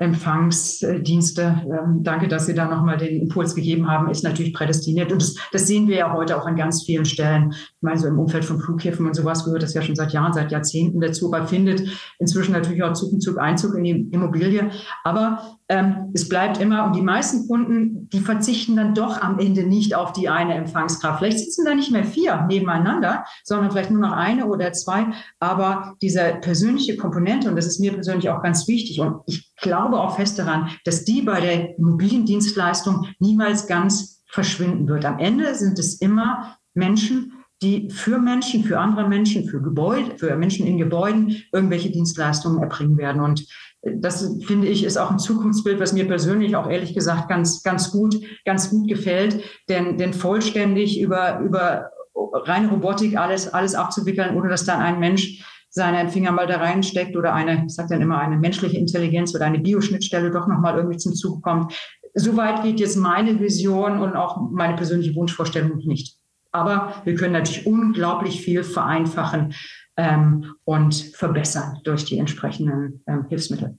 Empfangsdienste. 0.00 1.62
Ähm, 1.66 2.02
danke, 2.02 2.26
dass 2.26 2.46
Sie 2.46 2.54
da 2.54 2.66
nochmal 2.66 2.96
den 2.96 3.20
Impuls 3.20 3.54
gegeben 3.54 3.86
haben, 3.86 4.10
ist 4.10 4.24
natürlich 4.24 4.54
prädestiniert. 4.54 5.12
Und 5.12 5.20
das, 5.20 5.36
das, 5.52 5.66
sehen 5.66 5.88
wir 5.88 5.96
ja 5.96 6.12
heute 6.14 6.40
auch 6.40 6.46
an 6.46 6.56
ganz 6.56 6.84
vielen 6.84 7.04
Stellen. 7.04 7.52
Ich 7.52 7.82
meine, 7.82 7.98
so 7.98 8.08
im 8.08 8.18
Umfeld 8.18 8.46
von 8.46 8.58
Flughäfen 8.58 9.06
und 9.06 9.14
sowas 9.14 9.44
gehört 9.44 9.62
das 9.62 9.74
ja 9.74 9.82
schon 9.82 9.94
seit 9.94 10.14
Jahren, 10.14 10.32
seit 10.32 10.52
Jahrzehnten 10.52 11.02
dazu, 11.02 11.30
aber 11.30 11.46
findet 11.46 11.82
inzwischen 12.18 12.52
natürlich 12.52 12.82
auch 12.82 12.94
Zug 12.94 13.12
und 13.12 13.20
Zug 13.20 13.38
Einzug 13.38 13.74
in 13.74 13.84
die 13.84 14.08
Immobilie. 14.10 14.70
Aber 15.04 15.58
ähm, 15.70 16.10
es 16.14 16.28
bleibt 16.28 16.60
immer, 16.60 16.84
und 16.84 16.96
die 16.96 17.00
meisten 17.00 17.46
Kunden, 17.46 18.08
die 18.10 18.18
verzichten 18.18 18.74
dann 18.74 18.92
doch 18.92 19.22
am 19.22 19.38
Ende 19.38 19.62
nicht 19.62 19.94
auf 19.94 20.12
die 20.12 20.28
eine 20.28 20.54
Empfangskraft. 20.54 21.20
Vielleicht 21.20 21.38
sitzen 21.38 21.64
da 21.64 21.76
nicht 21.76 21.92
mehr 21.92 22.02
vier 22.02 22.44
nebeneinander, 22.48 23.24
sondern 23.44 23.70
vielleicht 23.70 23.92
nur 23.92 24.00
noch 24.00 24.10
eine 24.10 24.46
oder 24.46 24.72
zwei. 24.72 25.06
Aber 25.38 25.94
diese 26.02 26.38
persönliche 26.40 26.96
Komponente, 26.96 27.48
und 27.48 27.54
das 27.54 27.66
ist 27.66 27.78
mir 27.78 27.92
persönlich 27.92 28.28
auch 28.30 28.42
ganz 28.42 28.66
wichtig, 28.66 29.00
und 29.00 29.20
ich 29.26 29.54
glaube 29.60 30.00
auch 30.00 30.16
fest 30.16 30.40
daran, 30.40 30.70
dass 30.84 31.04
die 31.04 31.22
bei 31.22 31.40
der 31.40 31.78
Immobiliendienstleistung 31.78 33.06
niemals 33.20 33.68
ganz 33.68 34.24
verschwinden 34.26 34.88
wird. 34.88 35.04
Am 35.04 35.20
Ende 35.20 35.54
sind 35.54 35.78
es 35.78 36.00
immer 36.00 36.56
Menschen, 36.74 37.32
die 37.62 37.90
für 37.90 38.18
Menschen, 38.18 38.64
für 38.64 38.80
andere 38.80 39.06
Menschen, 39.06 39.46
für 39.48 39.60
Gebäude, 39.60 40.16
für 40.16 40.34
Menschen 40.36 40.66
in 40.66 40.78
Gebäuden 40.78 41.36
irgendwelche 41.52 41.90
Dienstleistungen 41.90 42.62
erbringen 42.62 42.96
werden. 42.96 43.22
Und 43.22 43.46
das 43.82 44.36
finde 44.44 44.66
ich 44.66 44.84
ist 44.84 44.98
auch 44.98 45.10
ein 45.10 45.18
Zukunftsbild, 45.18 45.80
was 45.80 45.92
mir 45.92 46.06
persönlich 46.06 46.54
auch 46.54 46.68
ehrlich 46.68 46.94
gesagt 46.94 47.28
ganz, 47.28 47.62
ganz 47.62 47.90
gut, 47.90 48.16
ganz 48.44 48.70
gut 48.70 48.88
gefällt. 48.88 49.42
Denn, 49.68 49.96
denn 49.96 50.12
vollständig 50.12 51.00
über, 51.00 51.40
über 51.40 51.90
reine 52.14 52.68
Robotik 52.68 53.16
alles, 53.16 53.52
alles 53.52 53.74
abzuwickeln, 53.74 54.36
ohne 54.36 54.48
dass 54.48 54.66
dann 54.66 54.80
ein 54.80 55.00
Mensch 55.00 55.44
seinen 55.70 56.08
Finger 56.08 56.32
mal 56.32 56.46
da 56.46 56.56
reinsteckt 56.56 57.16
oder 57.16 57.32
eine, 57.32 57.64
ich 57.66 57.74
sage 57.74 57.90
dann 57.90 58.02
immer, 58.02 58.18
eine 58.18 58.36
menschliche 58.36 58.76
Intelligenz 58.76 59.34
oder 59.34 59.46
eine 59.46 59.60
Bioschnittstelle 59.60 60.30
doch 60.30 60.46
nochmal 60.48 60.76
irgendwie 60.76 60.98
zum 60.98 61.14
Zug 61.14 61.42
kommt. 61.42 61.72
Soweit 62.14 62.64
geht 62.64 62.80
jetzt 62.80 62.96
meine 62.96 63.38
Vision 63.38 64.00
und 64.00 64.16
auch 64.16 64.50
meine 64.50 64.74
persönliche 64.74 65.14
Wunschvorstellung 65.14 65.78
nicht. 65.84 66.16
Aber 66.52 66.94
wir 67.04 67.14
können 67.14 67.34
natürlich 67.34 67.66
unglaublich 67.66 68.42
viel 68.42 68.64
vereinfachen 68.64 69.54
ähm, 70.00 70.54
und 70.64 70.94
verbessern 70.94 71.78
durch 71.84 72.06
die 72.06 72.18
entsprechenden 72.18 73.02
ähm, 73.06 73.26
Hilfsmittel. 73.28 73.78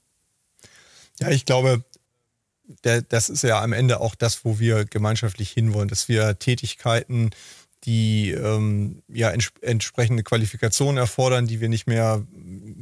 Ja, 1.20 1.30
ich 1.30 1.46
glaube, 1.46 1.84
der, 2.84 3.02
das 3.02 3.30
ist 3.30 3.42
ja 3.42 3.62
am 3.62 3.74
Ende 3.74 4.00
auch 4.00 4.14
das, 4.14 4.46
wo 4.46 4.60
wir 4.60 4.86
gemeinschaftlich 4.86 5.50
hinwollen, 5.50 5.90
dass 5.90 6.08
wir 6.08 6.38
Tätigkeiten, 6.38 7.32
die 7.86 8.32
ähm, 8.32 9.02
ja 9.08 9.32
ents 9.32 9.52
entsprechende 9.62 10.22
Qualifikationen 10.22 10.98
erfordern, 10.98 11.48
die 11.48 11.60
wir 11.60 11.70
nicht 11.70 11.88
mehr 11.88 12.24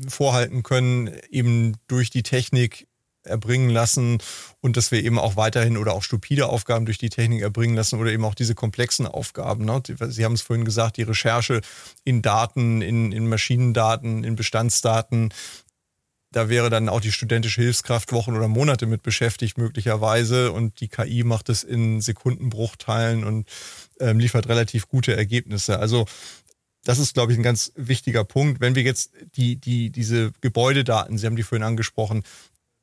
vorhalten 0.09 0.61
können, 0.61 1.09
eben 1.29 1.77
durch 1.87 2.09
die 2.09 2.23
Technik 2.23 2.88
erbringen 3.29 3.69
lassen 3.69 4.17
und 4.59 4.75
dass 4.75 4.91
wir 4.91 5.03
eben 5.03 5.17
auch 5.17 5.35
weiterhin 5.35 5.77
oder 5.77 5.93
auch 5.93 6.03
stupide 6.03 6.47
Aufgaben 6.47 6.85
durch 6.85 6.97
die 6.97 7.09
Technik 7.09 7.41
erbringen 7.41 7.75
lassen 7.75 7.99
oder 7.99 8.11
eben 8.11 8.25
auch 8.25 8.35
diese 8.35 8.55
komplexen 8.55 9.05
Aufgaben. 9.05 9.65
Ne? 9.65 9.81
Sie 10.09 10.25
haben 10.25 10.33
es 10.33 10.41
vorhin 10.41 10.65
gesagt, 10.65 10.97
die 10.97 11.03
Recherche 11.03 11.61
in 12.03 12.21
Daten, 12.21 12.81
in, 12.81 13.11
in 13.11 13.27
Maschinendaten, 13.27 14.23
in 14.23 14.35
Bestandsdaten, 14.35 15.31
da 16.31 16.47
wäre 16.47 16.69
dann 16.69 16.89
auch 16.89 17.01
die 17.01 17.11
studentische 17.11 17.61
Hilfskraft 17.61 18.11
Wochen 18.11 18.35
oder 18.35 18.47
Monate 18.47 18.85
mit 18.85 19.01
beschäftigt, 19.01 19.57
möglicherweise. 19.57 20.51
Und 20.51 20.79
die 20.79 20.87
KI 20.87 21.23
macht 21.23 21.49
es 21.49 21.63
in 21.63 22.01
Sekundenbruchteilen 22.01 23.23
und 23.23 23.49
ähm, 23.99 24.19
liefert 24.19 24.47
relativ 24.47 24.87
gute 24.87 25.15
Ergebnisse. 25.15 25.79
Also 25.79 26.05
das 26.83 26.99
ist, 26.99 27.13
glaube 27.13 27.31
ich, 27.31 27.37
ein 27.37 27.43
ganz 27.43 27.71
wichtiger 27.75 28.23
Punkt. 28.23 28.61
Wenn 28.61 28.75
wir 28.75 28.83
jetzt 28.83 29.11
die, 29.35 29.57
die, 29.57 29.89
diese 29.89 30.31
Gebäudedaten, 30.41 31.17
Sie 31.17 31.25
haben 31.25 31.35
die 31.35 31.43
vorhin 31.43 31.63
angesprochen, 31.63 32.23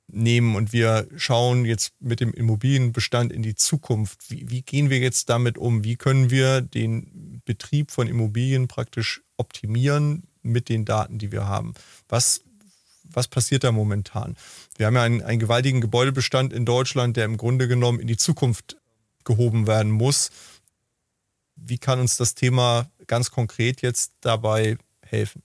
nehmen 0.09 0.55
und 0.55 0.73
wir 0.73 1.09
schauen 1.17 1.65
jetzt 1.65 1.93
mit 2.01 2.21
dem 2.21 2.33
Immobilienbestand 2.33 3.33
in 3.33 3.43
die 3.43 3.55
Zukunft, 3.55 4.31
wie, 4.31 4.49
wie 4.51 4.63
gehen 4.63 4.91
wir 4.91 4.99
jetzt 4.99 5.29
damit 5.29 5.59
um? 5.59 5.85
Wie 5.85 5.97
können 5.97 6.31
wir 6.31 6.61
den 6.61 7.43
Betrieb 7.45 7.91
von 7.91 8.07
Immobilien 8.07 8.69
praktisch 8.69 9.23
optimieren 9.37 10.25
mit 10.43 10.69
den 10.69 10.85
Daten, 10.85 11.19
die 11.19 11.33
wir 11.33 11.47
haben? 11.47 11.75
Was 12.09 12.43
was 13.17 13.29
passiert 13.29 13.65
da 13.65 13.73
momentan? 13.73 14.37
Wir 14.77 14.87
haben 14.87 14.95
ja 14.95 15.03
einen, 15.03 15.23
einen 15.23 15.41
gewaltigen 15.41 15.81
Gebäudebestand 15.81 16.53
in 16.53 16.65
Deutschland, 16.65 17.17
der 17.17 17.25
im 17.25 17.37
Grunde 17.37 17.67
genommen 17.67 17.99
in 17.99 18.07
die 18.07 18.17
Zukunft 18.17 18.77
gehoben 19.25 19.67
werden 19.67 19.91
muss. 19.91 20.31
Wie 21.57 21.79
kann 21.79 21.99
uns 21.99 22.17
das 22.17 22.35
Thema 22.35 22.91
ganz 23.07 23.31
konkret 23.31 23.83
jetzt 23.83 24.13
dabei 24.21 24.77
helfen? 25.03 25.43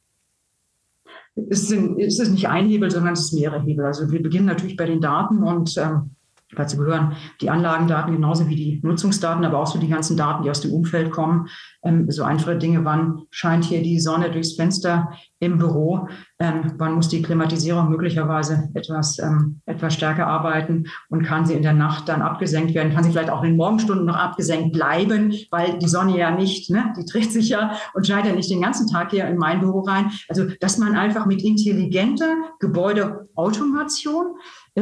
Es, 1.35 1.67
sind, 1.67 1.99
es 1.99 2.19
ist 2.19 2.31
nicht 2.31 2.47
ein 2.47 2.67
Hebel, 2.67 2.91
sondern 2.91 3.13
es 3.13 3.25
ist 3.25 3.33
mehrere 3.33 3.61
Hebel. 3.61 3.85
Also 3.85 4.11
wir 4.11 4.21
beginnen 4.21 4.45
natürlich 4.45 4.75
bei 4.75 4.85
den 4.85 5.01
Daten 5.01 5.43
und 5.43 5.77
ähm, 5.77 6.15
Dazu 6.55 6.77
gehören 6.77 7.13
die 7.39 7.49
Anlagendaten 7.49 8.13
genauso 8.13 8.47
wie 8.47 8.55
die 8.55 8.81
Nutzungsdaten, 8.83 9.45
aber 9.45 9.59
auch 9.59 9.67
so 9.67 9.79
die 9.79 9.87
ganzen 9.87 10.17
Daten, 10.17 10.43
die 10.43 10.49
aus 10.49 10.61
dem 10.61 10.73
Umfeld 10.73 11.11
kommen. 11.11 11.47
Ähm, 11.83 12.09
so 12.11 12.23
einfache 12.23 12.57
Dinge, 12.57 12.83
wann 12.85 13.23
scheint 13.29 13.65
hier 13.65 13.81
die 13.81 13.99
Sonne 13.99 14.31
durchs 14.31 14.55
Fenster 14.55 15.11
im 15.39 15.57
Büro, 15.57 16.07
ähm, 16.39 16.73
wann 16.77 16.93
muss 16.93 17.09
die 17.09 17.21
Klimatisierung 17.21 17.89
möglicherweise 17.89 18.69
etwas, 18.75 19.17
ähm, 19.17 19.61
etwas 19.65 19.95
stärker 19.95 20.27
arbeiten 20.27 20.85
und 21.09 21.23
kann 21.23 21.47
sie 21.47 21.55
in 21.55 21.63
der 21.63 21.73
Nacht 21.73 22.09
dann 22.09 22.21
abgesenkt 22.21 22.75
werden, 22.75 22.93
kann 22.93 23.03
sie 23.03 23.11
vielleicht 23.11 23.31
auch 23.31 23.41
in 23.43 23.51
den 23.51 23.57
Morgenstunden 23.57 24.05
noch 24.05 24.15
abgesenkt 24.15 24.73
bleiben, 24.73 25.33
weil 25.49 25.79
die 25.79 25.87
Sonne 25.87 26.15
ja 26.17 26.29
nicht, 26.29 26.69
ne, 26.69 26.93
die 26.95 27.05
dreht 27.05 27.31
sich 27.31 27.49
ja 27.49 27.71
und 27.95 28.05
scheint 28.05 28.27
ja 28.27 28.33
nicht 28.33 28.51
den 28.51 28.61
ganzen 28.61 28.87
Tag 28.87 29.09
hier 29.11 29.27
in 29.27 29.37
mein 29.37 29.61
Büro 29.61 29.79
rein. 29.79 30.11
Also, 30.29 30.45
dass 30.59 30.77
man 30.77 30.95
einfach 30.95 31.25
mit 31.25 31.43
intelligenter 31.43 32.35
Gebäudeautomation 32.59 34.35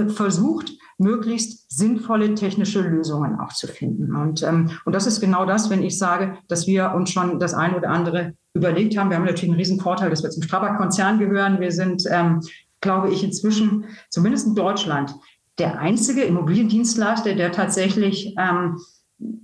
versucht, 0.07 0.71
möglichst 0.97 1.71
sinnvolle 1.71 2.35
technische 2.35 2.81
Lösungen 2.81 3.39
auch 3.39 3.53
zu 3.53 3.67
finden. 3.67 4.15
Und, 4.15 4.43
ähm, 4.43 4.71
und 4.85 4.93
das 4.93 5.07
ist 5.07 5.21
genau 5.21 5.45
das, 5.45 5.69
wenn 5.69 5.81
ich 5.81 5.97
sage, 5.97 6.37
dass 6.47 6.67
wir 6.67 6.93
uns 6.93 7.11
schon 7.11 7.39
das 7.39 7.53
eine 7.53 7.77
oder 7.77 7.89
andere 7.89 8.33
überlegt 8.53 8.97
haben. 8.97 9.09
Wir 9.09 9.17
haben 9.17 9.25
natürlich 9.25 9.49
einen 9.49 9.59
riesen 9.59 9.79
Vorteil, 9.79 10.09
dass 10.09 10.23
wir 10.23 10.29
zum 10.29 10.43
Strabag-Konzern 10.43 11.19
gehören. 11.19 11.59
Wir 11.59 11.71
sind, 11.71 12.03
ähm, 12.09 12.41
glaube 12.81 13.09
ich, 13.09 13.23
inzwischen, 13.23 13.85
zumindest 14.09 14.47
in 14.47 14.55
Deutschland, 14.55 15.15
der 15.57 15.79
einzige 15.79 16.21
Immobiliendienstleister, 16.23 17.35
der 17.35 17.51
tatsächlich 17.51 18.35
ähm, 18.37 18.77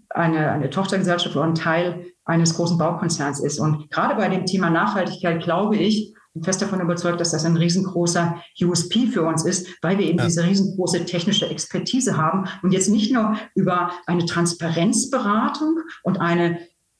eine, 0.10 0.52
eine 0.52 0.70
Tochtergesellschaft 0.70 1.36
oder 1.36 1.46
ein 1.46 1.56
Teil 1.56 2.06
eines 2.24 2.56
großen 2.56 2.78
Baukonzerns 2.78 3.40
ist. 3.40 3.60
Und 3.60 3.90
gerade 3.92 4.16
bei 4.16 4.30
dem 4.30 4.46
Thema 4.46 4.70
Nachhaltigkeit 4.70 5.44
glaube 5.44 5.76
ich, 5.76 6.15
fest 6.44 6.62
davon 6.62 6.82
überzeugt, 6.82 7.22
dass 7.22 7.32
das 7.32 7.46
ein 7.46 7.58
riesengroßer 7.58 8.44
USP 8.62 9.08
für 9.08 9.24
uns 9.24 9.46
ist, 9.46 9.68
weil 9.82 9.98
wir 9.98 10.06
eben 10.06 10.20
ja. 10.20 10.26
diese 10.26 10.44
riesengroße 10.44 11.06
technische 11.06 11.50
Expertise 11.50 12.18
haben 12.18 12.48
und 12.62 12.72
jetzt 12.72 12.90
nicht 12.90 13.14
nur 13.14 13.38
über 13.56 13.92
eine 14.06 14.26
Transparenzberatung 14.26 15.80
und 16.04 16.20
eine 16.20 16.60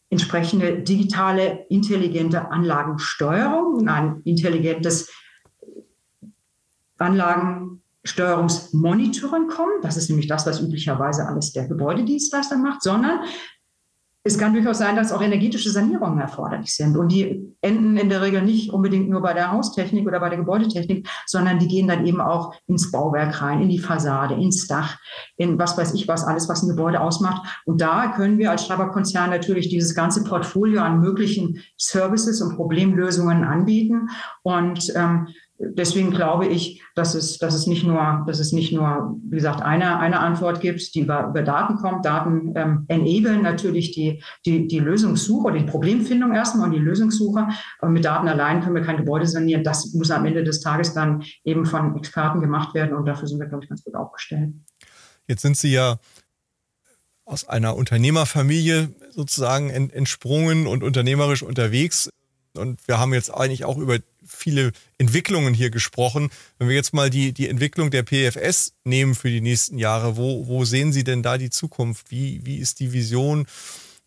entsprechende 0.10 0.82
digitale, 0.82 1.66
intelligente 1.70 2.50
Anlagensteuerung 2.52 3.76
und 3.76 3.90
ein 3.90 4.22
intelligentes 4.24 5.12
Anlagensteuerungsmonitoring 6.98 9.50
kommen. 9.50 9.82
Das 9.82 9.98
ist 9.98 10.10
nämlich 10.10 10.28
das, 10.28 10.46
was 10.46 10.62
üblicherweise 10.62 11.28
alles 11.28 11.52
der 11.52 11.68
Gebäudedienstleister 11.68 12.56
macht, 12.58 12.84
sondern 12.84 13.20
es 14.28 14.40
kann 14.40 14.54
durchaus 14.54 14.80
sein, 14.80 14.96
dass 14.96 15.12
auch 15.12 15.22
energetische 15.22 15.70
Sanierungen 15.70 16.20
erforderlich 16.20 16.74
sind. 16.74 16.98
Und 16.98 17.12
die 17.12 17.56
enden 17.62 17.96
in 17.96 18.10
der 18.10 18.24
Regel 18.24 18.42
nicht 18.42 18.72
unbedingt 18.72 19.08
nur 19.08 19.22
bei 19.22 19.34
der 19.34 19.52
Haustechnik 19.52 20.08
oder 20.08 20.20
bei 20.20 20.30
der 20.30 20.40
Gebäudetechnik, 20.40 21.08
sondern 21.28 21.60
die 21.60 21.68
gehen 21.68 21.88
dann 21.88 22.08
eben 22.08 22.20
auch 22.20 22.56
ins 22.66 22.92
Bauwerk 22.92 23.40
rein, 23.44 23.62
in 23.62 23.70
die 23.70 23.78
Fassade, 23.78 24.34
ins 24.34 24.66
Dach, 24.66 24.98
in 25.38 25.60
was 25.60 25.78
weiß 25.78 25.94
ich 25.94 26.08
was, 26.08 26.24
alles, 26.24 26.50
was 26.50 26.64
ein 26.64 26.70
Gebäude 26.70 27.02
ausmacht. 27.02 27.62
Und 27.66 27.82
da 27.82 28.14
können 28.16 28.40
wir 28.40 28.50
als 28.50 28.66
Schreiberkonzern 28.66 29.30
natürlich 29.30 29.70
dieses 29.70 29.94
ganze 29.94 30.24
Portfolio 30.24 30.82
an 30.82 31.02
möglichen 31.02 31.62
Services 31.78 32.42
und 32.42 32.56
Problemlösungen 32.56 33.44
anbieten. 33.44 34.10
Und 34.42 34.92
ähm, 34.96 35.28
deswegen 35.58 36.12
glaube 36.12 36.48
ich, 36.48 36.82
dass 36.96 37.16
es, 37.16 37.38
dass 37.38 37.54
es 37.54 37.68
nicht 37.68 37.84
nur, 37.84 38.24
dass 38.28 38.40
es 38.40 38.52
nicht 38.52 38.74
nur, 38.74 39.18
wie 39.24 39.36
gesagt, 39.36 39.62
eine, 39.62 40.00
eine 40.00 40.20
Antwort 40.20 40.62
gibt, 40.62 40.94
die 40.96 41.02
über, 41.02 41.28
über 41.28 41.42
Daten 41.44 41.76
kommt. 41.78 42.06
Daten 42.06 42.54
ähm, 42.56 42.86
enablen 42.88 43.42
natürlich 43.42 43.92
die, 43.92 44.22
die, 44.46 44.68
die 44.68 44.80
Lösungssuche 44.80 45.54
die 45.54 45.64
Problemfindung 45.64 46.34
erstmal 46.34 46.68
und 46.68 46.74
die 46.74 46.80
Lösungssuche. 46.80 47.48
Aber 47.80 47.92
mit 47.92 48.06
Daten 48.06 48.28
allein 48.28 48.62
können 48.62 48.76
wir 48.76 48.84
kein 48.84 48.98
Gebäude 48.98 49.28
sanieren. 49.28 49.64
Das 49.64 49.94
muss 49.94 50.12
am 50.12 50.26
Ende 50.26 50.44
des 50.44 50.62
Tages 50.62 50.94
dann 50.94 51.24
eben 51.44 51.66
von 51.66 51.96
Experten 51.96 52.42
gemacht 52.42 52.74
werden 52.74 52.96
und 52.96 53.06
dafür 53.06 53.28
sind 53.28 53.40
wir, 53.40 53.48
glaube 53.48 53.64
ich, 53.64 53.70
ganz 53.70 53.84
gut 53.84 53.96
aufgestellt. 53.96 54.54
Jetzt 55.28 55.42
sind 55.42 55.58
Sie 55.58 55.72
ja 55.72 55.98
aus 57.26 57.48
einer 57.48 57.76
Unternehmerfamilie 57.76 58.94
sozusagen 59.10 59.70
entsprungen 59.70 60.68
und 60.68 60.84
unternehmerisch 60.84 61.42
unterwegs. 61.42 62.10
Und 62.56 62.88
wir 62.88 63.00
haben 63.00 63.14
jetzt 63.14 63.34
eigentlich 63.34 63.66
auch 63.66 63.78
über 63.78 63.98
viele 64.26 64.72
Entwicklungen 64.98 65.54
hier 65.54 65.70
gesprochen. 65.70 66.30
Wenn 66.58 66.68
wir 66.68 66.76
jetzt 66.76 66.94
mal 66.94 67.10
die, 67.10 67.34
die 67.34 67.50
Entwicklung 67.50 67.92
der 67.92 68.04
PFS 68.04 68.74
nehmen 68.84 69.16
für 69.16 69.30
die 69.30 69.42
nächsten 69.42 69.78
Jahre, 69.78 70.18
wo, 70.18 70.48
wo 70.48 70.66
sehen 70.66 70.92
Sie 70.92 71.04
denn 71.04 71.24
da 71.24 71.38
die 71.38 71.50
Zukunft? 71.50 72.12
Wie, 72.12 72.42
wie 72.46 72.58
ist 72.58 72.80
die 72.80 72.94
Vision, 72.94 73.46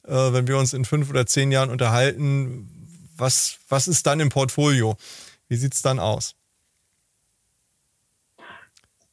äh, 0.07 0.13
wenn 0.13 0.47
wir 0.47 0.59
uns 0.59 0.75
in 0.75 0.85
fünf 0.85 1.11
oder 1.11 1.27
zehn 1.27 1.53
Jahren 1.53 1.71
unterhalten? 1.71 2.69
Was, 3.17 3.59
was 3.69 3.89
ist 3.89 4.07
dann 4.07 4.21
im 4.21 4.29
Portfolio? 4.29 4.97
Wie 5.49 5.57
sieht 5.57 5.75
es 5.75 5.83
dann 5.83 5.99
aus? 5.99 6.35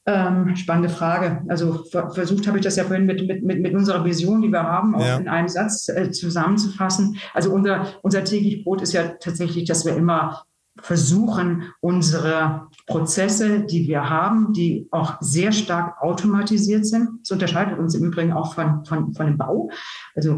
Ähm, 0.08 0.56
spannende 0.56 0.90
Frage. 0.90 1.42
Also 1.48 1.84
versucht 1.84 2.46
habe 2.46 2.60
ich 2.60 2.64
das 2.64 2.76
ja 2.76 2.84
vorhin 2.84 3.08
mit, 3.08 3.26
mit, 3.26 3.44
mit, 3.44 3.60
mit 3.60 3.74
unserer 3.74 4.06
Vision, 4.06 4.40
die 4.44 4.50
wir 4.50 4.62
haben, 4.62 4.94
auch 4.94 5.04
ja. 5.04 5.18
in 5.18 5.28
einem 5.28 5.48
Satz 5.48 5.90
äh, 5.90 6.12
zusammenzufassen. 6.12 7.18
Also 7.34 7.52
unser, 7.52 7.88
unser 8.04 8.24
täglich 8.24 8.64
Brot 8.64 8.84
ist 8.84 8.94
ja 8.94 9.08
tatsächlich, 9.20 9.66
dass 9.66 9.84
wir 9.84 9.96
immer 9.96 10.46
versuchen, 10.78 11.74
unsere 11.80 12.68
Prozesse, 12.88 13.62
die 13.62 13.88
wir 13.88 14.10
haben, 14.10 14.54
die 14.54 14.88
auch 14.92 15.16
sehr 15.20 15.52
stark 15.52 16.00
automatisiert 16.02 16.86
sind. 16.86 17.20
Das 17.22 17.32
unterscheidet 17.32 17.80
uns 17.80 17.96
im 17.96 18.04
Übrigen 18.04 18.32
auch 18.32 18.54
von, 18.54 18.86
von, 18.86 19.12
von 19.14 19.26
dem 19.26 19.38
Bau. 19.38 19.72
Also 20.14 20.38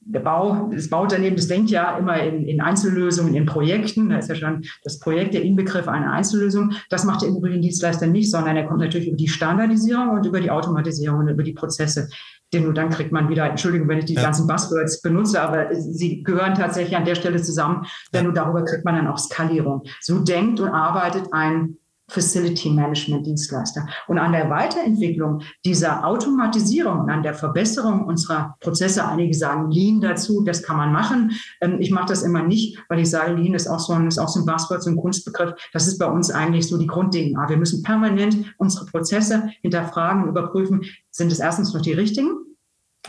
der 0.00 0.20
Bau, 0.20 0.70
das 0.72 0.90
Bauunternehmen, 0.90 1.36
das 1.36 1.48
denkt 1.48 1.70
ja 1.70 1.96
immer 1.96 2.22
in, 2.22 2.44
in 2.44 2.60
Einzellösungen, 2.60 3.34
in 3.34 3.46
Projekten. 3.46 4.10
Da 4.10 4.18
ist 4.18 4.28
ja 4.28 4.34
schon 4.34 4.62
das 4.84 4.98
Projekt 4.98 5.32
der 5.32 5.42
Inbegriff 5.42 5.88
einer 5.88 6.12
Einzellösung. 6.12 6.72
Das 6.90 7.04
macht 7.04 7.22
der 7.22 7.30
Immobiliendienstleister 7.30 8.06
nicht, 8.06 8.30
sondern 8.30 8.56
er 8.56 8.66
kommt 8.66 8.80
natürlich 8.80 9.08
über 9.08 9.16
die 9.16 9.28
Standardisierung 9.28 10.10
und 10.10 10.26
über 10.26 10.40
die 10.40 10.50
Automatisierung 10.50 11.20
und 11.20 11.28
über 11.28 11.42
die 11.42 11.54
Prozesse 11.54 12.08
denn 12.52 12.62
nur 12.62 12.74
dann 12.74 12.90
kriegt 12.90 13.10
man 13.10 13.28
wieder, 13.28 13.44
Entschuldigung, 13.44 13.88
wenn 13.88 13.98
ich 13.98 14.04
die 14.04 14.14
ja. 14.14 14.22
ganzen 14.22 14.46
Buzzwords 14.46 15.02
benutze, 15.02 15.42
aber 15.42 15.74
sie 15.74 16.22
gehören 16.22 16.54
tatsächlich 16.54 16.96
an 16.96 17.04
der 17.04 17.16
Stelle 17.16 17.42
zusammen, 17.42 17.86
denn 18.14 18.24
nur 18.24 18.32
darüber 18.32 18.64
kriegt 18.64 18.84
man 18.84 18.94
dann 18.94 19.08
auch 19.08 19.18
Skalierung. 19.18 19.82
So 20.00 20.20
denkt 20.20 20.60
und 20.60 20.68
arbeitet 20.68 21.32
ein 21.32 21.76
Facility 22.08 22.70
Management 22.70 23.26
Dienstleister. 23.26 23.86
Und 24.06 24.18
an 24.18 24.32
der 24.32 24.48
Weiterentwicklung 24.48 25.42
dieser 25.64 26.06
Automatisierung 26.06 27.00
und 27.00 27.10
an 27.10 27.22
der 27.22 27.34
Verbesserung 27.34 28.04
unserer 28.04 28.56
Prozesse, 28.60 29.06
einige 29.06 29.34
sagen 29.34 29.70
Lean 29.70 30.00
dazu, 30.00 30.42
das 30.44 30.62
kann 30.62 30.76
man 30.76 30.92
machen. 30.92 31.32
Ähm, 31.60 31.80
ich 31.80 31.90
mache 31.90 32.06
das 32.06 32.22
immer 32.22 32.42
nicht, 32.42 32.78
weil 32.88 33.00
ich 33.00 33.10
sage, 33.10 33.34
Lean 33.34 33.54
ist 33.54 33.66
auch 33.66 33.80
so 33.80 33.92
ein, 33.92 34.06
ist 34.06 34.18
auch 34.18 34.28
so 34.28 34.40
ein 34.40 34.46
Buzzword, 34.46 34.82
so 34.82 34.90
ein 34.90 34.96
Kunstbegriff. 34.96 35.54
Das 35.72 35.86
ist 35.86 35.98
bei 35.98 36.06
uns 36.06 36.30
eigentlich 36.30 36.68
so 36.68 36.78
die 36.78 36.86
Grunddinge. 36.86 37.36
Wir 37.48 37.56
müssen 37.56 37.82
permanent 37.82 38.54
unsere 38.58 38.86
Prozesse 38.86 39.50
hinterfragen 39.62 40.28
überprüfen, 40.28 40.82
sind 41.10 41.32
es 41.32 41.40
erstens 41.40 41.72
noch 41.74 41.82
die 41.82 41.92
richtigen? 41.92 42.46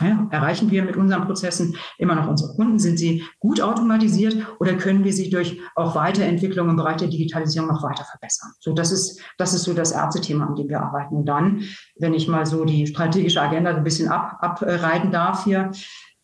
Ja, 0.00 0.28
erreichen 0.30 0.70
wir 0.70 0.84
mit 0.84 0.96
unseren 0.96 1.24
Prozessen 1.24 1.76
immer 1.98 2.14
noch 2.14 2.28
unsere 2.28 2.54
Kunden? 2.54 2.78
Sind 2.78 2.98
sie 2.98 3.24
gut 3.38 3.60
automatisiert 3.60 4.36
oder 4.60 4.74
können 4.74 5.04
wir 5.04 5.12
sie 5.12 5.30
durch 5.30 5.60
auch 5.74 5.94
Weiterentwicklung 5.94 6.68
im 6.68 6.76
Bereich 6.76 6.96
der 6.96 7.08
Digitalisierung 7.08 7.68
noch 7.68 7.82
weiter 7.82 8.04
verbessern? 8.04 8.52
So, 8.60 8.72
das 8.72 8.92
ist, 8.92 9.20
das 9.38 9.54
ist 9.54 9.64
so 9.64 9.74
das 9.74 9.92
erste 9.92 10.20
Thema, 10.20 10.46
an 10.46 10.54
dem 10.54 10.68
wir 10.68 10.80
arbeiten. 10.80 11.16
Und 11.16 11.26
dann, 11.26 11.62
wenn 11.96 12.14
ich 12.14 12.28
mal 12.28 12.46
so 12.46 12.64
die 12.64 12.86
strategische 12.86 13.40
Agenda 13.40 13.74
ein 13.74 13.84
bisschen 13.84 14.08
ab, 14.08 14.38
abreiten 14.40 15.10
darf 15.10 15.44
hier, 15.44 15.70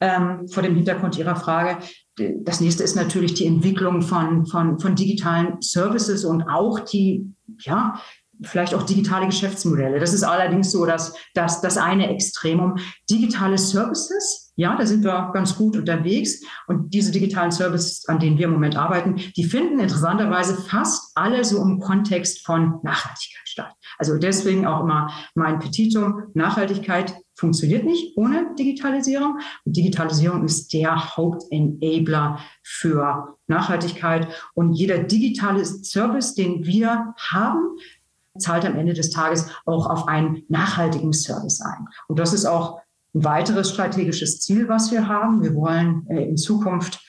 ähm, 0.00 0.46
vor 0.48 0.62
dem 0.62 0.74
Hintergrund 0.74 1.18
Ihrer 1.18 1.36
Frage, 1.36 1.78
das 2.16 2.60
nächste 2.60 2.84
ist 2.84 2.94
natürlich 2.94 3.34
die 3.34 3.46
Entwicklung 3.46 4.02
von, 4.02 4.46
von, 4.46 4.78
von 4.78 4.94
digitalen 4.94 5.60
Services 5.60 6.24
und 6.24 6.42
auch 6.42 6.80
die, 6.80 7.34
ja, 7.60 8.00
vielleicht 8.42 8.74
auch 8.74 8.82
digitale 8.82 9.26
Geschäftsmodelle. 9.26 10.00
Das 10.00 10.12
ist 10.12 10.22
allerdings 10.22 10.70
so, 10.70 10.84
dass, 10.86 11.14
dass 11.34 11.60
das 11.60 11.76
eine 11.76 12.10
Extremum. 12.10 12.76
Digitale 13.10 13.58
Services, 13.58 14.52
ja, 14.56 14.76
da 14.76 14.86
sind 14.86 15.04
wir 15.04 15.30
ganz 15.32 15.56
gut 15.56 15.76
unterwegs. 15.76 16.40
Und 16.66 16.92
diese 16.94 17.12
digitalen 17.12 17.50
Services, 17.50 18.04
an 18.08 18.20
denen 18.20 18.38
wir 18.38 18.46
im 18.46 18.52
Moment 18.52 18.76
arbeiten, 18.76 19.16
die 19.36 19.44
finden 19.44 19.80
interessanterweise 19.80 20.56
fast 20.56 21.12
alle 21.14 21.44
so 21.44 21.60
im 21.62 21.80
Kontext 21.80 22.44
von 22.44 22.80
Nachhaltigkeit 22.82 23.48
statt. 23.48 23.72
Also 23.98 24.18
deswegen 24.18 24.66
auch 24.66 24.80
immer 24.80 25.10
mein 25.34 25.58
Petitum, 25.58 26.24
Nachhaltigkeit 26.34 27.14
funktioniert 27.36 27.84
nicht 27.84 28.16
ohne 28.16 28.54
Digitalisierung. 28.56 29.38
Und 29.64 29.76
Digitalisierung 29.76 30.44
ist 30.44 30.72
der 30.72 31.16
Hauptenabler 31.16 32.38
für 32.62 33.36
Nachhaltigkeit. 33.46 34.28
Und 34.54 34.74
jeder 34.74 34.98
digitale 34.98 35.64
Service, 35.64 36.34
den 36.34 36.64
wir 36.64 37.14
haben, 37.18 37.76
zahlt 38.38 38.64
am 38.64 38.76
Ende 38.76 38.94
des 38.94 39.10
Tages 39.10 39.48
auch 39.64 39.88
auf 39.88 40.08
einen 40.08 40.42
nachhaltigen 40.48 41.12
Service 41.12 41.60
ein. 41.60 41.86
Und 42.08 42.18
das 42.18 42.32
ist 42.32 42.46
auch 42.46 42.80
ein 43.14 43.24
weiteres 43.24 43.70
strategisches 43.70 44.40
Ziel, 44.40 44.68
was 44.68 44.90
wir 44.90 45.08
haben. 45.08 45.42
Wir 45.42 45.54
wollen 45.54 46.06
äh, 46.08 46.24
in 46.24 46.36
Zukunft 46.36 47.00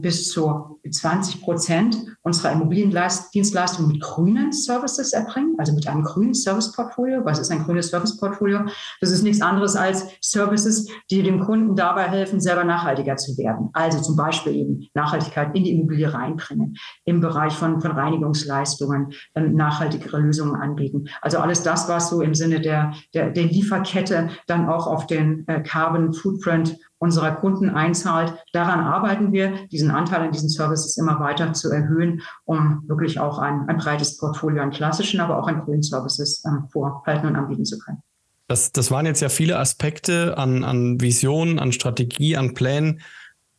bis 0.00 0.28
zu 0.28 0.78
20 0.88 1.40
Prozent 1.40 1.96
unserer 2.22 2.52
Immobiliendienstleistungen 2.52 3.90
mit 3.90 4.02
grünen 4.02 4.52
Services 4.52 5.12
erbringen, 5.12 5.54
also 5.58 5.72
mit 5.72 5.86
einem 5.88 6.02
grünen 6.02 6.34
Serviceportfolio. 6.34 7.24
Was 7.24 7.38
ist 7.38 7.50
ein 7.50 7.64
grünes 7.64 7.88
Serviceportfolio? 7.88 8.66
Das 9.00 9.10
ist 9.10 9.22
nichts 9.22 9.40
anderes 9.40 9.74
als 9.74 10.08
Services, 10.20 10.88
die 11.10 11.22
dem 11.22 11.40
Kunden 11.40 11.74
dabei 11.74 12.08
helfen, 12.08 12.40
selber 12.40 12.64
nachhaltiger 12.64 13.16
zu 13.16 13.36
werden. 13.38 13.70
Also 13.72 14.00
zum 14.00 14.14
Beispiel 14.14 14.54
eben 14.54 14.88
Nachhaltigkeit 14.94 15.56
in 15.56 15.64
die 15.64 15.72
Immobilie 15.72 16.12
reinbringen, 16.12 16.76
im 17.04 17.20
Bereich 17.20 17.54
von, 17.54 17.80
von 17.80 17.92
Reinigungsleistungen 17.92 19.12
ähm, 19.34 19.54
nachhaltigere 19.54 20.18
Lösungen 20.18 20.54
anbieten. 20.54 21.06
Also 21.22 21.38
alles 21.38 21.62
das, 21.62 21.88
was 21.88 22.10
so 22.10 22.20
im 22.20 22.34
Sinne 22.34 22.60
der, 22.60 22.92
der, 23.14 23.30
der 23.30 23.44
Lieferkette 23.44 24.28
dann 24.46 24.68
auch 24.68 24.86
auf 24.86 25.06
den 25.06 25.46
äh, 25.48 25.62
Carbon 25.62 26.12
Footprint 26.12 26.76
unserer 27.02 27.32
Kunden 27.32 27.68
einzahlt. 27.68 28.32
Daran 28.52 28.78
arbeiten 28.78 29.32
wir, 29.32 29.66
diesen 29.72 29.90
Anteil 29.90 30.20
an 30.20 30.30
diesen 30.30 30.48
Services 30.48 30.96
immer 30.96 31.18
weiter 31.18 31.52
zu 31.52 31.68
erhöhen, 31.68 32.22
um 32.44 32.84
wirklich 32.86 33.18
auch 33.18 33.40
ein, 33.40 33.68
ein 33.68 33.78
breites 33.78 34.18
Portfolio 34.18 34.62
an 34.62 34.70
klassischen, 34.70 35.18
aber 35.18 35.36
auch 35.36 35.48
an 35.48 35.64
grünen 35.64 35.82
Services 35.82 36.44
ähm, 36.46 36.68
vorhalten 36.70 37.26
und 37.26 37.34
anbieten 37.34 37.64
zu 37.64 37.76
können. 37.80 37.98
Das, 38.46 38.70
das 38.70 38.92
waren 38.92 39.04
jetzt 39.04 39.20
ja 39.20 39.30
viele 39.30 39.58
Aspekte 39.58 40.38
an, 40.38 40.62
an 40.62 41.00
Visionen, 41.00 41.58
an 41.58 41.72
Strategie, 41.72 42.36
an 42.36 42.54
Plänen, 42.54 43.00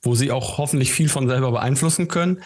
wo 0.01 0.15
Sie 0.15 0.31
auch 0.31 0.57
hoffentlich 0.57 0.93
viel 0.93 1.09
von 1.09 1.27
selber 1.27 1.51
beeinflussen 1.51 2.07
können. 2.07 2.41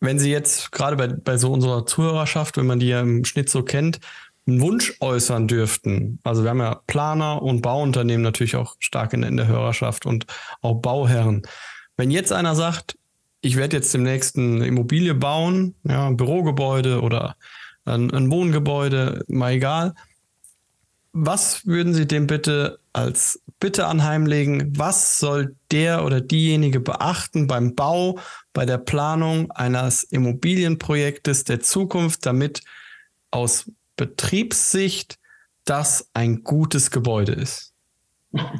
Wenn 0.00 0.18
Sie 0.18 0.30
jetzt 0.30 0.72
gerade 0.72 0.96
bei, 0.96 1.08
bei 1.08 1.38
so 1.38 1.50
unserer 1.50 1.86
Zuhörerschaft, 1.86 2.58
wenn 2.58 2.66
man 2.66 2.80
die 2.80 2.88
ja 2.88 3.00
im 3.00 3.24
Schnitt 3.24 3.48
so 3.48 3.62
kennt, 3.62 4.00
einen 4.48 4.60
Wunsch 4.60 4.94
äußern 5.00 5.46
dürften, 5.46 6.18
also 6.24 6.42
wir 6.42 6.50
haben 6.50 6.60
ja 6.60 6.80
Planer 6.86 7.42
und 7.42 7.60
Bauunternehmen 7.60 8.22
natürlich 8.22 8.56
auch 8.56 8.76
stark 8.78 9.12
in, 9.12 9.36
der 9.36 9.46
Hörerschaft 9.46 10.06
und 10.06 10.26
auch 10.62 10.80
Bauherren. 10.80 11.42
Wenn 11.96 12.10
jetzt 12.10 12.32
einer 12.32 12.54
sagt, 12.54 12.96
ich 13.40 13.56
werde 13.56 13.76
jetzt 13.76 13.92
demnächst 13.92 14.36
eine 14.36 14.66
Immobilie 14.66 15.14
bauen, 15.14 15.74
ja, 15.84 16.06
ein 16.06 16.16
Bürogebäude 16.16 17.02
oder 17.02 17.36
ein, 17.84 18.10
ein 18.12 18.30
Wohngebäude, 18.30 19.24
mal 19.28 19.52
egal. 19.52 19.94
Was 21.12 21.66
würden 21.66 21.94
Sie 21.94 22.06
dem 22.06 22.26
bitte 22.26 22.78
als 22.92 23.42
Bitte 23.60 23.86
anheimlegen? 23.86 24.76
Was 24.76 25.18
soll 25.18 25.56
der 25.72 26.04
oder 26.04 26.20
diejenige 26.20 26.80
beachten 26.80 27.46
beim 27.46 27.74
Bau, 27.74 28.18
bei 28.52 28.66
der 28.66 28.78
Planung 28.78 29.50
eines 29.50 30.04
Immobilienprojektes 30.04 31.44
der 31.44 31.60
Zukunft, 31.60 32.24
damit 32.24 32.62
aus 33.30 33.70
Betriebssicht 33.98 35.18
das 35.66 36.08
ein 36.14 36.42
gutes 36.42 36.90
Gebäude 36.90 37.32
ist? 37.32 37.74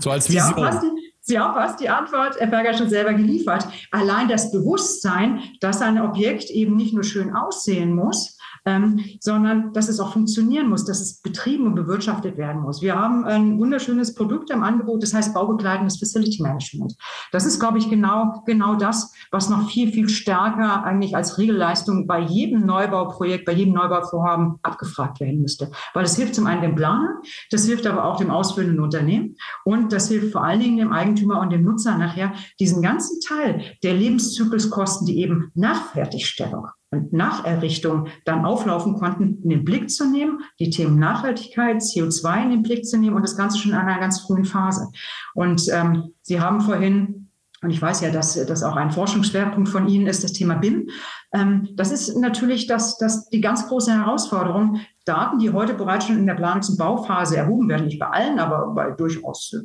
So 0.00 0.10
als 0.10 0.28
Vision. 0.28 0.58
Ja, 0.58 0.82
Sie 1.20 1.38
haben 1.38 1.52
fast 1.52 1.78
die 1.78 1.90
Antwort, 1.90 2.40
Herr 2.40 2.46
Berger, 2.46 2.72
schon 2.72 2.88
selber 2.88 3.12
geliefert. 3.12 3.68
Allein 3.90 4.28
das 4.28 4.50
Bewusstsein, 4.50 5.42
dass 5.60 5.82
ein 5.82 6.00
Objekt 6.00 6.48
eben 6.48 6.74
nicht 6.74 6.94
nur 6.94 7.04
schön 7.04 7.34
aussehen 7.34 7.94
muss, 7.94 8.37
ähm, 8.64 9.04
sondern 9.20 9.72
dass 9.72 9.88
es 9.88 10.00
auch 10.00 10.12
funktionieren 10.12 10.68
muss, 10.68 10.84
dass 10.84 11.00
es 11.00 11.20
betrieben 11.20 11.66
und 11.66 11.74
bewirtschaftet 11.74 12.36
werden 12.36 12.62
muss. 12.62 12.82
Wir 12.82 12.94
haben 12.94 13.24
ein 13.24 13.58
wunderschönes 13.58 14.14
Produkt 14.14 14.50
im 14.50 14.62
Angebot, 14.62 15.02
das 15.02 15.14
heißt 15.14 15.34
baubegleitendes 15.34 15.98
Facility 15.98 16.42
Management. 16.42 16.94
Das 17.32 17.46
ist, 17.46 17.58
glaube 17.60 17.78
ich, 17.78 17.88
genau, 17.88 18.42
genau 18.46 18.74
das, 18.74 19.12
was 19.30 19.48
noch 19.48 19.70
viel, 19.70 19.92
viel 19.92 20.08
stärker 20.08 20.84
eigentlich 20.84 21.16
als 21.16 21.38
Regelleistung 21.38 22.06
bei 22.06 22.20
jedem 22.20 22.66
Neubauprojekt, 22.66 23.44
bei 23.44 23.52
jedem 23.52 23.74
Neubauvorhaben 23.74 24.58
abgefragt 24.62 25.20
werden 25.20 25.40
müsste. 25.40 25.70
Weil 25.94 26.04
es 26.04 26.16
hilft 26.16 26.34
zum 26.34 26.46
einen 26.46 26.62
dem 26.62 26.74
Planer, 26.74 27.20
das 27.50 27.66
hilft 27.66 27.86
aber 27.86 28.04
auch 28.04 28.16
dem 28.16 28.30
ausführenden 28.30 28.80
Unternehmen 28.80 29.36
und 29.64 29.92
das 29.92 30.08
hilft 30.08 30.32
vor 30.32 30.44
allen 30.44 30.60
Dingen 30.60 30.78
dem 30.78 30.92
Eigentümer 30.92 31.40
und 31.40 31.50
dem 31.50 31.64
Nutzer 31.64 31.96
nachher, 31.96 32.32
diesen 32.60 32.82
ganzen 32.82 33.20
Teil 33.20 33.62
der 33.82 33.94
Lebenszykluskosten, 33.94 35.06
die 35.06 35.18
eben 35.18 35.50
nach 35.54 35.92
Fertigstellung 35.92 36.68
und 36.90 37.12
Nacherrichtung 37.12 38.08
dann 38.24 38.44
auflaufen 38.44 38.94
konnten, 38.94 39.42
in 39.42 39.50
den 39.50 39.64
Blick 39.64 39.90
zu 39.90 40.10
nehmen, 40.10 40.40
die 40.58 40.70
Themen 40.70 40.98
Nachhaltigkeit, 40.98 41.78
CO2 41.78 42.44
in 42.44 42.50
den 42.50 42.62
Blick 42.62 42.84
zu 42.86 42.98
nehmen 42.98 43.16
und 43.16 43.22
das 43.22 43.36
Ganze 43.36 43.58
schon 43.58 43.72
in 43.72 43.78
einer 43.78 44.00
ganz 44.00 44.20
frühen 44.20 44.44
Phase. 44.44 44.88
Und 45.34 45.68
ähm, 45.70 46.14
Sie 46.22 46.40
haben 46.40 46.60
vorhin 46.60 47.27
und 47.62 47.70
ich 47.70 47.82
weiß 47.82 48.02
ja, 48.02 48.10
dass 48.10 48.34
das 48.46 48.62
auch 48.62 48.76
ein 48.76 48.92
Forschungsschwerpunkt 48.92 49.68
von 49.68 49.88
Ihnen 49.88 50.06
ist, 50.06 50.22
das 50.22 50.32
Thema 50.32 50.54
BIM. 50.54 50.88
Ähm, 51.32 51.68
das 51.74 51.90
ist 51.90 52.16
natürlich 52.16 52.66
das, 52.66 52.98
das 52.98 53.28
die 53.28 53.40
ganz 53.40 53.68
große 53.68 53.92
Herausforderung, 53.92 54.80
Daten, 55.04 55.38
die 55.38 55.50
heute 55.50 55.72
bereits 55.72 56.06
schon 56.06 56.18
in 56.18 56.26
der 56.26 56.36
Planungs- 56.36 56.68
und 56.68 56.76
Bauphase 56.76 57.38
erhoben 57.38 57.68
werden, 57.68 57.86
nicht 57.86 57.98
bei 57.98 58.08
allen, 58.08 58.38
aber 58.38 58.74
bei 58.74 58.90
durchaus 58.90 59.56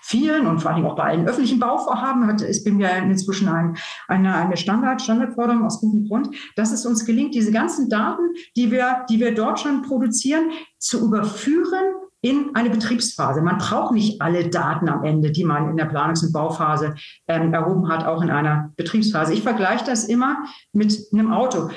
vielen 0.00 0.46
und 0.46 0.60
vor 0.60 0.70
allem 0.70 0.86
auch 0.86 0.94
bei 0.94 1.02
allen 1.02 1.26
öffentlichen 1.26 1.58
Bauvorhaben, 1.58 2.26
hat, 2.26 2.40
ist 2.40 2.64
BIM 2.64 2.80
ja 2.80 2.90
inzwischen 2.90 3.48
ein, 3.48 3.76
eine, 4.06 4.34
eine 4.34 4.56
Standard, 4.56 5.02
Standardforderung 5.02 5.64
aus 5.64 5.80
gutem 5.80 6.06
Grund, 6.06 6.34
dass 6.56 6.72
es 6.72 6.86
uns 6.86 7.04
gelingt, 7.04 7.34
diese 7.34 7.50
ganzen 7.50 7.90
Daten, 7.90 8.22
die 8.56 8.70
wir, 8.70 9.04
die 9.10 9.18
wir 9.18 9.34
dort 9.34 9.58
schon 9.58 9.82
produzieren, 9.82 10.52
zu 10.78 11.04
überführen 11.04 12.01
in 12.22 12.54
eine 12.54 12.70
Betriebsphase. 12.70 13.42
Man 13.42 13.58
braucht 13.58 13.92
nicht 13.92 14.22
alle 14.22 14.48
Daten 14.48 14.88
am 14.88 15.04
Ende, 15.04 15.32
die 15.32 15.44
man 15.44 15.68
in 15.70 15.76
der 15.76 15.90
Planungs- 15.90 16.24
und 16.24 16.32
Bauphase 16.32 16.94
ähm, 17.26 17.52
erhoben 17.52 17.88
hat, 17.88 18.06
auch 18.06 18.22
in 18.22 18.30
einer 18.30 18.72
Betriebsphase. 18.76 19.34
Ich 19.34 19.42
vergleiche 19.42 19.84
das 19.84 20.04
immer 20.04 20.44
mit 20.72 21.08
einem 21.12 21.32
Auto. 21.32 21.70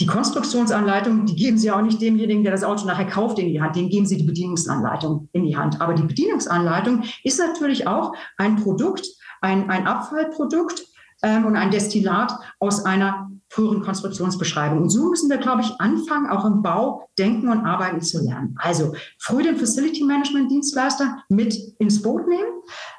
Die 0.00 0.06
Konstruktionsanleitung, 0.06 1.26
die 1.26 1.36
geben 1.36 1.58
Sie 1.58 1.70
auch 1.70 1.80
nicht 1.80 2.00
demjenigen, 2.00 2.42
der 2.42 2.50
das 2.50 2.64
Auto 2.64 2.86
nachher 2.86 3.06
kauft, 3.06 3.38
in 3.38 3.46
die 3.46 3.62
Hand. 3.62 3.76
Dem 3.76 3.88
geben 3.88 4.04
Sie 4.04 4.16
die 4.16 4.24
Bedienungsanleitung 4.24 5.28
in 5.32 5.44
die 5.44 5.56
Hand. 5.56 5.80
Aber 5.80 5.94
die 5.94 6.02
Bedienungsanleitung 6.02 7.04
ist 7.22 7.38
natürlich 7.38 7.86
auch 7.86 8.12
ein 8.38 8.56
Produkt, 8.56 9.06
ein, 9.40 9.70
ein 9.70 9.86
Abfallprodukt 9.86 10.82
ähm, 11.22 11.44
und 11.44 11.54
ein 11.54 11.70
Destillat 11.70 12.32
aus 12.58 12.84
einer 12.84 13.30
früheren 13.52 13.82
Konstruktionsbeschreibung. 13.82 14.80
Und 14.80 14.88
so 14.88 15.10
müssen 15.10 15.28
wir, 15.28 15.36
glaube 15.36 15.60
ich, 15.60 15.70
anfangen, 15.78 16.30
auch 16.30 16.46
im 16.46 16.62
Bau 16.62 17.06
denken 17.18 17.50
und 17.50 17.66
arbeiten 17.66 18.00
zu 18.00 18.24
lernen. 18.24 18.54
Also 18.58 18.94
früh 19.18 19.42
den 19.42 19.56
Facility 19.56 20.04
Management 20.04 20.50
Dienstleister 20.50 21.18
mit 21.28 21.54
ins 21.78 22.00
Boot 22.00 22.26
nehmen. 22.26 22.48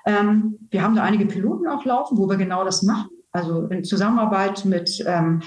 Ähm, 0.05 0.59
wir 0.69 0.83
haben 0.83 0.95
da 0.95 1.01
einige 1.01 1.25
Piloten 1.25 1.67
auch 1.67 1.83
laufen, 1.85 2.19
wo 2.19 2.29
wir 2.29 2.37
genau 2.37 2.63
das 2.63 2.83
machen. 2.83 3.09
Also 3.31 3.65
in 3.65 3.83
Zusammenarbeit 3.83 4.63
mit 4.63 5.03
ähm, 5.07 5.41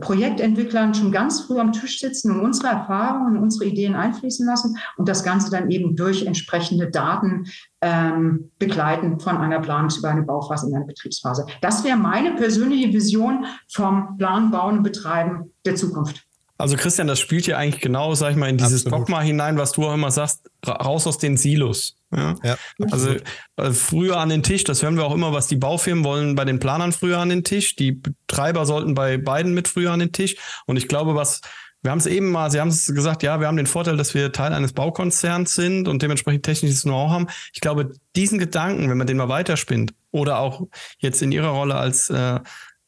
Projektentwicklern 0.00 0.94
schon 0.94 1.12
ganz 1.12 1.42
früh 1.42 1.58
am 1.58 1.72
Tisch 1.72 2.00
sitzen 2.00 2.32
und 2.32 2.40
unsere 2.40 2.68
Erfahrungen, 2.68 3.36
unsere 3.36 3.66
Ideen 3.66 3.94
einfließen 3.94 4.46
lassen 4.46 4.76
und 4.96 5.08
das 5.08 5.22
Ganze 5.22 5.50
dann 5.50 5.70
eben 5.70 5.96
durch 5.96 6.26
entsprechende 6.26 6.90
Daten 6.90 7.46
ähm, 7.80 8.50
begleiten 8.58 9.20
von 9.20 9.36
einer 9.36 9.60
Planungs- 9.60 9.98
über 9.98 10.10
eine 10.10 10.22
Bauphase 10.22 10.68
in 10.68 10.74
eine 10.74 10.86
Betriebsphase. 10.86 11.46
Das 11.60 11.84
wäre 11.84 11.96
meine 11.96 12.34
persönliche 12.36 12.92
Vision 12.92 13.46
vom 13.70 14.16
Planen, 14.18 14.50
Bauen 14.50 14.78
und 14.78 14.82
Betreiben 14.82 15.52
der 15.64 15.76
Zukunft. 15.76 16.26
Also 16.62 16.76
Christian, 16.76 17.08
das 17.08 17.18
spielt 17.18 17.48
ja 17.48 17.58
eigentlich 17.58 17.82
genau, 17.82 18.14
sag 18.14 18.30
ich 18.30 18.36
mal, 18.36 18.48
in 18.48 18.56
dieses 18.56 18.86
Absolut. 18.86 19.08
Dogma 19.08 19.20
hinein, 19.20 19.58
was 19.58 19.72
du 19.72 19.84
auch 19.84 19.94
immer 19.94 20.12
sagst, 20.12 20.48
raus 20.64 21.08
aus 21.08 21.18
den 21.18 21.36
Silos. 21.36 21.96
Ja? 22.14 22.36
ja 22.44 22.56
also 22.92 23.16
äh, 23.56 23.72
früher 23.72 24.18
an 24.18 24.28
den 24.28 24.44
Tisch, 24.44 24.62
das 24.62 24.80
hören 24.80 24.96
wir 24.96 25.04
auch 25.04 25.14
immer, 25.14 25.32
was 25.32 25.48
die 25.48 25.56
Baufirmen 25.56 26.04
wollen 26.04 26.36
bei 26.36 26.44
den 26.44 26.60
Planern 26.60 26.92
früher 26.92 27.18
an 27.18 27.30
den 27.30 27.42
Tisch. 27.42 27.74
Die 27.74 27.90
Betreiber 27.90 28.64
sollten 28.64 28.94
bei 28.94 29.18
beiden 29.18 29.54
mit 29.54 29.66
früher 29.66 29.90
an 29.90 29.98
den 29.98 30.12
Tisch. 30.12 30.36
Und 30.66 30.76
ich 30.76 30.86
glaube, 30.86 31.16
was 31.16 31.40
wir 31.82 31.90
haben 31.90 31.98
es 31.98 32.06
eben 32.06 32.30
mal, 32.30 32.48
Sie 32.48 32.60
haben 32.60 32.68
es 32.68 32.86
gesagt, 32.86 33.24
ja, 33.24 33.40
wir 33.40 33.48
haben 33.48 33.56
den 33.56 33.66
Vorteil, 33.66 33.96
dass 33.96 34.14
wir 34.14 34.30
Teil 34.30 34.52
eines 34.52 34.72
Baukonzerns 34.72 35.56
sind 35.56 35.88
und 35.88 36.00
dementsprechend 36.00 36.44
technisches 36.44 36.82
Know-how 36.82 37.10
haben. 37.10 37.26
Ich 37.52 37.60
glaube, 37.60 37.92
diesen 38.14 38.38
Gedanken, 38.38 38.88
wenn 38.88 38.98
man 38.98 39.08
den 39.08 39.16
mal 39.16 39.28
weiterspinnt 39.28 39.92
oder 40.12 40.38
auch 40.38 40.68
jetzt 40.98 41.22
in 41.22 41.32
Ihrer 41.32 41.48
Rolle 41.48 41.74
als 41.74 42.08
äh, 42.08 42.38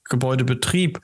Gebäudebetrieb, 0.05 1.01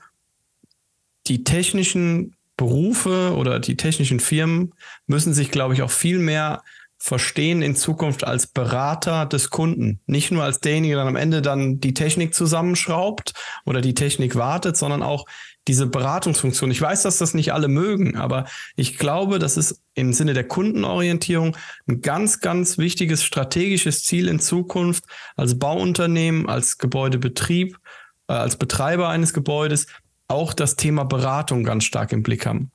die 1.27 1.43
technischen 1.43 2.33
Berufe 2.61 3.33
oder 3.35 3.59
die 3.59 3.75
technischen 3.75 4.19
Firmen 4.19 4.75
müssen 5.07 5.33
sich, 5.33 5.49
glaube 5.49 5.73
ich, 5.73 5.81
auch 5.81 5.89
viel 5.89 6.19
mehr 6.19 6.61
verstehen 6.99 7.63
in 7.63 7.75
Zukunft 7.75 8.23
als 8.23 8.45
Berater 8.45 9.25
des 9.25 9.49
Kunden. 9.49 9.99
Nicht 10.05 10.29
nur 10.29 10.43
als 10.43 10.59
derjenige, 10.59 10.93
der 10.93 11.05
am 11.05 11.15
Ende 11.15 11.41
dann 11.41 11.79
die 11.79 11.95
Technik 11.95 12.35
zusammenschraubt 12.35 13.33
oder 13.65 13.81
die 13.81 13.95
Technik 13.95 14.35
wartet, 14.35 14.77
sondern 14.77 15.01
auch 15.01 15.25
diese 15.67 15.87
Beratungsfunktion. 15.87 16.69
Ich 16.69 16.79
weiß, 16.79 17.01
dass 17.01 17.17
das 17.17 17.33
nicht 17.33 17.51
alle 17.51 17.67
mögen, 17.67 18.15
aber 18.15 18.45
ich 18.75 18.99
glaube, 18.99 19.39
das 19.39 19.57
ist 19.57 19.81
im 19.95 20.13
Sinne 20.13 20.35
der 20.35 20.47
Kundenorientierung 20.47 21.57
ein 21.87 22.01
ganz, 22.01 22.41
ganz 22.41 22.77
wichtiges 22.77 23.23
strategisches 23.23 24.03
Ziel 24.03 24.27
in 24.27 24.39
Zukunft 24.39 25.05
als 25.35 25.57
Bauunternehmen, 25.57 26.47
als 26.47 26.77
Gebäudebetrieb, 26.77 27.79
äh, 28.27 28.33
als 28.33 28.55
Betreiber 28.55 29.09
eines 29.09 29.33
Gebäudes 29.33 29.87
auch 30.31 30.53
das 30.53 30.75
Thema 30.75 31.03
Beratung 31.03 31.63
ganz 31.63 31.83
stark 31.83 32.11
im 32.11 32.23
Blick 32.23 32.45
haben. 32.45 32.71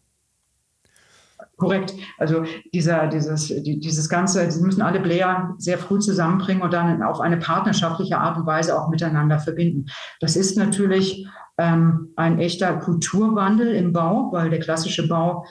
Korrekt. 1.56 1.94
Also 2.18 2.44
dieser, 2.74 3.06
dieses, 3.06 3.48
die, 3.48 3.80
dieses 3.80 4.10
Ganze, 4.10 4.50
sie 4.50 4.62
müssen 4.62 4.82
alle 4.82 5.00
Player 5.00 5.54
sehr 5.56 5.78
früh 5.78 5.98
zusammenbringen 6.00 6.62
und 6.62 6.72
dann 6.72 7.02
auf 7.02 7.20
eine 7.20 7.38
partnerschaftliche 7.38 8.18
Art 8.18 8.36
und 8.36 8.46
Weise 8.46 8.78
auch 8.78 8.90
miteinander 8.90 9.38
verbinden. 9.38 9.86
Das 10.20 10.36
ist 10.36 10.58
natürlich 10.58 11.26
ähm, 11.56 12.12
ein 12.16 12.38
echter 12.38 12.74
Kulturwandel 12.76 13.74
im 13.74 13.94
Bau, 13.94 14.28
weil 14.32 14.50
der 14.50 14.60
klassische 14.60 15.08
Bau 15.08 15.46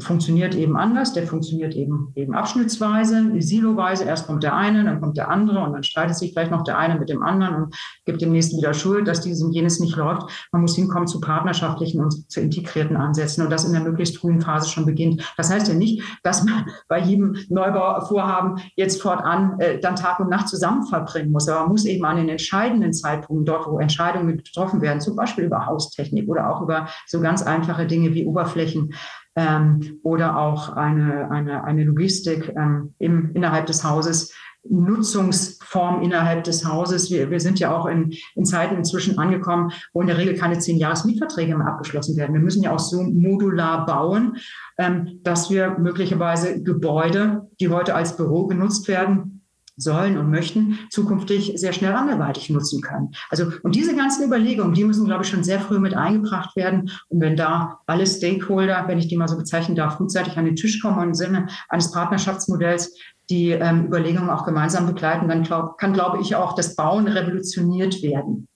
funktioniert 0.00 0.56
eben 0.56 0.76
anders, 0.76 1.12
der 1.12 1.26
funktioniert 1.26 1.74
eben, 1.74 2.12
eben 2.16 2.34
abschnittsweise, 2.34 3.30
siloweise. 3.38 4.04
Erst 4.04 4.26
kommt 4.26 4.42
der 4.42 4.56
eine, 4.56 4.84
dann 4.84 5.00
kommt 5.00 5.16
der 5.16 5.30
andere 5.30 5.60
und 5.60 5.72
dann 5.72 5.84
streitet 5.84 6.16
sich 6.16 6.32
vielleicht 6.32 6.50
noch 6.50 6.64
der 6.64 6.78
eine 6.78 6.98
mit 6.98 7.08
dem 7.08 7.22
anderen 7.22 7.54
und 7.54 7.76
gibt 8.04 8.20
dem 8.20 8.32
nächsten 8.32 8.58
wieder 8.58 8.74
Schuld, 8.74 9.06
dass 9.06 9.20
dieses 9.20 9.42
und 9.42 9.52
jenes 9.52 9.78
nicht 9.78 9.96
läuft. 9.96 10.48
Man 10.50 10.62
muss 10.62 10.74
hinkommen 10.74 11.06
zu 11.06 11.20
partnerschaftlichen 11.20 12.00
und 12.00 12.28
zu 12.30 12.40
integrierten 12.40 12.96
Ansätzen 12.96 13.44
und 13.44 13.50
das 13.50 13.64
in 13.64 13.72
der 13.72 13.82
möglichst 13.82 14.18
frühen 14.18 14.40
Phase 14.40 14.68
schon 14.68 14.84
beginnt. 14.84 15.32
Das 15.36 15.50
heißt 15.50 15.68
ja 15.68 15.74
nicht, 15.74 16.02
dass 16.24 16.44
man 16.44 16.66
bei 16.88 16.98
jedem 16.98 17.36
Neubauvorhaben 17.48 18.60
jetzt 18.74 19.00
fortan 19.00 19.60
äh, 19.60 19.78
dann 19.78 19.94
Tag 19.94 20.18
und 20.18 20.28
Nacht 20.28 20.48
zusammen 20.48 20.86
verbringen 20.86 21.30
muss, 21.30 21.48
aber 21.48 21.60
man 21.60 21.70
muss 21.70 21.84
eben 21.84 22.04
an 22.04 22.16
den 22.16 22.28
entscheidenden 22.28 22.92
Zeitpunkten, 22.92 23.46
dort 23.46 23.68
wo 23.68 23.78
Entscheidungen 23.78 24.38
getroffen 24.38 24.80
werden, 24.80 25.00
zum 25.00 25.14
Beispiel 25.14 25.44
über 25.44 25.66
Haustechnik 25.66 26.28
oder 26.28 26.50
auch 26.50 26.62
über 26.62 26.88
so 27.06 27.20
ganz 27.20 27.42
einfache 27.42 27.86
Dinge 27.86 28.12
wie 28.14 28.26
Oberflächen, 28.26 28.92
ähm, 29.36 30.00
oder 30.02 30.38
auch 30.38 30.70
eine, 30.76 31.30
eine, 31.30 31.64
eine 31.64 31.84
Logistik 31.84 32.52
ähm, 32.56 32.94
im, 32.98 33.30
innerhalb 33.34 33.66
des 33.66 33.84
Hauses, 33.84 34.32
Nutzungsform 34.68 36.02
innerhalb 36.02 36.44
des 36.44 36.64
Hauses. 36.64 37.10
Wir, 37.10 37.30
wir 37.30 37.40
sind 37.40 37.58
ja 37.60 37.76
auch 37.76 37.86
in, 37.86 38.12
in 38.34 38.44
Zeiten 38.44 38.76
inzwischen 38.76 39.18
angekommen, 39.18 39.70
wo 39.92 40.00
in 40.00 40.08
der 40.08 40.18
Regel 40.18 40.36
keine 40.36 40.58
zehn 40.58 40.76
Jahres 40.76 41.04
Mietverträge 41.04 41.56
mehr 41.56 41.66
abgeschlossen 41.66 42.16
werden. 42.16 42.34
Wir 42.34 42.40
müssen 42.40 42.62
ja 42.62 42.72
auch 42.72 42.78
so 42.78 43.02
modular 43.02 43.86
bauen, 43.86 44.36
ähm, 44.78 45.20
dass 45.22 45.50
wir 45.50 45.78
möglicherweise 45.78 46.62
Gebäude, 46.62 47.48
die 47.60 47.68
heute 47.68 47.94
als 47.94 48.16
Büro 48.16 48.46
genutzt 48.46 48.88
werden, 48.88 49.37
sollen 49.78 50.18
und 50.18 50.30
möchten, 50.30 50.78
zukünftig 50.90 51.52
sehr 51.56 51.72
schnell 51.72 51.94
anderweitig 51.94 52.50
nutzen 52.50 52.82
können. 52.82 53.12
Also, 53.30 53.52
und 53.62 53.74
diese 53.74 53.96
ganzen 53.96 54.24
Überlegungen, 54.24 54.74
die 54.74 54.84
müssen, 54.84 55.06
glaube 55.06 55.24
ich, 55.24 55.30
schon 55.30 55.44
sehr 55.44 55.60
früh 55.60 55.78
mit 55.78 55.94
eingebracht 55.94 56.56
werden. 56.56 56.90
Und 57.08 57.20
wenn 57.20 57.36
da 57.36 57.80
alle 57.86 58.06
Stakeholder, 58.06 58.84
wenn 58.86 58.98
ich 58.98 59.08
die 59.08 59.16
mal 59.16 59.28
so 59.28 59.36
bezeichnen 59.36 59.76
darf, 59.76 59.96
frühzeitig 59.96 60.36
an 60.36 60.44
den 60.44 60.56
Tisch 60.56 60.80
kommen 60.80 60.98
und 60.98 61.08
im 61.08 61.14
Sinne 61.14 61.46
eines 61.68 61.92
Partnerschaftsmodells 61.92 62.94
die 63.30 63.50
ähm, 63.50 63.86
Überlegungen 63.86 64.30
auch 64.30 64.44
gemeinsam 64.44 64.86
begleiten, 64.86 65.28
dann 65.28 65.42
glaub, 65.42 65.78
kann, 65.78 65.92
glaube 65.92 66.18
ich, 66.20 66.34
auch 66.34 66.54
das 66.54 66.76
Bauen 66.76 67.06
revolutioniert 67.06 68.02
werden. 68.02 68.47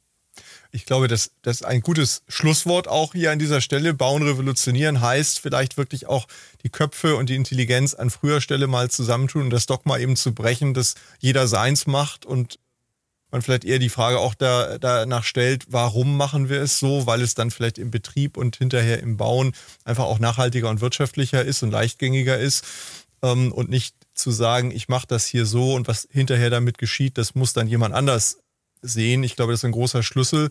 Ich 0.75 0.87
glaube, 0.87 1.07
das, 1.07 1.33
das 1.43 1.57
ist 1.57 1.67
ein 1.67 1.83
gutes 1.83 2.23
Schlusswort 2.29 2.89
auch 2.89 3.13
hier 3.13 3.31
an 3.31 3.39
dieser 3.39 3.61
Stelle. 3.61 3.93
Bauen 3.93 4.23
revolutionieren 4.23 5.03
heißt 5.03 5.39
vielleicht 5.39 5.77
wirklich 5.77 6.07
auch 6.07 6.27
die 6.63 6.71
Köpfe 6.71 7.17
und 7.17 7.29
die 7.29 7.37
Intelligenz 7.37 7.93
an 7.93 8.09
früher 8.09 8.41
Stelle 8.41 8.67
mal 8.67 8.91
zusammentun 8.91 9.43
und 9.43 9.51
das 9.51 9.67
Dogma 9.67 9.99
eben 9.99 10.17
zu 10.17 10.35
brechen, 10.35 10.73
dass 10.73 10.95
jeder 11.19 11.47
seins 11.47 11.87
macht 11.87 12.25
und 12.25 12.59
man 13.31 13.43
vielleicht 13.43 13.67
eher 13.67 13.79
die 13.79 13.91
Frage 13.91 14.19
auch 14.19 14.35
da, 14.35 14.79
danach 14.79 15.25
stellt, 15.25 15.67
warum 15.69 16.17
machen 16.17 16.49
wir 16.49 16.63
es 16.63 16.79
so? 16.79 17.07
Weil 17.07 17.21
es 17.21 17.35
dann 17.35 17.51
vielleicht 17.51 17.77
im 17.77 17.91
Betrieb 17.91 18.39
und 18.39 18.57
hinterher 18.57 19.01
im 19.01 19.19
Bauen 19.19 19.53
einfach 19.85 20.05
auch 20.05 20.21
nachhaltiger 20.21 20.71
und 20.71 20.81
wirtschaftlicher 20.81 21.45
ist 21.45 21.63
und 21.63 21.71
leichtgängiger 21.71 22.39
ist 22.39 22.65
ähm, 23.23 23.53
und 23.53 23.69
nicht 23.69 23.95
zu 24.15 24.31
sagen, 24.31 24.71
ich 24.71 24.89
mache 24.89 25.07
das 25.07 25.27
hier 25.27 25.45
so 25.45 25.75
und 25.75 25.87
was 25.87 26.09
hinterher 26.11 26.49
damit 26.49 26.79
geschieht, 26.79 27.19
das 27.19 27.35
muss 27.35 27.53
dann 27.53 27.69
jemand 27.69 27.95
anders 27.95 28.39
sehen. 28.83 29.23
Ich 29.23 29.37
glaube, 29.37 29.53
das 29.53 29.61
ist 29.61 29.65
ein 29.65 29.73
großer 29.73 30.03
Schlüssel. 30.03 30.51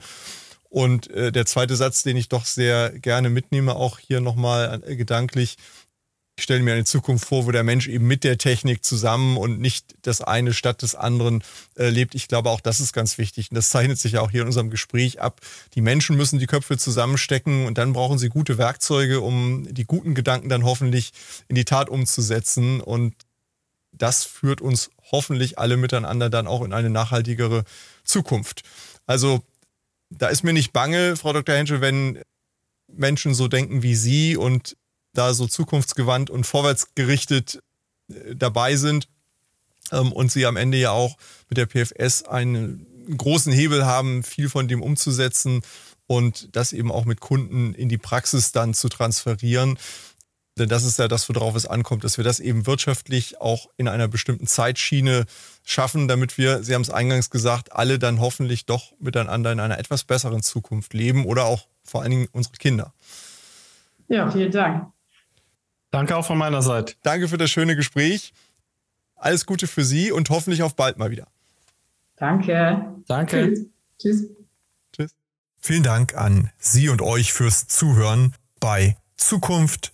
Und 0.69 1.09
äh, 1.11 1.31
der 1.31 1.45
zweite 1.45 1.75
Satz, 1.75 2.03
den 2.03 2.15
ich 2.17 2.29
doch 2.29 2.45
sehr 2.45 2.91
gerne 2.91 3.29
mitnehme, 3.29 3.75
auch 3.75 3.99
hier 3.99 4.21
nochmal 4.21 4.81
äh, 4.85 4.95
gedanklich, 4.95 5.57
ich 6.37 6.45
stelle 6.45 6.63
mir 6.63 6.73
eine 6.73 6.85
Zukunft 6.85 7.25
vor, 7.25 7.45
wo 7.45 7.51
der 7.51 7.63
Mensch 7.63 7.87
eben 7.87 8.07
mit 8.07 8.23
der 8.23 8.37
Technik 8.37 8.83
zusammen 8.83 9.37
und 9.37 9.59
nicht 9.59 9.93
das 10.01 10.21
eine 10.21 10.53
statt 10.53 10.81
des 10.81 10.95
anderen 10.95 11.43
äh, 11.75 11.89
lebt. 11.89 12.15
Ich 12.15 12.27
glaube, 12.27 12.49
auch 12.49 12.61
das 12.61 12.79
ist 12.79 12.93
ganz 12.93 13.17
wichtig. 13.17 13.51
Und 13.51 13.55
das 13.55 13.69
zeichnet 13.69 13.99
sich 13.99 14.13
ja 14.13 14.21
auch 14.21 14.31
hier 14.31 14.41
in 14.41 14.47
unserem 14.47 14.69
Gespräch 14.69 15.21
ab. 15.21 15.41
Die 15.75 15.81
Menschen 15.81 16.17
müssen 16.17 16.39
die 16.39 16.47
Köpfe 16.47 16.77
zusammenstecken 16.77 17.65
und 17.65 17.77
dann 17.77 17.93
brauchen 17.93 18.17
sie 18.17 18.29
gute 18.29 18.57
Werkzeuge, 18.57 19.21
um 19.21 19.67
die 19.71 19.85
guten 19.85 20.15
Gedanken 20.15 20.49
dann 20.49 20.63
hoffentlich 20.63 21.11
in 21.47 21.55
die 21.55 21.65
Tat 21.65 21.89
umzusetzen. 21.89 22.81
Und 22.81 23.13
das 23.91 24.23
führt 24.23 24.61
uns 24.61 24.89
hoffentlich 25.11 25.59
alle 25.59 25.77
miteinander 25.77 26.29
dann 26.29 26.47
auch 26.47 26.63
in 26.63 26.73
eine 26.73 26.89
nachhaltigere 26.89 27.65
Zukunft. 28.11 28.63
Also 29.07 29.41
da 30.09 30.27
ist 30.27 30.43
mir 30.43 30.53
nicht 30.53 30.73
bange, 30.73 31.15
Frau 31.15 31.33
Dr. 31.33 31.55
Henschel, 31.55 31.81
wenn 31.81 32.19
Menschen 32.87 33.33
so 33.33 33.47
denken 33.47 33.81
wie 33.83 33.95
Sie 33.95 34.37
und 34.37 34.75
da 35.13 35.33
so 35.33 35.47
zukunftsgewandt 35.47 36.29
und 36.29 36.45
vorwärtsgerichtet 36.45 37.61
äh, 38.09 38.35
dabei 38.35 38.75
sind 38.75 39.07
ähm, 39.91 40.11
und 40.11 40.31
Sie 40.31 40.45
am 40.45 40.57
Ende 40.57 40.77
ja 40.77 40.91
auch 40.91 41.17
mit 41.49 41.57
der 41.57 41.65
PFS 41.67 42.23
einen 42.23 42.85
großen 43.17 43.51
Hebel 43.51 43.85
haben, 43.85 44.23
viel 44.23 44.49
von 44.49 44.67
dem 44.67 44.81
umzusetzen 44.81 45.61
und 46.07 46.49
das 46.55 46.73
eben 46.73 46.91
auch 46.91 47.05
mit 47.05 47.21
Kunden 47.21 47.73
in 47.73 47.89
die 47.89 47.97
Praxis 47.97 48.51
dann 48.51 48.73
zu 48.73 48.89
transferieren. 48.89 49.77
Denn 50.57 50.67
das 50.67 50.83
ist 50.83 50.99
ja 50.99 51.07
das, 51.07 51.29
worauf 51.29 51.55
es 51.55 51.65
ankommt, 51.65 52.03
dass 52.03 52.17
wir 52.17 52.25
das 52.25 52.39
eben 52.39 52.67
wirtschaftlich 52.67 53.39
auch 53.39 53.69
in 53.77 53.87
einer 53.87 54.07
bestimmten 54.07 54.47
Zeitschiene 54.47 55.25
schaffen, 55.63 56.07
damit 56.07 56.37
wir, 56.37 56.63
Sie 56.63 56.75
haben 56.75 56.81
es 56.81 56.89
eingangs 56.89 57.29
gesagt, 57.29 57.71
alle 57.73 57.99
dann 57.99 58.19
hoffentlich 58.19 58.65
doch 58.65 58.91
miteinander 58.99 59.51
in 59.51 59.59
einer 59.59 59.79
etwas 59.79 60.03
besseren 60.03 60.43
Zukunft 60.43 60.93
leben 60.93 61.25
oder 61.25 61.45
auch 61.45 61.67
vor 61.83 62.01
allen 62.01 62.11
Dingen 62.11 62.27
unsere 62.33 62.55
Kinder. 62.57 62.93
Ja, 64.09 64.29
vielen 64.29 64.51
Dank. 64.51 64.91
Danke 65.89 66.17
auch 66.17 66.25
von 66.25 66.37
meiner 66.37 66.61
Seite. 66.61 66.95
Danke 67.03 67.27
für 67.27 67.37
das 67.37 67.49
schöne 67.49 67.75
Gespräch. 67.75 68.33
Alles 69.15 69.45
Gute 69.45 69.67
für 69.67 69.85
Sie 69.85 70.11
und 70.11 70.29
hoffentlich 70.29 70.63
auf 70.63 70.75
bald 70.75 70.97
mal 70.97 71.11
wieder. 71.11 71.27
Danke. 72.17 72.93
Danke. 73.07 73.53
Tschüss. 73.53 73.65
Tschüss. 73.99 74.29
Tschüss. 74.93 75.15
Vielen 75.59 75.83
Dank 75.83 76.15
an 76.15 76.49
Sie 76.57 76.89
und 76.89 77.01
euch 77.01 77.33
fürs 77.33 77.67
Zuhören 77.67 78.35
bei 78.59 78.97
Zukunft 79.15 79.93